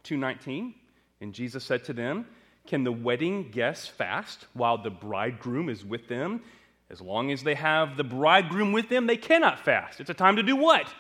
2:19, 0.04 0.74
and 1.22 1.34
Jesus 1.34 1.64
said 1.64 1.84
to 1.86 1.94
them, 1.94 2.28
"Can 2.68 2.84
the 2.84 2.92
wedding 2.92 3.52
guests 3.52 3.88
fast 3.88 4.48
while 4.54 4.78
the 4.78 4.90
bridegroom 4.90 5.70
is 5.70 5.86
with 5.86 6.08
them? 6.08 6.42
As 6.90 7.02
long 7.02 7.32
as 7.32 7.44
they 7.44 7.56
have 7.56 7.96
the 7.96 8.04
bridegroom 8.04 8.72
with 8.72 8.90
them, 8.90 9.08
they 9.08 9.18
cannot 9.18 9.60
fast. 9.60 10.00
It's 10.00 10.10
a 10.10 10.14
time 10.14 10.36
to 10.36 10.44
do 10.44 10.56
what? 10.56 10.94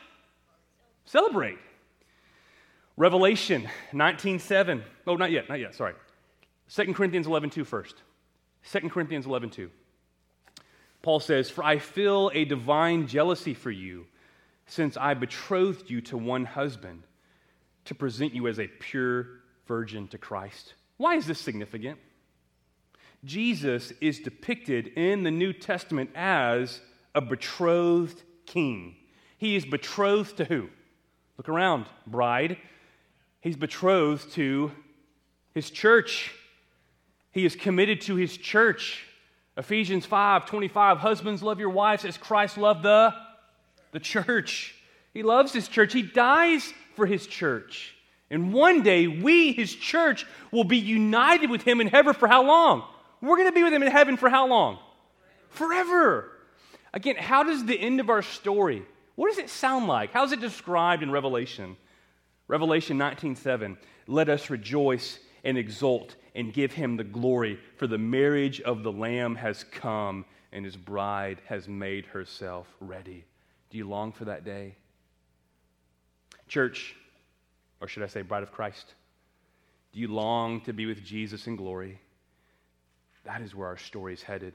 Celebrate. 1.06 1.58
Revelation 2.96 3.70
19:7. 3.92 4.84
Oh, 5.08 5.16
not 5.16 5.32
yet, 5.32 5.50
not 5.50 5.60
yet, 5.60 5.76
sorry. 5.76 5.96
2 6.68 6.94
Corinthians 6.94 7.28
11:2 7.28 7.66
first. 7.66 8.04
2 8.64 8.90
Corinthians 8.90 9.26
11:2. 9.26 9.70
Paul 11.02 11.20
says, 11.20 11.50
"For 11.50 11.64
I 11.64 11.80
feel 11.80 12.32
a 12.34 12.46
divine 12.46 13.08
jealousy 13.08 13.54
for 13.54 13.72
you, 13.72 14.08
since 14.66 14.96
I 14.96 15.14
betrothed 15.14 15.90
you 15.90 16.00
to 16.02 16.18
one 16.18 16.46
husband, 16.46 17.04
to 17.86 17.96
present 17.96 18.34
you 18.34 18.48
as 18.48 18.60
a 18.60 18.68
pure 18.68 19.42
virgin 19.66 20.08
to 20.10 20.18
Christ." 20.18 20.76
Why 20.98 21.16
is 21.16 21.28
this 21.28 21.40
significant? 21.40 22.00
Jesus 23.26 23.92
is 24.00 24.20
depicted 24.20 24.88
in 24.88 25.24
the 25.24 25.32
New 25.32 25.52
Testament 25.52 26.12
as 26.16 26.82
a 27.16 27.22
betrothed 27.22 28.24
king. 28.46 28.96
He 29.38 29.56
is 29.56 29.66
betrothed 29.66 30.38
to 30.38 30.46
who? 30.46 30.70
Look 31.38 31.50
around, 31.50 31.86
bride. 32.06 32.58
He's 33.42 33.58
betrothed 33.58 34.32
to 34.34 34.72
his 35.54 35.70
church. 35.70 36.32
He 37.32 37.46
is 37.46 37.56
committed 37.56 38.02
to 38.02 38.16
his 38.16 38.38
church. 38.38 39.06
Ephesians 39.58 40.06
5 40.06 40.46
25, 40.46 40.98
husbands, 40.98 41.44
love 41.44 41.60
your 41.60 41.70
wives 41.70 42.06
as 42.06 42.18
Christ 42.18 42.58
loved 42.58 42.84
the, 42.84 43.14
the 43.92 44.00
church. 44.00 44.76
He 45.14 45.24
loves 45.24 45.54
his 45.54 45.68
church. 45.68 45.94
He 45.94 46.02
dies 46.02 46.74
for 46.96 47.06
his 47.06 47.28
church. 47.28 47.96
And 48.30 48.52
one 48.52 48.82
day, 48.82 49.08
we, 49.08 49.54
his 49.54 49.76
church, 49.76 50.26
will 50.52 50.64
be 50.64 50.78
united 50.78 51.52
with 51.52 51.62
him 51.62 51.82
in 51.82 51.88
heaven 51.88 52.14
for 52.14 52.28
how 52.28 52.44
long? 52.44 52.84
We're 53.22 53.38
going 53.38 53.48
to 53.48 53.54
be 53.54 53.64
with 53.64 53.74
him 53.74 53.84
in 53.84 53.92
heaven 53.92 54.18
for 54.18 54.28
how 54.28 54.48
long? 54.48 54.80
Forever. 55.50 56.32
Again, 56.94 57.16
how 57.16 57.44
does 57.44 57.64
the 57.66 57.80
end 57.80 58.00
of 58.00 58.10
our 58.10 58.22
story, 58.22 58.84
what 59.16 59.30
does 59.30 59.38
it 59.38 59.50
sound 59.50 59.88
like? 59.88 60.12
How 60.12 60.24
is 60.24 60.32
it 60.32 60.40
described 60.40 61.04
in 61.04 61.12
Revelation? 61.12 61.78
Revelation 62.48 62.98
19:7, 62.98 63.78
let 64.08 64.30
us 64.30 64.50
rejoice 64.50 65.20
and 65.44 65.58
exult 65.58 66.16
and 66.36 66.54
give 66.54 66.74
him 66.74 66.98
the 66.98 67.04
glory, 67.04 67.60
for 67.78 67.88
the 67.88 67.98
marriage 67.98 68.60
of 68.62 68.84
the 68.84 68.92
Lamb 68.92 69.36
has 69.36 69.64
come, 69.64 70.26
and 70.52 70.66
his 70.66 70.76
bride 70.76 71.42
has 71.46 71.68
made 71.68 72.06
herself 72.08 72.68
ready. 72.80 73.24
Do 73.70 73.78
you 73.78 73.88
long 73.88 74.12
for 74.12 74.26
that 74.26 74.44
day? 74.44 74.76
Church, 76.48 76.96
or 77.82 77.88
should 77.88 78.04
I 78.04 78.08
say, 78.08 78.22
bride 78.22 78.44
of 78.44 78.52
Christ, 78.52 78.94
do 79.92 80.00
you 80.00 80.08
long 80.08 80.62
to 80.62 80.74
be 80.74 80.86
with 80.86 81.04
Jesus 81.04 81.48
in 81.48 81.56
glory? 81.56 82.00
That 83.26 83.42
is 83.42 83.56
where 83.56 83.68
our 83.68 83.78
story 83.78 84.14
is 84.14 84.24
headed. 84.24 84.54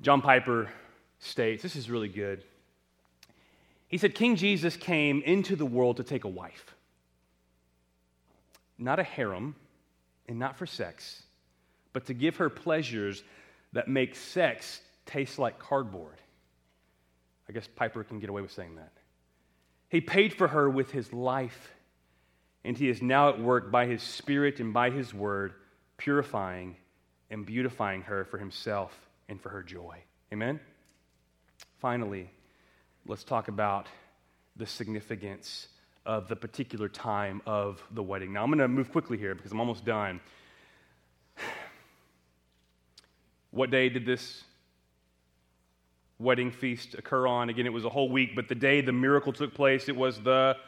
John 0.00 0.20
Piper 0.20 0.70
states 1.18 1.62
this 1.62 1.76
is 1.76 1.90
really 1.90 2.08
good. 2.08 2.42
He 3.88 3.98
said, 3.98 4.14
King 4.14 4.36
Jesus 4.36 4.76
came 4.76 5.22
into 5.22 5.56
the 5.56 5.66
world 5.66 5.98
to 5.98 6.04
take 6.04 6.24
a 6.24 6.28
wife, 6.28 6.74
not 8.78 8.98
a 8.98 9.04
harem, 9.04 9.54
and 10.28 10.38
not 10.38 10.56
for 10.56 10.66
sex, 10.66 11.22
but 11.92 12.06
to 12.06 12.14
give 12.14 12.36
her 12.36 12.50
pleasures 12.50 13.22
that 13.72 13.88
make 13.88 14.16
sex 14.16 14.80
taste 15.04 15.38
like 15.38 15.58
cardboard. 15.58 16.20
I 17.48 17.52
guess 17.52 17.68
Piper 17.76 18.02
can 18.02 18.18
get 18.18 18.28
away 18.28 18.42
with 18.42 18.52
saying 18.52 18.74
that. 18.76 18.92
He 19.88 20.00
paid 20.00 20.34
for 20.34 20.48
her 20.48 20.68
with 20.68 20.90
his 20.90 21.12
life, 21.12 21.72
and 22.64 22.76
he 22.76 22.88
is 22.88 23.00
now 23.00 23.28
at 23.28 23.40
work 23.40 23.70
by 23.70 23.86
his 23.86 24.02
spirit 24.02 24.58
and 24.58 24.74
by 24.74 24.90
his 24.90 25.14
word, 25.14 25.54
purifying 25.96 26.76
and 27.30 27.46
beautifying 27.46 28.02
her 28.02 28.24
for 28.24 28.38
himself 28.38 28.92
and 29.28 29.40
for 29.40 29.48
her 29.48 29.62
joy. 29.62 29.98
Amen? 30.32 30.58
Finally, 31.78 32.30
let's 33.08 33.24
talk 33.24 33.48
about 33.48 33.86
the 34.56 34.66
significance 34.66 35.68
of 36.04 36.28
the 36.28 36.36
particular 36.36 36.88
time 36.88 37.40
of 37.46 37.82
the 37.92 38.02
wedding. 38.02 38.32
Now, 38.32 38.42
I'm 38.42 38.50
going 38.50 38.58
to 38.58 38.68
move 38.68 38.90
quickly 38.90 39.16
here 39.16 39.34
because 39.34 39.52
I'm 39.52 39.60
almost 39.60 39.84
done. 39.84 40.20
What 43.52 43.70
day 43.70 43.88
did 43.88 44.04
this 44.04 44.44
wedding 46.18 46.50
feast 46.50 46.92
occur 46.92 47.26
on? 47.26 47.48
Again, 47.48 47.64
it 47.64 47.72
was 47.72 47.86
a 47.86 47.88
whole 47.88 48.10
week, 48.10 48.36
but 48.36 48.48
the 48.48 48.54
day 48.54 48.82
the 48.82 48.92
miracle 48.92 49.32
took 49.32 49.54
place, 49.54 49.88
it 49.88 49.96
was 49.96 50.20
the 50.20 50.58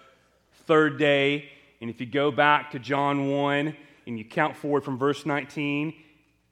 third 0.65 0.99
day. 0.99 1.51
And 1.83 1.91
if 1.91 2.01
you 2.01 2.07
go 2.07 2.31
back 2.31 2.71
to 2.71 2.79
John 2.79 3.29
1 3.29 3.77
and 4.07 4.19
you 4.19 4.25
count 4.25 4.57
forward 4.57 4.85
from 4.85 4.97
verse 4.97 5.27
19, 5.27 5.93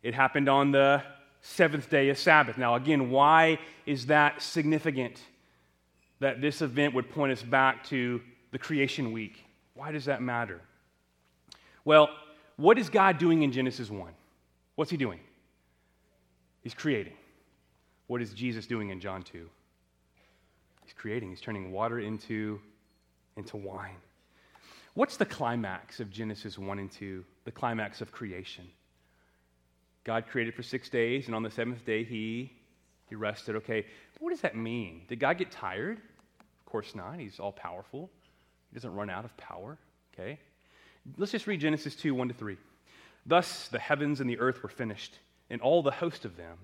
it 0.03 0.13
happened 0.13 0.51
on 0.51 0.73
the 0.73 1.03
seventh 1.41 1.89
day 1.89 2.11
of 2.11 2.19
Sabbath. 2.19 2.59
Now, 2.59 2.75
again, 2.75 3.09
why 3.09 3.59
is 3.87 4.07
that 4.07 4.43
significant? 4.43 5.19
That 6.21 6.41
this 6.41 6.63
event 6.63 6.95
would 6.95 7.11
point 7.11 7.33
us 7.33 7.43
back 7.43 7.85
to 7.85 8.21
the 8.51 8.59
creation 8.59 9.13
week. 9.13 9.45
Why 9.75 9.93
does 9.93 10.07
that 10.07 10.23
matter? 10.23 10.61
Well, 11.85 12.09
what 12.57 12.79
is 12.79 12.89
God 12.89 13.19
doing 13.19 13.43
in 13.43 13.53
Genesis 13.53 13.91
1? 13.91 14.13
What's 14.75 14.91
he 14.91 14.97
doing? 14.97 15.21
He's 16.63 16.75
creating. 16.75 17.13
What 18.07 18.23
is 18.23 18.33
Jesus 18.33 18.67
doing 18.67 18.91
in 18.91 19.01
John 19.01 19.23
2? 19.23 19.49
He's 20.85 20.93
creating. 20.95 21.31
He's 21.31 21.41
turning 21.41 21.73
water 21.73 21.99
into, 21.99 22.61
into 23.37 23.57
wine. 23.57 23.97
What's 24.95 25.17
the 25.17 25.27
climax 25.27 26.01
of 26.01 26.11
Genesis 26.11 26.59
1 26.59 26.79
and 26.79 26.91
2? 26.91 27.25
The 27.45 27.53
climax 27.53 28.01
of 28.01 28.13
creation. 28.13 28.67
God 30.05 30.27
created 30.27 30.55
for 30.55 30.63
six 30.63 30.89
days, 30.89 31.27
and 31.27 31.35
on 31.35 31.43
the 31.43 31.51
seventh 31.51 31.85
day, 31.85 32.05
he, 32.05 32.53
he 33.09 33.15
rested. 33.15 33.57
Okay, 33.57 33.85
what 34.19 34.31
does 34.31 34.41
that 34.41 34.57
mean? 34.57 35.03
Did 35.09 35.21
God 35.21 35.39
get 35.39 35.51
tired? 35.51 35.99
Of 35.99 36.67
course 36.67 36.95
not. 36.95 37.19
He's 37.19 37.39
all 37.39 37.53
powerful, 37.53 38.11
he 38.71 38.75
doesn't 38.75 38.95
run 38.95 39.11
out 39.11 39.25
of 39.25 39.37
power. 39.37 39.79
Okay? 40.15 40.39
Let's 41.17 41.33
just 41.33 41.47
read 41.47 41.61
Genesis 41.61 41.95
2 41.95 42.15
1 42.15 42.29
to 42.29 42.35
3. 42.35 42.57
Thus 43.25 43.69
the 43.69 43.79
heavens 43.79 44.21
and 44.21 44.29
the 44.29 44.39
earth 44.39 44.63
were 44.63 44.69
finished, 44.69 45.19
and 45.51 45.61
all 45.61 45.83
the 45.83 45.91
host 45.91 46.25
of 46.25 46.37
them. 46.37 46.59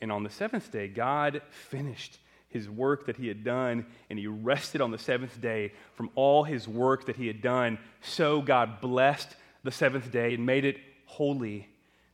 And 0.00 0.12
on 0.12 0.22
the 0.22 0.30
seventh 0.30 0.70
day, 0.70 0.88
God 0.88 1.42
finished 1.50 2.18
his 2.48 2.68
work 2.68 3.06
that 3.06 3.16
he 3.16 3.28
had 3.28 3.44
done, 3.44 3.86
and 4.08 4.18
he 4.18 4.26
rested 4.26 4.80
on 4.80 4.90
the 4.90 4.98
seventh 4.98 5.40
day 5.40 5.72
from 5.94 6.10
all 6.14 6.44
his 6.44 6.66
work 6.66 7.06
that 7.06 7.16
he 7.16 7.26
had 7.26 7.42
done. 7.42 7.78
So 8.00 8.40
God 8.40 8.80
blessed 8.80 9.34
the 9.64 9.70
seventh 9.70 10.10
day 10.10 10.34
and 10.34 10.46
made 10.46 10.64
it 10.64 10.78
holy 11.04 11.68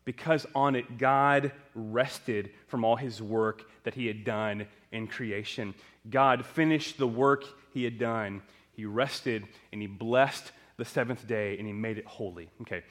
because 0.04 0.46
on 0.54 0.76
it 0.76 0.98
God 0.98 1.52
rested 1.74 2.50
from 2.68 2.84
all 2.84 2.96
his 2.96 3.22
work 3.22 3.62
that 3.84 3.94
he 3.94 4.06
had 4.06 4.24
done 4.24 4.66
in 4.92 5.06
creation. 5.06 5.74
God 6.10 6.44
finished 6.44 6.98
the 6.98 7.06
work 7.06 7.44
he 7.72 7.84
had 7.84 7.98
done. 7.98 8.42
He 8.72 8.84
rested 8.84 9.44
and 9.72 9.80
he 9.80 9.86
blessed 9.86 10.52
the 10.76 10.84
seventh 10.84 11.26
day 11.26 11.58
and 11.58 11.66
he 11.66 11.72
made 11.72 11.98
it 11.98 12.06
holy. 12.06 12.48
Okay. 12.62 12.82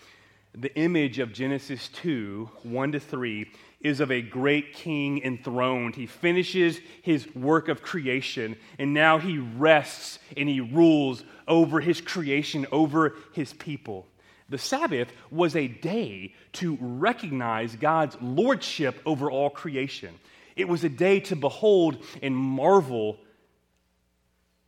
The 0.56 0.76
image 0.76 1.18
of 1.18 1.34
Genesis 1.34 1.88
2, 1.90 2.48
1 2.62 2.92
to 2.92 3.00
3, 3.00 3.50
is 3.82 4.00
of 4.00 4.12
a 4.12 4.22
great 4.22 4.74
king 4.74 5.20
enthroned. 5.24 5.96
He 5.96 6.06
finishes 6.06 6.80
his 7.02 7.28
work 7.36 7.70
of 7.70 7.82
creation, 7.82 8.56
and 8.78 8.94
now 8.94 9.18
he 9.18 9.40
rests 9.40 10.20
and 10.38 10.48
he 10.48 10.62
rules 10.62 11.24
over 11.48 11.80
his 11.80 12.02
creation, 12.02 12.68
over 12.72 13.16
his 13.34 13.52
people. 13.54 14.06
The 14.54 14.60
Sabbath 14.60 15.12
was 15.32 15.56
a 15.56 15.68
day 15.68 16.36
to 16.52 16.78
recognize 16.80 17.76
God's 17.76 18.16
lordship 18.22 19.02
over 19.04 19.32
all 19.32 19.50
creation. 19.50 20.14
It 20.56 20.68
was 20.68 20.84
a 20.84 20.90
day 20.90 21.22
to 21.22 21.36
behold 21.36 21.98
and 22.22 22.36
marvel 22.36 23.18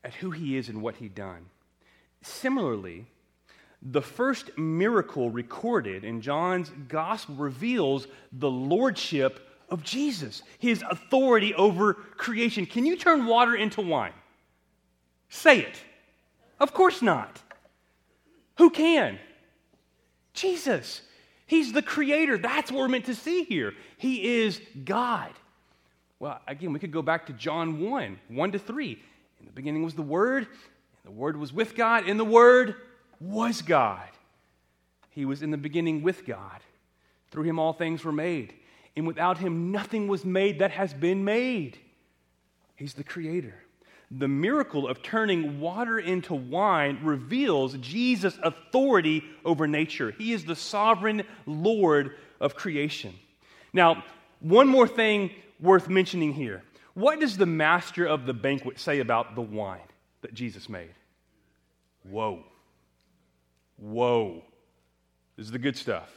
at 0.04 0.16
who 0.16 0.32
He 0.32 0.58
is 0.58 0.70
and 0.70 0.82
what 0.82 0.96
He'd 0.96 1.14
done. 1.14 1.46
Similarly, 2.24 3.06
the 3.80 4.02
first 4.02 4.58
miracle 4.58 5.30
recorded 5.30 6.04
in 6.04 6.22
John's 6.22 6.72
gospel 6.88 7.36
reveals 7.36 8.08
the 8.32 8.50
lordship 8.50 9.48
of 9.70 9.84
Jesus, 9.84 10.42
his 10.58 10.84
authority 10.90 11.54
over 11.54 11.94
creation. 11.94 12.66
Can 12.66 12.88
you 12.88 12.98
turn 12.98 13.28
water 13.28 13.56
into 13.56 13.82
wine? 13.82 14.14
Say 15.30 15.60
it. 15.60 15.80
Of 16.60 16.74
course 16.74 17.04
not. 17.04 17.40
Who 18.58 18.72
can? 18.72 19.20
Jesus. 20.36 21.02
He's 21.48 21.74
the 21.74 21.82
creator. 21.82 22.38
That's 22.38 22.72
what 22.72 22.80
we're 22.80 22.88
meant 22.88 23.06
to 23.06 23.16
see 23.16 23.44
here. 23.44 23.74
He 23.98 24.42
is 24.42 24.62
God. 24.84 25.32
Well, 26.20 26.40
again, 26.48 26.74
we 26.74 26.80
could 26.80 26.92
go 26.92 27.02
back 27.02 27.28
to 27.28 27.34
John 27.34 27.80
1 27.80 28.20
1 28.30 28.52
to 28.52 28.60
3. 28.60 28.92
In 29.40 29.46
the 29.46 29.52
beginning 29.52 29.84
was 29.84 29.94
the 29.94 30.02
Word, 30.02 30.48
and 30.48 31.06
the 31.06 31.12
Word 31.12 31.38
was 31.38 31.54
with 31.54 31.76
God, 31.76 32.08
and 32.08 32.20
the 32.20 32.26
Word 32.26 32.76
was 33.20 33.62
God. 33.62 34.08
He 35.12 35.26
was 35.26 35.42
in 35.42 35.52
the 35.52 35.58
beginning 35.58 36.04
with 36.04 36.26
God. 36.26 36.62
Through 37.32 37.44
him, 37.44 37.60
all 37.60 37.74
things 37.74 38.04
were 38.04 38.12
made. 38.12 38.54
And 38.96 39.06
without 39.06 39.38
him, 39.38 39.72
nothing 39.72 40.08
was 40.08 40.26
made 40.26 40.60
that 40.60 40.72
has 40.72 40.94
been 40.94 41.24
made. 41.24 41.78
He's 42.76 42.94
the 42.94 43.04
creator. 43.04 43.56
The 44.12 44.28
miracle 44.28 44.88
of 44.88 45.02
turning 45.02 45.60
water 45.60 45.98
into 46.00 46.36
wine 46.36 47.00
reveals 47.04 47.76
Jesus' 47.78 48.38
authority 48.44 49.24
over 49.44 49.68
nature. 49.68 50.12
He 50.12 50.34
is 50.34 50.46
the 50.46 50.56
sovereign 50.56 51.24
Lord 51.46 52.16
of 52.40 52.56
creation. 52.56 53.14
Now, 53.74 54.04
one 54.40 54.68
more 54.68 54.88
thing 54.88 55.32
worth 55.60 55.90
mentioning 55.90 56.34
here. 56.34 56.64
What 56.94 57.20
does 57.20 57.38
the 57.38 57.46
master 57.46 58.06
of 58.06 58.26
the 58.26 58.34
banquet 58.34 58.80
say 58.80 59.00
about 59.00 59.36
the 59.36 59.42
wine 59.42 59.80
that 60.22 60.34
Jesus 60.34 60.70
made? 60.70 60.94
Whoa. 62.04 62.44
Whoa. 63.78 64.44
This 65.36 65.48
is 65.48 65.52
the 65.52 65.60
good 65.60 65.76
stuff, 65.76 66.10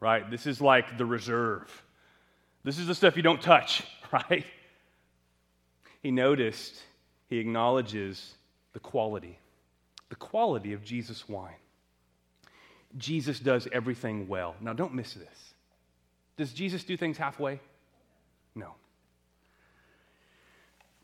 right? 0.00 0.30
This 0.30 0.46
is 0.46 0.60
like 0.60 0.96
the 0.96 1.04
reserve. 1.04 1.82
This 2.64 2.78
is 2.78 2.86
the 2.86 2.94
stuff 2.94 3.16
you 3.16 3.22
don't 3.22 3.42
touch, 3.42 3.82
right? 4.12 4.44
He 6.00 6.10
noticed, 6.10 6.82
he 7.28 7.38
acknowledges 7.38 8.34
the 8.72 8.80
quality, 8.80 9.38
the 10.08 10.16
quality 10.16 10.72
of 10.72 10.84
Jesus' 10.84 11.28
wine. 11.28 11.54
Jesus 12.96 13.40
does 13.40 13.68
everything 13.72 14.28
well. 14.28 14.54
Now, 14.60 14.72
don't 14.72 14.94
miss 14.94 15.14
this. 15.14 15.54
Does 16.36 16.52
Jesus 16.52 16.84
do 16.84 16.96
things 16.96 17.18
halfway? 17.18 17.60
No. 18.54 18.74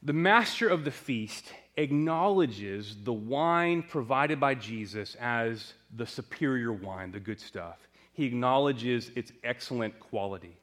The 0.02 0.12
master 0.12 0.68
of 0.68 0.84
the 0.84 0.90
feast 0.90 1.46
acknowledges 1.76 2.96
the 3.02 3.12
wine 3.12 3.82
provided 3.82 4.38
by 4.38 4.54
Jesus 4.54 5.16
as 5.20 5.74
the 5.96 6.06
superior 6.06 6.72
wine, 6.72 7.10
the 7.10 7.20
good 7.20 7.40
stuff. 7.40 7.88
He 8.12 8.26
acknowledges 8.26 9.10
its 9.16 9.32
excellent 9.42 9.98
quality. 9.98 10.56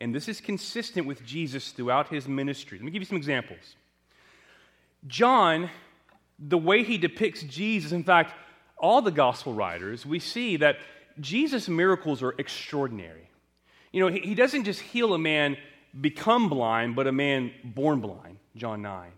And 0.00 0.14
this 0.14 0.28
is 0.28 0.40
consistent 0.40 1.06
with 1.06 1.24
Jesus 1.24 1.70
throughout 1.70 2.08
his 2.08 2.28
ministry. 2.28 2.78
Let 2.78 2.84
me 2.84 2.90
give 2.92 3.02
you 3.02 3.06
some 3.06 3.16
examples. 3.16 3.76
John, 5.06 5.70
the 6.38 6.58
way 6.58 6.84
he 6.84 6.98
depicts 6.98 7.42
Jesus, 7.42 7.92
in 7.92 8.04
fact, 8.04 8.32
all 8.76 9.02
the 9.02 9.10
gospel 9.10 9.54
writers, 9.54 10.06
we 10.06 10.20
see 10.20 10.56
that 10.58 10.76
Jesus' 11.20 11.68
miracles 11.68 12.22
are 12.22 12.34
extraordinary. 12.38 13.28
You 13.92 14.00
know, 14.00 14.08
he, 14.08 14.34
doesn't 14.34 14.64
just 14.64 14.80
heal 14.80 15.14
a 15.14 15.18
man 15.18 15.56
become 16.00 16.48
blind, 16.48 16.94
but 16.94 17.06
a 17.08 17.12
man 17.12 17.50
born 17.64 18.00
blind, 18.00 18.38
John 18.54 18.82
9. 18.82 19.10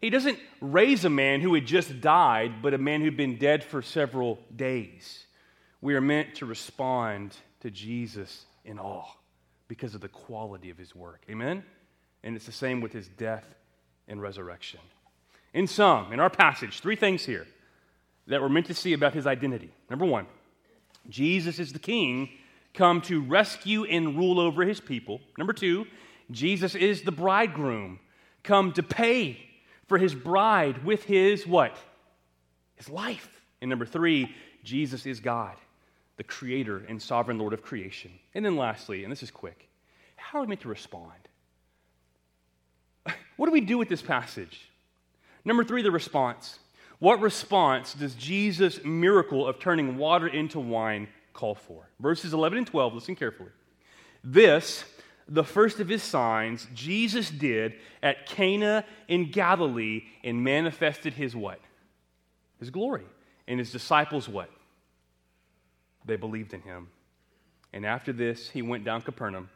He 0.00 0.08
doesn't 0.08 0.38
raise 0.60 1.04
a 1.04 1.10
man 1.10 1.40
who 1.40 1.54
had 1.54 1.66
just 1.66 2.00
died, 2.00 2.62
but 2.62 2.72
a 2.72 2.78
man 2.78 3.00
who'd 3.02 3.16
been 3.16 3.36
dead 3.36 3.64
for 3.64 3.82
several 3.82 4.38
days. 4.54 5.24
We 5.80 5.94
are 5.96 6.00
meant 6.00 6.36
to 6.36 6.46
respond 6.46 7.36
to 7.60 7.70
Jesus 7.70 8.46
in 8.64 8.78
awe 8.78 9.10
because 9.68 9.94
of 9.94 10.00
the 10.00 10.08
quality 10.08 10.70
of 10.70 10.78
his 10.78 10.94
work. 10.94 11.22
Amen? 11.30 11.64
And 12.22 12.36
it's 12.36 12.46
the 12.46 12.52
same 12.52 12.80
with 12.80 12.92
his 12.92 13.08
death 13.08 13.46
and 14.08 14.20
resurrection. 14.20 14.80
In 15.52 15.66
sum, 15.66 16.12
in 16.12 16.20
our 16.20 16.30
passage, 16.30 16.80
three 16.80 16.96
things 16.96 17.24
here 17.24 17.46
that 18.26 18.40
we're 18.40 18.48
meant 18.48 18.66
to 18.66 18.74
see 18.74 18.92
about 18.92 19.14
his 19.14 19.26
identity. 19.26 19.70
Number 19.90 20.04
one, 20.04 20.26
Jesus 21.08 21.58
is 21.58 21.72
the 21.72 21.78
king 21.78 22.30
come 22.72 23.00
to 23.02 23.22
rescue 23.22 23.84
and 23.84 24.16
rule 24.16 24.40
over 24.40 24.64
his 24.64 24.80
people. 24.80 25.20
Number 25.38 25.52
two, 25.52 25.86
Jesus 26.30 26.74
is 26.74 27.02
the 27.02 27.12
bridegroom 27.12 28.00
come 28.42 28.72
to 28.72 28.82
pay 28.82 29.38
for 29.86 29.98
his 29.98 30.14
bride 30.14 30.84
with 30.84 31.04
his 31.04 31.46
what? 31.46 31.76
His 32.74 32.88
life. 32.88 33.28
And 33.60 33.70
number 33.70 33.86
three, 33.86 34.34
Jesus 34.64 35.06
is 35.06 35.20
God, 35.20 35.56
the 36.16 36.24
creator 36.24 36.84
and 36.88 37.00
sovereign 37.00 37.38
Lord 37.38 37.52
of 37.52 37.62
creation. 37.62 38.10
And 38.34 38.44
then 38.44 38.56
lastly, 38.56 39.02
and 39.04 39.12
this 39.12 39.22
is 39.22 39.30
quick, 39.30 39.68
how 40.16 40.38
are 40.38 40.42
we 40.42 40.48
meant 40.48 40.60
to 40.62 40.68
respond? 40.68 41.12
What 43.36 43.46
do 43.46 43.52
we 43.52 43.62
do 43.62 43.78
with 43.78 43.88
this 43.88 44.00
passage? 44.00 44.70
Number 45.44 45.64
three, 45.64 45.82
the 45.82 45.90
response. 45.90 46.60
What 47.00 47.20
response 47.20 47.92
does 47.92 48.14
Jesus' 48.14 48.82
miracle 48.84 49.46
of 49.46 49.58
turning 49.58 49.98
water 49.98 50.28
into 50.28 50.60
wine 50.60 51.08
call 51.32 51.56
for? 51.56 51.88
Verses 51.98 52.32
11 52.32 52.58
and 52.58 52.66
12, 52.66 52.94
listen 52.94 53.16
carefully. 53.16 53.50
This 54.22 54.84
the 55.28 55.44
first 55.44 55.80
of 55.80 55.88
his 55.88 56.02
signs 56.02 56.66
Jesus 56.74 57.30
did 57.30 57.74
at 58.02 58.26
Cana 58.26 58.84
in 59.08 59.30
Galilee 59.30 60.04
and 60.22 60.44
manifested 60.44 61.14
his 61.14 61.34
what? 61.34 61.60
His 62.60 62.70
glory. 62.70 63.06
And 63.48 63.58
his 63.58 63.72
disciples 63.72 64.28
what? 64.28 64.50
They 66.04 66.16
believed 66.16 66.54
in 66.54 66.62
him. 66.62 66.88
And 67.72 67.84
after 67.84 68.12
this, 68.12 68.50
he 68.50 68.62
went 68.62 68.84
down 68.84 69.02
Capernaum 69.02 69.50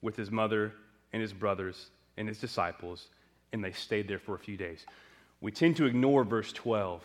with 0.00 0.16
his 0.16 0.30
mother 0.30 0.72
and 1.12 1.20
his 1.20 1.32
brothers 1.32 1.90
and 2.16 2.28
his 2.28 2.38
disciples, 2.38 3.08
and 3.52 3.62
they 3.62 3.72
stayed 3.72 4.08
there 4.08 4.18
for 4.18 4.34
a 4.34 4.38
few 4.38 4.56
days. 4.56 4.86
We 5.40 5.52
tend 5.52 5.76
to 5.76 5.86
ignore 5.86 6.24
verse 6.24 6.52
12, 6.52 7.02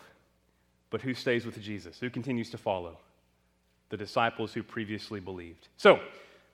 but 0.89 1.01
who 1.01 1.13
stays 1.13 1.45
with 1.45 1.59
Jesus? 1.61 1.99
Who 1.99 2.09
continues 2.09 2.49
to 2.51 2.57
follow? 2.57 2.97
The 3.89 3.97
disciples 3.97 4.53
who 4.53 4.63
previously 4.63 5.19
believed. 5.19 5.67
So, 5.77 5.99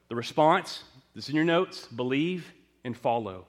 the 0.09 0.15
response 0.15 0.83
this 1.15 1.25
is 1.25 1.29
in 1.29 1.35
your 1.35 1.45
notes 1.45 1.87
believe 1.87 2.51
and 2.83 2.97
follow. 2.97 3.45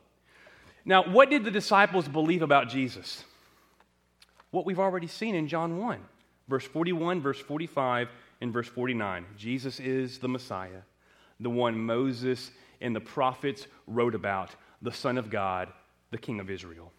Now, 0.84 1.04
what 1.04 1.30
did 1.30 1.44
the 1.44 1.50
disciples 1.50 2.08
believe 2.08 2.42
about 2.42 2.68
Jesus? 2.68 3.24
What 4.50 4.66
we've 4.66 4.78
already 4.78 5.06
seen 5.06 5.34
in 5.34 5.46
John 5.46 5.78
1, 5.78 6.00
verse 6.48 6.64
41, 6.64 7.20
verse 7.20 7.38
45, 7.38 8.08
and 8.40 8.52
verse 8.52 8.68
49. 8.68 9.26
Jesus 9.36 9.80
is 9.80 10.18
the 10.18 10.28
Messiah, 10.28 10.82
the 11.38 11.50
one 11.50 11.78
Moses 11.78 12.50
and 12.80 12.94
the 12.94 13.00
prophets 13.00 13.66
wrote 13.86 14.14
about, 14.14 14.50
the 14.82 14.92
Son 14.92 15.18
of 15.18 15.30
God, 15.30 15.68
the 16.10 16.18
King 16.18 16.40
of 16.40 16.50
Israel. 16.50 16.92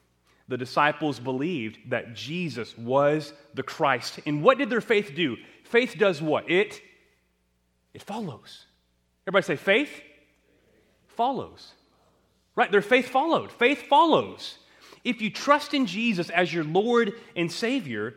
The 0.48 0.58
disciples 0.58 1.20
believed 1.20 1.80
that 1.89 2.14
Jesus 2.14 2.78
was 2.78 3.34
the 3.54 3.64
Christ. 3.64 4.20
And 4.26 4.44
what 4.44 4.58
did 4.58 4.70
their 4.70 4.82
faith 4.82 5.14
do? 5.16 5.38
Faith 5.64 5.96
does 5.98 6.22
what? 6.22 6.50
It 6.50 6.82
it 7.94 8.02
follows. 8.02 8.66
Everybody 9.28 9.46
say 9.46 9.56
faith 9.56 10.02
follows. 11.08 11.74
Right? 12.56 12.72
Their 12.72 12.82
faith 12.82 13.10
followed. 13.10 13.52
Faith 13.52 13.84
follows. 13.84 14.58
If 15.04 15.22
you 15.22 15.30
trust 15.30 15.74
in 15.74 15.86
Jesus 15.86 16.30
as 16.30 16.54
your 16.54 16.64
Lord 16.64 17.14
and 17.36 17.52
Savior, 17.52 18.16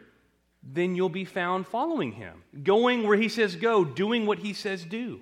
then 0.72 0.94
you'll 0.94 1.08
be 1.08 1.24
found 1.24 1.66
following 1.66 2.12
him, 2.12 2.42
going 2.62 3.06
where 3.06 3.16
he 3.16 3.28
says 3.28 3.56
go, 3.56 3.84
doing 3.84 4.26
what 4.26 4.38
he 4.38 4.52
says 4.52 4.84
do. 4.84 5.20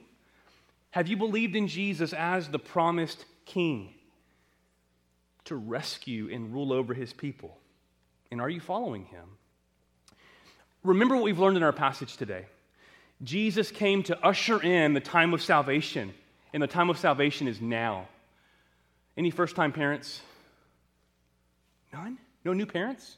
Have 0.91 1.09
you 1.09 1.17
believed 1.17 1.57
in 1.57 1.69
Jesus 1.69 2.13
as 2.13 2.49
the 2.49 2.59
promised 2.59 3.25
king 3.45 3.95
to 5.47 5.57
rescue 5.57 6.29
and 6.33 6.53
rule 6.53 6.73
over 6.73 6.95
his 6.95 7.13
people? 7.13 7.57
And 8.31 8.41
are 8.41 8.51
you 8.51 8.61
following 8.61 9.07
him? 9.07 9.25
Remember 10.85 11.15
what 11.15 11.25
we've 11.25 11.39
learned 11.39 11.57
in 11.57 11.63
our 11.63 11.73
passage 11.73 12.17
today. 12.17 12.47
Jesus 13.23 13.71
came 13.71 14.03
to 14.05 14.25
usher 14.25 14.61
in 14.63 14.95
the 14.95 15.01
time 15.01 15.33
of 15.33 15.43
salvation 15.43 16.13
and 16.53 16.63
the 16.63 16.67
time 16.67 16.91
of 16.91 16.99
salvation 16.99 17.49
is 17.49 17.61
now. 17.61 18.09
Any 19.17 19.31
first 19.31 19.57
time 19.57 19.73
parents? 19.73 20.21
None? 21.93 22.19
No 22.45 22.53
new 22.53 22.67
parents? 22.67 23.17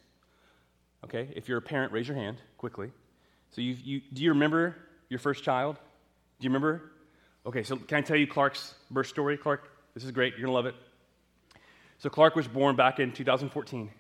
Okay, 1.05 1.29
if 1.37 1.51
you're 1.51 1.59
a 1.59 1.63
parent, 1.63 1.93
raise 1.93 2.09
your 2.09 2.17
hand 2.17 2.39
quickly. 2.57 2.91
So, 3.51 3.61
you, 3.61 3.77
you, 3.85 4.01
do 4.13 4.23
you 4.23 4.31
remember 4.31 4.75
your 5.11 5.19
first 5.19 5.45
child? 5.45 5.77
Do 6.41 6.45
you 6.45 6.49
remember? 6.49 6.93
Okay, 7.45 7.63
so 7.63 7.77
can 7.77 7.99
I 7.99 8.01
tell 8.01 8.17
you 8.17 8.27
Clark's 8.27 8.75
birth 8.91 9.09
story? 9.09 9.37
Clark, 9.37 9.71
this 9.93 10.03
is 10.03 10.11
great. 10.13 10.33
You're 10.33 10.47
going 10.47 10.53
to 10.53 10.55
love 10.55 10.67
it. 10.67 10.75
So, 11.99 12.09
Clark 12.09 12.35
was 12.35 12.49
born 12.49 12.75
back 12.75 13.01
in 13.01 13.13
2014. 13.13 13.91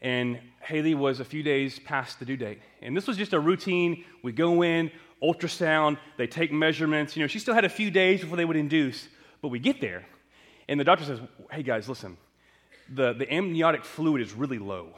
and 0.00 0.38
Haley 0.60 0.94
was 0.94 1.18
a 1.18 1.24
few 1.24 1.42
days 1.42 1.80
past 1.80 2.20
the 2.20 2.24
due 2.24 2.36
date. 2.36 2.60
And 2.80 2.96
this 2.96 3.08
was 3.08 3.16
just 3.16 3.32
a 3.32 3.40
routine. 3.40 4.04
We 4.22 4.30
go 4.30 4.62
in, 4.62 4.92
ultrasound, 5.20 5.98
they 6.18 6.28
take 6.28 6.52
measurements. 6.52 7.16
You 7.16 7.22
know, 7.22 7.26
she 7.26 7.40
still 7.40 7.54
had 7.54 7.64
a 7.64 7.68
few 7.68 7.90
days 7.90 8.20
before 8.20 8.36
they 8.36 8.44
would 8.44 8.56
induce, 8.56 9.08
but 9.40 9.48
we 9.48 9.58
get 9.58 9.80
there, 9.80 10.06
and 10.68 10.78
the 10.78 10.84
doctor 10.84 11.04
says, 11.04 11.20
Hey 11.50 11.64
guys, 11.64 11.88
listen, 11.88 12.16
the, 12.88 13.12
the 13.12 13.32
amniotic 13.32 13.84
fluid 13.84 14.22
is 14.22 14.32
really 14.32 14.58
low. 14.58 14.94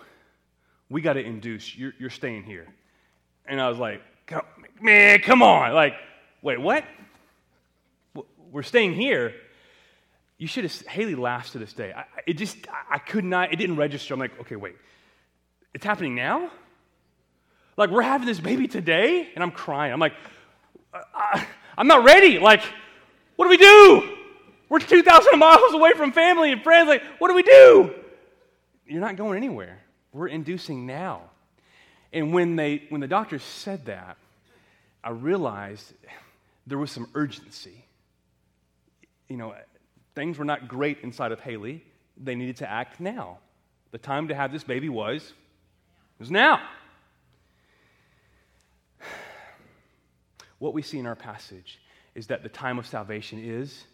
We 0.94 1.00
got 1.00 1.14
to 1.14 1.24
induce. 1.24 1.74
You're, 1.74 1.92
you're 1.98 2.08
staying 2.08 2.44
here. 2.44 2.68
And 3.46 3.60
I 3.60 3.68
was 3.68 3.78
like, 3.78 4.00
Man, 4.80 5.18
come 5.22 5.42
on. 5.42 5.74
Like, 5.74 5.94
wait, 6.40 6.60
what? 6.60 6.84
We're 8.52 8.62
staying 8.62 8.94
here. 8.94 9.34
You 10.38 10.46
should 10.46 10.62
have, 10.62 10.86
Haley 10.86 11.16
laughs 11.16 11.50
to 11.50 11.58
this 11.58 11.72
day. 11.72 11.92
I, 11.92 12.04
it 12.28 12.34
just, 12.34 12.56
I, 12.88 12.98
could 12.98 13.24
not, 13.24 13.52
it 13.52 13.56
didn't 13.56 13.74
register. 13.74 14.14
I'm 14.14 14.20
like, 14.20 14.38
okay, 14.42 14.54
wait, 14.54 14.76
it's 15.74 15.84
happening 15.84 16.14
now? 16.14 16.48
Like, 17.76 17.90
we're 17.90 18.02
having 18.02 18.28
this 18.28 18.38
baby 18.38 18.68
today? 18.68 19.28
And 19.34 19.42
I'm 19.42 19.50
crying. 19.50 19.92
I'm 19.92 19.98
like, 19.98 20.14
I, 20.92 21.44
I'm 21.76 21.88
not 21.88 22.04
ready. 22.04 22.38
Like, 22.38 22.62
what 23.34 23.46
do 23.46 23.48
we 23.48 23.56
do? 23.56 24.16
We're 24.68 24.78
2,000 24.78 25.40
miles 25.40 25.74
away 25.74 25.94
from 25.94 26.12
family 26.12 26.52
and 26.52 26.62
friends. 26.62 26.86
Like, 26.86 27.02
what 27.18 27.30
do 27.30 27.34
we 27.34 27.42
do? 27.42 27.94
You're 28.86 29.00
not 29.00 29.16
going 29.16 29.36
anywhere. 29.36 29.80
We're 30.14 30.28
inducing 30.28 30.86
now. 30.86 31.22
And 32.12 32.32
when, 32.32 32.56
they, 32.56 32.84
when 32.88 33.02
the 33.02 33.08
doctor 33.08 33.38
said 33.40 33.86
that, 33.86 34.16
I 35.02 35.10
realized 35.10 35.92
there 36.66 36.78
was 36.78 36.90
some 36.90 37.08
urgency. 37.14 37.84
You 39.28 39.36
know, 39.36 39.54
things 40.14 40.38
were 40.38 40.44
not 40.44 40.68
great 40.68 40.98
inside 41.02 41.32
of 41.32 41.40
Haley. 41.40 41.84
They 42.16 42.36
needed 42.36 42.58
to 42.58 42.70
act 42.70 43.00
now. 43.00 43.38
The 43.90 43.98
time 43.98 44.28
to 44.28 44.34
have 44.34 44.52
this 44.52 44.64
baby 44.64 44.88
was 44.88 45.32
was 46.18 46.30
now. 46.30 46.60
What 50.58 50.72
we 50.72 50.82
see 50.82 50.98
in 50.98 51.06
our 51.06 51.16
passage 51.16 51.80
is 52.14 52.28
that 52.28 52.44
the 52.44 52.48
time 52.48 52.78
of 52.78 52.86
salvation 52.86 53.40
is 53.42 53.84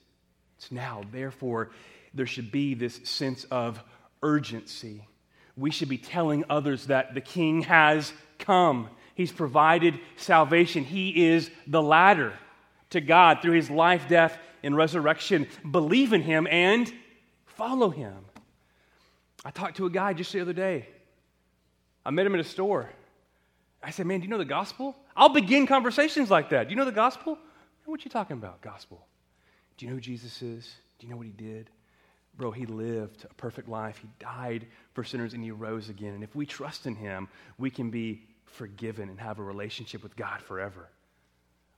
it's 0.59 0.71
now. 0.71 1.03
Therefore, 1.11 1.71
there 2.13 2.27
should 2.27 2.53
be 2.53 2.75
this 2.75 3.01
sense 3.05 3.45
of 3.45 3.83
urgency. 4.23 5.07
We 5.57 5.71
should 5.71 5.89
be 5.89 5.99
telling 5.99 6.45
others 6.49 6.87
that 6.87 7.15
the 7.15 7.21
king 7.21 7.63
has 7.63 8.13
come. 8.39 8.89
He's 9.15 9.33
provided 9.33 9.99
salvation. 10.17 10.85
He 10.85 11.27
is 11.27 11.51
the 11.67 11.83
ladder 11.83 12.33
to 12.91 13.01
God 13.01 13.41
through 13.43 13.53
his 13.53 13.71
life, 13.71 14.09
death, 14.09 14.39
and 14.63 14.77
resurrection. 14.77 15.47
Believe 15.71 16.13
in 16.13 16.23
him 16.23 16.47
and 16.51 16.93
follow 17.47 17.91
him. 17.91 18.17
I 19.45 19.51
talked 19.51 19.77
to 19.79 19.87
a 19.87 19.91
guy 19.91 20.13
just 20.13 20.33
the 20.33 20.41
other 20.41 20.53
day. 20.53 20.89
I 22.05 22.11
met 22.11 22.27
him 22.27 22.35
at 22.35 22.41
a 22.41 22.45
store. 22.45 22.91
I 23.83 23.91
said, 23.91 24.07
Man, 24.07 24.21
do 24.21 24.25
you 24.25 24.31
know 24.31 24.39
the 24.39 24.45
gospel? 24.45 24.97
I'll 25.17 25.31
begin 25.31 25.67
conversations 25.67 26.31
like 26.31 26.51
that. 26.51 26.69
Do 26.69 26.71
you 26.71 26.77
know 26.77 26.85
the 26.85 26.93
gospel? 26.93 27.39
What 27.87 28.05
you 28.05 28.11
talking 28.11 28.37
about, 28.37 28.61
gospel? 28.61 29.05
Do 29.77 29.85
you 29.85 29.91
know 29.91 29.97
who 29.97 30.01
Jesus 30.01 30.43
is? 30.43 30.77
Do 30.99 31.07
you 31.07 31.11
know 31.11 31.17
what 31.17 31.27
he 31.27 31.33
did? 31.33 31.71
Bro, 32.41 32.53
he 32.53 32.65
lived 32.65 33.27
a 33.31 33.35
perfect 33.35 33.69
life. 33.69 33.99
He 33.99 34.09
died 34.19 34.67
for 34.95 35.05
sinners 35.05 35.35
and 35.35 35.45
he 35.45 35.51
rose 35.51 35.91
again. 35.91 36.15
And 36.15 36.25
if 36.25 36.35
we 36.35 36.47
trust 36.47 36.87
in 36.87 36.95
him, 36.95 37.29
we 37.59 37.69
can 37.69 37.91
be 37.91 38.23
forgiven 38.47 39.11
and 39.11 39.21
have 39.21 39.39
a 39.39 39.43
relationship 39.43 40.03
with 40.03 40.17
God 40.17 40.41
forever. 40.41 40.89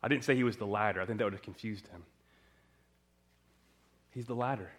I 0.05 0.07
didn't 0.07 0.23
say 0.23 0.37
he 0.37 0.45
was 0.45 0.57
the 0.57 0.65
ladder, 0.65 1.03
I 1.03 1.05
think 1.05 1.19
that 1.19 1.25
would 1.25 1.33
have 1.33 1.43
confused 1.43 1.89
him. 1.89 2.05
He's 4.13 4.27
the 4.27 4.37
ladder. 4.37 4.71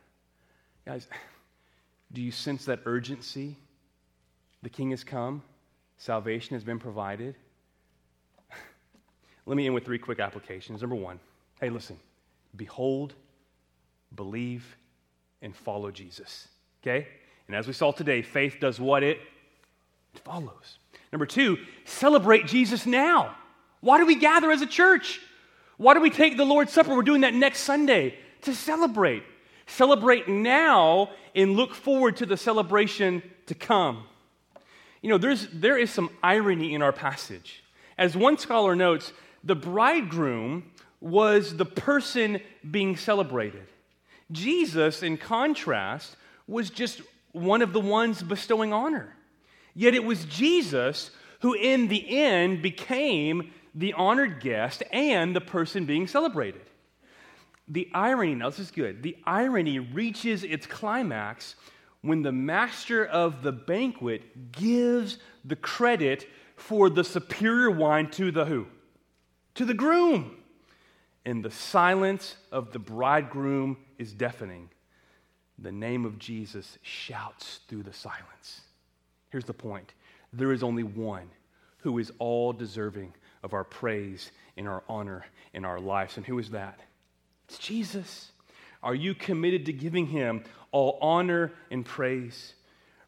Guys, 0.86 1.05
do 2.13 2.21
you 2.21 2.31
sense 2.31 2.63
that 2.63 2.79
urgency? 2.86 3.57
The 4.61 4.69
king 4.69 4.91
has 4.91 5.03
come, 5.03 5.43
salvation 5.97 6.53
has 6.53 6.63
been 6.63 6.79
provided. 6.79 7.36
Let 9.45 9.57
me 9.57 9.65
end 9.65 9.75
with 9.75 9.84
three 9.84 9.99
quick 9.99 10.21
applications. 10.21 10.79
Number 10.79 10.95
one, 10.95 11.19
hey, 11.59 11.69
listen, 11.69 11.99
behold, 12.55 13.15
believe, 14.15 14.77
and 15.43 15.55
follow 15.55 15.91
Jesus. 15.91 16.47
Okay? 16.81 17.07
And 17.47 17.55
as 17.55 17.67
we 17.67 17.73
saw 17.73 17.91
today, 17.91 18.23
faith 18.23 18.57
does 18.59 18.79
what 18.79 19.03
it 19.03 19.19
follows. 20.23 20.79
Number 21.11 21.27
two, 21.27 21.59
celebrate 21.85 22.47
Jesus 22.47 22.87
now. 22.87 23.35
Why 23.81 23.99
do 23.99 24.05
we 24.05 24.15
gather 24.15 24.51
as 24.51 24.61
a 24.61 24.65
church? 24.65 25.19
Why 25.77 25.93
do 25.93 25.99
we 25.99 26.09
take 26.09 26.37
the 26.37 26.45
Lord's 26.45 26.71
Supper? 26.71 26.95
We're 26.95 27.03
doing 27.03 27.21
that 27.21 27.33
next 27.33 27.59
Sunday 27.59 28.15
to 28.41 28.55
celebrate. 28.55 29.23
Celebrate 29.67 30.27
now 30.27 31.09
and 31.35 31.55
look 31.55 31.75
forward 31.75 32.17
to 32.17 32.25
the 32.25 32.37
celebration 32.37 33.21
to 33.47 33.55
come. 33.55 34.05
You 35.01 35.09
know, 35.09 35.17
there's, 35.17 35.47
there 35.51 35.77
is 35.77 35.91
some 35.91 36.09
irony 36.23 36.73
in 36.73 36.81
our 36.81 36.93
passage. 36.93 37.63
As 37.97 38.15
one 38.15 38.37
scholar 38.37 38.75
notes, 38.75 39.11
the 39.43 39.55
bridegroom 39.55 40.71
was 41.01 41.57
the 41.57 41.65
person 41.65 42.39
being 42.69 42.95
celebrated. 42.95 43.67
Jesus, 44.34 45.03
in 45.03 45.17
contrast, 45.17 46.15
was 46.47 46.69
just 46.69 47.01
one 47.31 47.61
of 47.61 47.73
the 47.73 47.79
ones 47.79 48.21
bestowing 48.21 48.73
honor. 48.73 49.15
Yet 49.73 49.95
it 49.95 50.03
was 50.03 50.25
Jesus 50.25 51.11
who, 51.39 51.53
in 51.53 51.88
the 51.88 52.19
end, 52.19 52.61
became 52.61 53.51
the 53.75 53.93
honored 53.93 54.39
guest 54.39 54.84
and 54.91 55.36
the 55.36 55.41
person 55.41 55.86
being 55.86 56.07
celebrated. 56.07 56.61
The 57.67 57.89
irony, 57.93 58.36
now 58.36 58.49
this 58.49 58.59
is 58.59 58.71
good, 58.71 59.03
the 59.03 59.17
irony 59.25 59.79
reaches 59.79 60.43
its 60.43 60.65
climax 60.65 61.55
when 62.01 62.21
the 62.21 62.31
master 62.31 63.05
of 63.05 63.41
the 63.41 63.51
banquet 63.51 64.51
gives 64.51 65.17
the 65.45 65.55
credit 65.55 66.27
for 66.55 66.89
the 66.89 67.03
superior 67.03 67.71
wine 67.71 68.09
to 68.11 68.31
the 68.31 68.45
who? 68.45 68.67
To 69.55 69.65
the 69.65 69.73
groom. 69.73 70.38
And 71.25 71.43
the 71.43 71.51
silence 71.51 72.36
of 72.51 72.73
the 72.73 72.79
bridegroom 72.79 73.77
is 73.97 74.13
deafening. 74.13 74.69
The 75.59 75.71
name 75.71 76.05
of 76.05 76.19
Jesus 76.19 76.77
shouts 76.81 77.59
through 77.67 77.83
the 77.83 77.93
silence. 77.93 78.61
Here's 79.29 79.45
the 79.45 79.53
point 79.53 79.93
there 80.31 80.51
is 80.51 80.63
only 80.63 80.83
one 80.83 81.29
who 81.77 81.99
is 81.99 82.11
all 82.17 82.53
deserving 82.53 83.13
of 83.43 83.53
our 83.53 83.63
praise 83.63 84.31
and 84.57 84.67
our 84.67 84.83
honor 84.87 85.25
in 85.53 85.65
our 85.65 85.79
lives. 85.79 86.17
And 86.17 86.25
who 86.25 86.39
is 86.39 86.51
that? 86.51 86.79
It's 87.47 87.57
Jesus. 87.57 88.31
Are 88.81 88.95
you 88.95 89.13
committed 89.13 89.65
to 89.67 89.73
giving 89.73 90.07
him 90.07 90.43
all 90.71 90.97
honor 91.01 91.51
and 91.71 91.85
praise? 91.85 92.53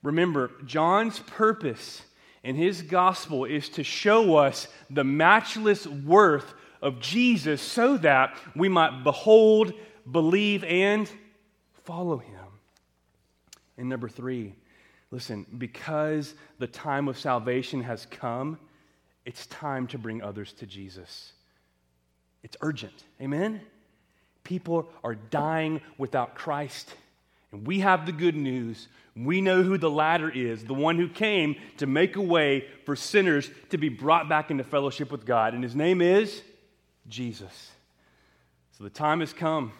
Remember, 0.03 0.51
John's 0.65 1.19
purpose 1.19 2.01
in 2.43 2.55
his 2.55 2.83
gospel 2.83 3.45
is 3.45 3.69
to 3.69 3.83
show 3.83 4.35
us 4.35 4.67
the 4.89 5.03
matchless 5.03 5.87
worth 5.87 6.53
of 6.81 6.99
Jesus 6.99 7.61
so 7.61 7.97
that 7.97 8.37
we 8.55 8.69
might 8.69 9.03
behold, 9.03 9.73
believe, 10.09 10.63
and 10.63 11.09
follow 11.83 12.17
him. 12.17 12.45
And 13.77 13.89
number 13.89 14.09
three, 14.09 14.55
listen, 15.11 15.45
because 15.57 16.33
the 16.59 16.67
time 16.67 17.07
of 17.07 17.17
salvation 17.17 17.81
has 17.83 18.05
come, 18.05 18.57
it's 19.25 19.47
time 19.47 19.87
to 19.87 19.97
bring 19.97 20.21
others 20.21 20.53
to 20.53 20.65
Jesus. 20.65 21.33
It's 22.43 22.55
urgent. 22.61 23.03
Amen? 23.19 23.61
People 24.43 24.87
are 25.03 25.15
dying 25.15 25.81
without 25.97 26.35
Christ. 26.35 26.93
And 27.51 27.65
we 27.65 27.79
have 27.79 28.05
the 28.05 28.11
good 28.11 28.35
news. 28.35 28.87
We 29.15 29.41
know 29.41 29.63
who 29.63 29.77
the 29.77 29.89
ladder 29.89 30.29
is, 30.29 30.63
the 30.63 30.73
one 30.73 30.97
who 30.97 31.09
came 31.09 31.55
to 31.77 31.87
make 31.87 32.15
a 32.15 32.21
way 32.21 32.65
for 32.85 32.95
sinners 32.95 33.49
to 33.69 33.77
be 33.77 33.89
brought 33.89 34.29
back 34.29 34.51
into 34.51 34.63
fellowship 34.63 35.11
with 35.11 35.25
God. 35.25 35.53
And 35.53 35.63
his 35.63 35.75
name 35.75 36.01
is 36.01 36.41
Jesus. 37.07 37.71
So 38.77 38.83
the 38.83 38.89
time 38.89 39.21
has 39.21 39.33
come. 39.33 39.71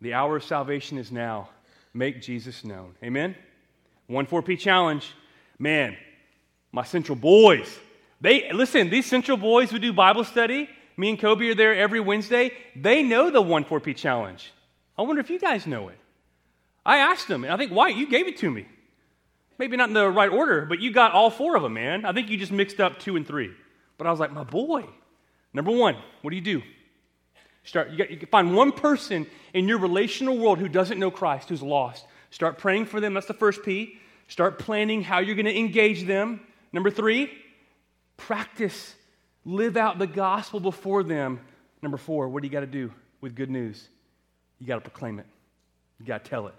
The 0.00 0.14
hour 0.14 0.36
of 0.36 0.44
salvation 0.44 0.98
is 0.98 1.10
now. 1.10 1.48
Make 1.94 2.22
Jesus 2.22 2.64
known. 2.64 2.94
Amen? 3.02 3.34
1 4.06 4.26
4P 4.26 4.58
challenge. 4.58 5.12
Man, 5.58 5.96
my 6.72 6.84
central 6.84 7.16
boys. 7.16 7.78
They 8.20 8.52
listen, 8.52 8.90
these 8.90 9.06
central 9.06 9.36
boys 9.36 9.70
who 9.70 9.78
do 9.78 9.92
Bible 9.92 10.24
study, 10.24 10.68
me 10.96 11.10
and 11.10 11.18
Kobe 11.18 11.48
are 11.48 11.54
there 11.54 11.74
every 11.74 12.00
Wednesday. 12.00 12.52
They 12.74 13.02
know 13.02 13.30
the 13.30 13.42
1-4P 13.42 13.96
challenge. 13.96 14.52
I 14.96 15.02
wonder 15.02 15.20
if 15.20 15.30
you 15.30 15.38
guys 15.38 15.66
know 15.66 15.88
it. 15.88 15.98
I 16.84 16.98
asked 16.98 17.28
them, 17.28 17.44
and 17.44 17.52
I 17.52 17.56
think, 17.56 17.70
White, 17.70 17.96
you 17.96 18.08
gave 18.08 18.26
it 18.26 18.38
to 18.38 18.50
me. 18.50 18.66
Maybe 19.58 19.76
not 19.76 19.88
in 19.88 19.94
the 19.94 20.08
right 20.08 20.30
order, 20.30 20.64
but 20.64 20.80
you 20.80 20.92
got 20.92 21.12
all 21.12 21.30
four 21.30 21.56
of 21.56 21.62
them, 21.62 21.74
man. 21.74 22.04
I 22.04 22.12
think 22.12 22.28
you 22.28 22.36
just 22.36 22.52
mixed 22.52 22.80
up 22.80 22.98
two 22.98 23.16
and 23.16 23.26
three. 23.26 23.50
But 23.96 24.06
I 24.06 24.10
was 24.10 24.20
like, 24.20 24.32
my 24.32 24.44
boy. 24.44 24.86
Number 25.52 25.70
one, 25.70 25.96
what 26.22 26.30
do 26.30 26.36
you 26.36 26.42
do? 26.42 26.62
Start, 27.68 27.90
you, 27.90 27.98
got, 27.98 28.10
you 28.10 28.16
can 28.16 28.28
find 28.28 28.54
one 28.54 28.72
person 28.72 29.26
in 29.52 29.68
your 29.68 29.78
relational 29.78 30.38
world 30.38 30.58
who 30.58 30.68
doesn't 30.68 30.98
know 30.98 31.10
Christ, 31.10 31.50
who's 31.50 31.62
lost. 31.62 32.06
Start 32.30 32.58
praying 32.58 32.86
for 32.86 33.00
them. 33.00 33.14
That's 33.14 33.26
the 33.26 33.34
first 33.34 33.62
P. 33.62 33.98
Start 34.26 34.58
planning 34.58 35.02
how 35.02 35.18
you're 35.18 35.34
going 35.34 35.46
to 35.46 35.56
engage 35.56 36.06
them. 36.06 36.40
Number 36.72 36.90
three, 36.90 37.30
practice 38.16 38.94
Live 39.48 39.78
out 39.78 39.98
the 39.98 40.06
gospel 40.06 40.60
before 40.60 41.02
them. 41.02 41.40
Number 41.80 41.96
four, 41.96 42.28
what 42.28 42.42
do 42.42 42.46
you 42.46 42.52
got 42.52 42.60
to 42.60 42.66
do 42.66 42.92
with 43.22 43.34
good 43.34 43.48
news? 43.48 43.88
You 44.58 44.66
got 44.66 44.74
to 44.74 44.82
proclaim 44.82 45.18
it, 45.18 45.26
you 45.98 46.04
got 46.04 46.22
to 46.22 46.28
tell 46.28 46.48
it. 46.48 46.54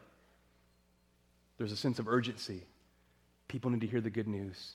There's 1.60 1.72
a 1.72 1.78
sense 1.78 1.99
of 1.99 2.07
urgency. 2.07 2.64
People 3.47 3.70
need 3.70 3.82
to 3.82 3.88
hear 3.88 4.01
the 4.01 4.10
good 4.10 4.28
news. 4.28 4.72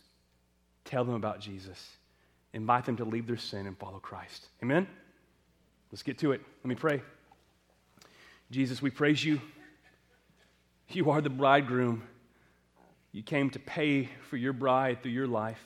Tell 0.85 1.05
them 1.05 1.17
about 1.17 1.41
Jesus. 1.41 1.97
Invite 2.53 2.85
them 2.85 2.97
to 2.99 3.05
leave 3.05 3.27
their 3.27 3.37
sin 3.37 3.67
and 3.67 3.77
follow 3.77 3.99
Christ. 3.99 4.47
Amen? 4.63 4.87
Let's 5.95 6.03
get 6.03 6.19
to 6.19 6.33
it. 6.33 6.41
Let 6.65 6.69
me 6.69 6.75
pray. 6.75 7.03
Jesus, 8.51 8.83
we 8.83 8.91
praise 8.91 9.25
you. 9.25 9.41
You 10.89 11.13
are 11.13 11.21
the 11.21 11.31
bridegroom. 11.31 12.03
You 13.13 13.23
came 13.23 13.49
to 13.51 13.61
pay 13.61 14.09
for 14.29 14.37
your 14.37 14.55
bride 14.55 15.05
through 15.05 15.13
your 15.13 15.29
life. 15.29 15.65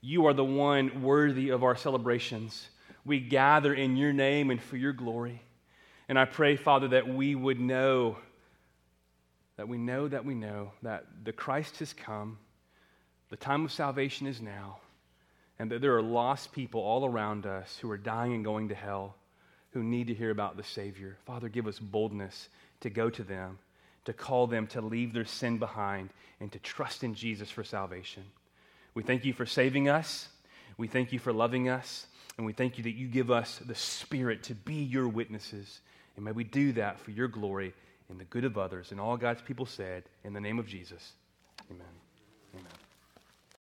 You 0.00 0.26
are 0.26 0.34
the 0.34 0.44
one 0.44 1.02
worthy 1.02 1.48
of 1.48 1.64
our 1.64 1.74
celebrations. 1.74 2.68
We 3.04 3.18
gather 3.18 3.74
in 3.74 3.96
your 3.96 4.12
name 4.12 4.52
and 4.52 4.62
for 4.62 4.76
your 4.76 4.92
glory. 4.92 5.42
And 6.08 6.16
I 6.16 6.26
pray, 6.26 6.54
Father, 6.54 6.86
that 6.86 7.08
we 7.08 7.34
would 7.34 7.58
know, 7.58 8.18
that 9.56 9.66
we 9.66 9.78
know 9.78 10.06
that 10.06 10.24
we 10.24 10.36
know 10.36 10.70
that 10.84 11.06
the 11.24 11.32
Christ 11.32 11.80
has 11.80 11.92
come, 11.92 12.38
the 13.30 13.36
time 13.36 13.64
of 13.64 13.72
salvation 13.72 14.28
is 14.28 14.40
now, 14.40 14.78
and 15.58 15.72
that 15.72 15.80
there 15.80 15.96
are 15.96 16.02
lost 16.02 16.52
people 16.52 16.80
all 16.80 17.04
around 17.04 17.46
us 17.46 17.78
who 17.78 17.90
are 17.90 17.98
dying 17.98 18.32
and 18.32 18.44
going 18.44 18.68
to 18.68 18.76
hell 18.76 19.16
who 19.72 19.82
need 19.82 20.08
to 20.08 20.14
hear 20.14 20.30
about 20.30 20.56
the 20.56 20.64
Savior. 20.64 21.16
Father, 21.26 21.48
give 21.48 21.66
us 21.66 21.78
boldness 21.78 22.48
to 22.80 22.90
go 22.90 23.10
to 23.10 23.22
them, 23.22 23.58
to 24.04 24.12
call 24.12 24.46
them 24.46 24.66
to 24.68 24.80
leave 24.80 25.12
their 25.12 25.24
sin 25.24 25.58
behind, 25.58 26.10
and 26.40 26.50
to 26.52 26.58
trust 26.58 27.04
in 27.04 27.14
Jesus 27.14 27.50
for 27.50 27.62
salvation. 27.62 28.24
We 28.94 29.02
thank 29.02 29.24
you 29.24 29.32
for 29.32 29.46
saving 29.46 29.88
us. 29.88 30.28
We 30.76 30.88
thank 30.88 31.12
you 31.12 31.18
for 31.18 31.32
loving 31.32 31.68
us. 31.68 32.06
And 32.36 32.46
we 32.46 32.52
thank 32.52 32.78
you 32.78 32.84
that 32.84 32.96
you 32.96 33.06
give 33.06 33.30
us 33.30 33.58
the 33.58 33.74
Spirit 33.74 34.44
to 34.44 34.54
be 34.54 34.74
your 34.74 35.08
witnesses. 35.08 35.80
And 36.16 36.24
may 36.24 36.32
we 36.32 36.44
do 36.44 36.72
that 36.72 36.98
for 36.98 37.10
your 37.10 37.28
glory 37.28 37.74
and 38.08 38.18
the 38.18 38.24
good 38.24 38.44
of 38.44 38.58
others. 38.58 38.90
And 38.90 39.00
all 39.00 39.16
God's 39.16 39.42
people 39.42 39.66
said, 39.66 40.04
in 40.24 40.32
the 40.32 40.40
name 40.40 40.58
of 40.58 40.66
Jesus, 40.66 41.12
amen. 41.70 41.86
Amen. 42.54 42.89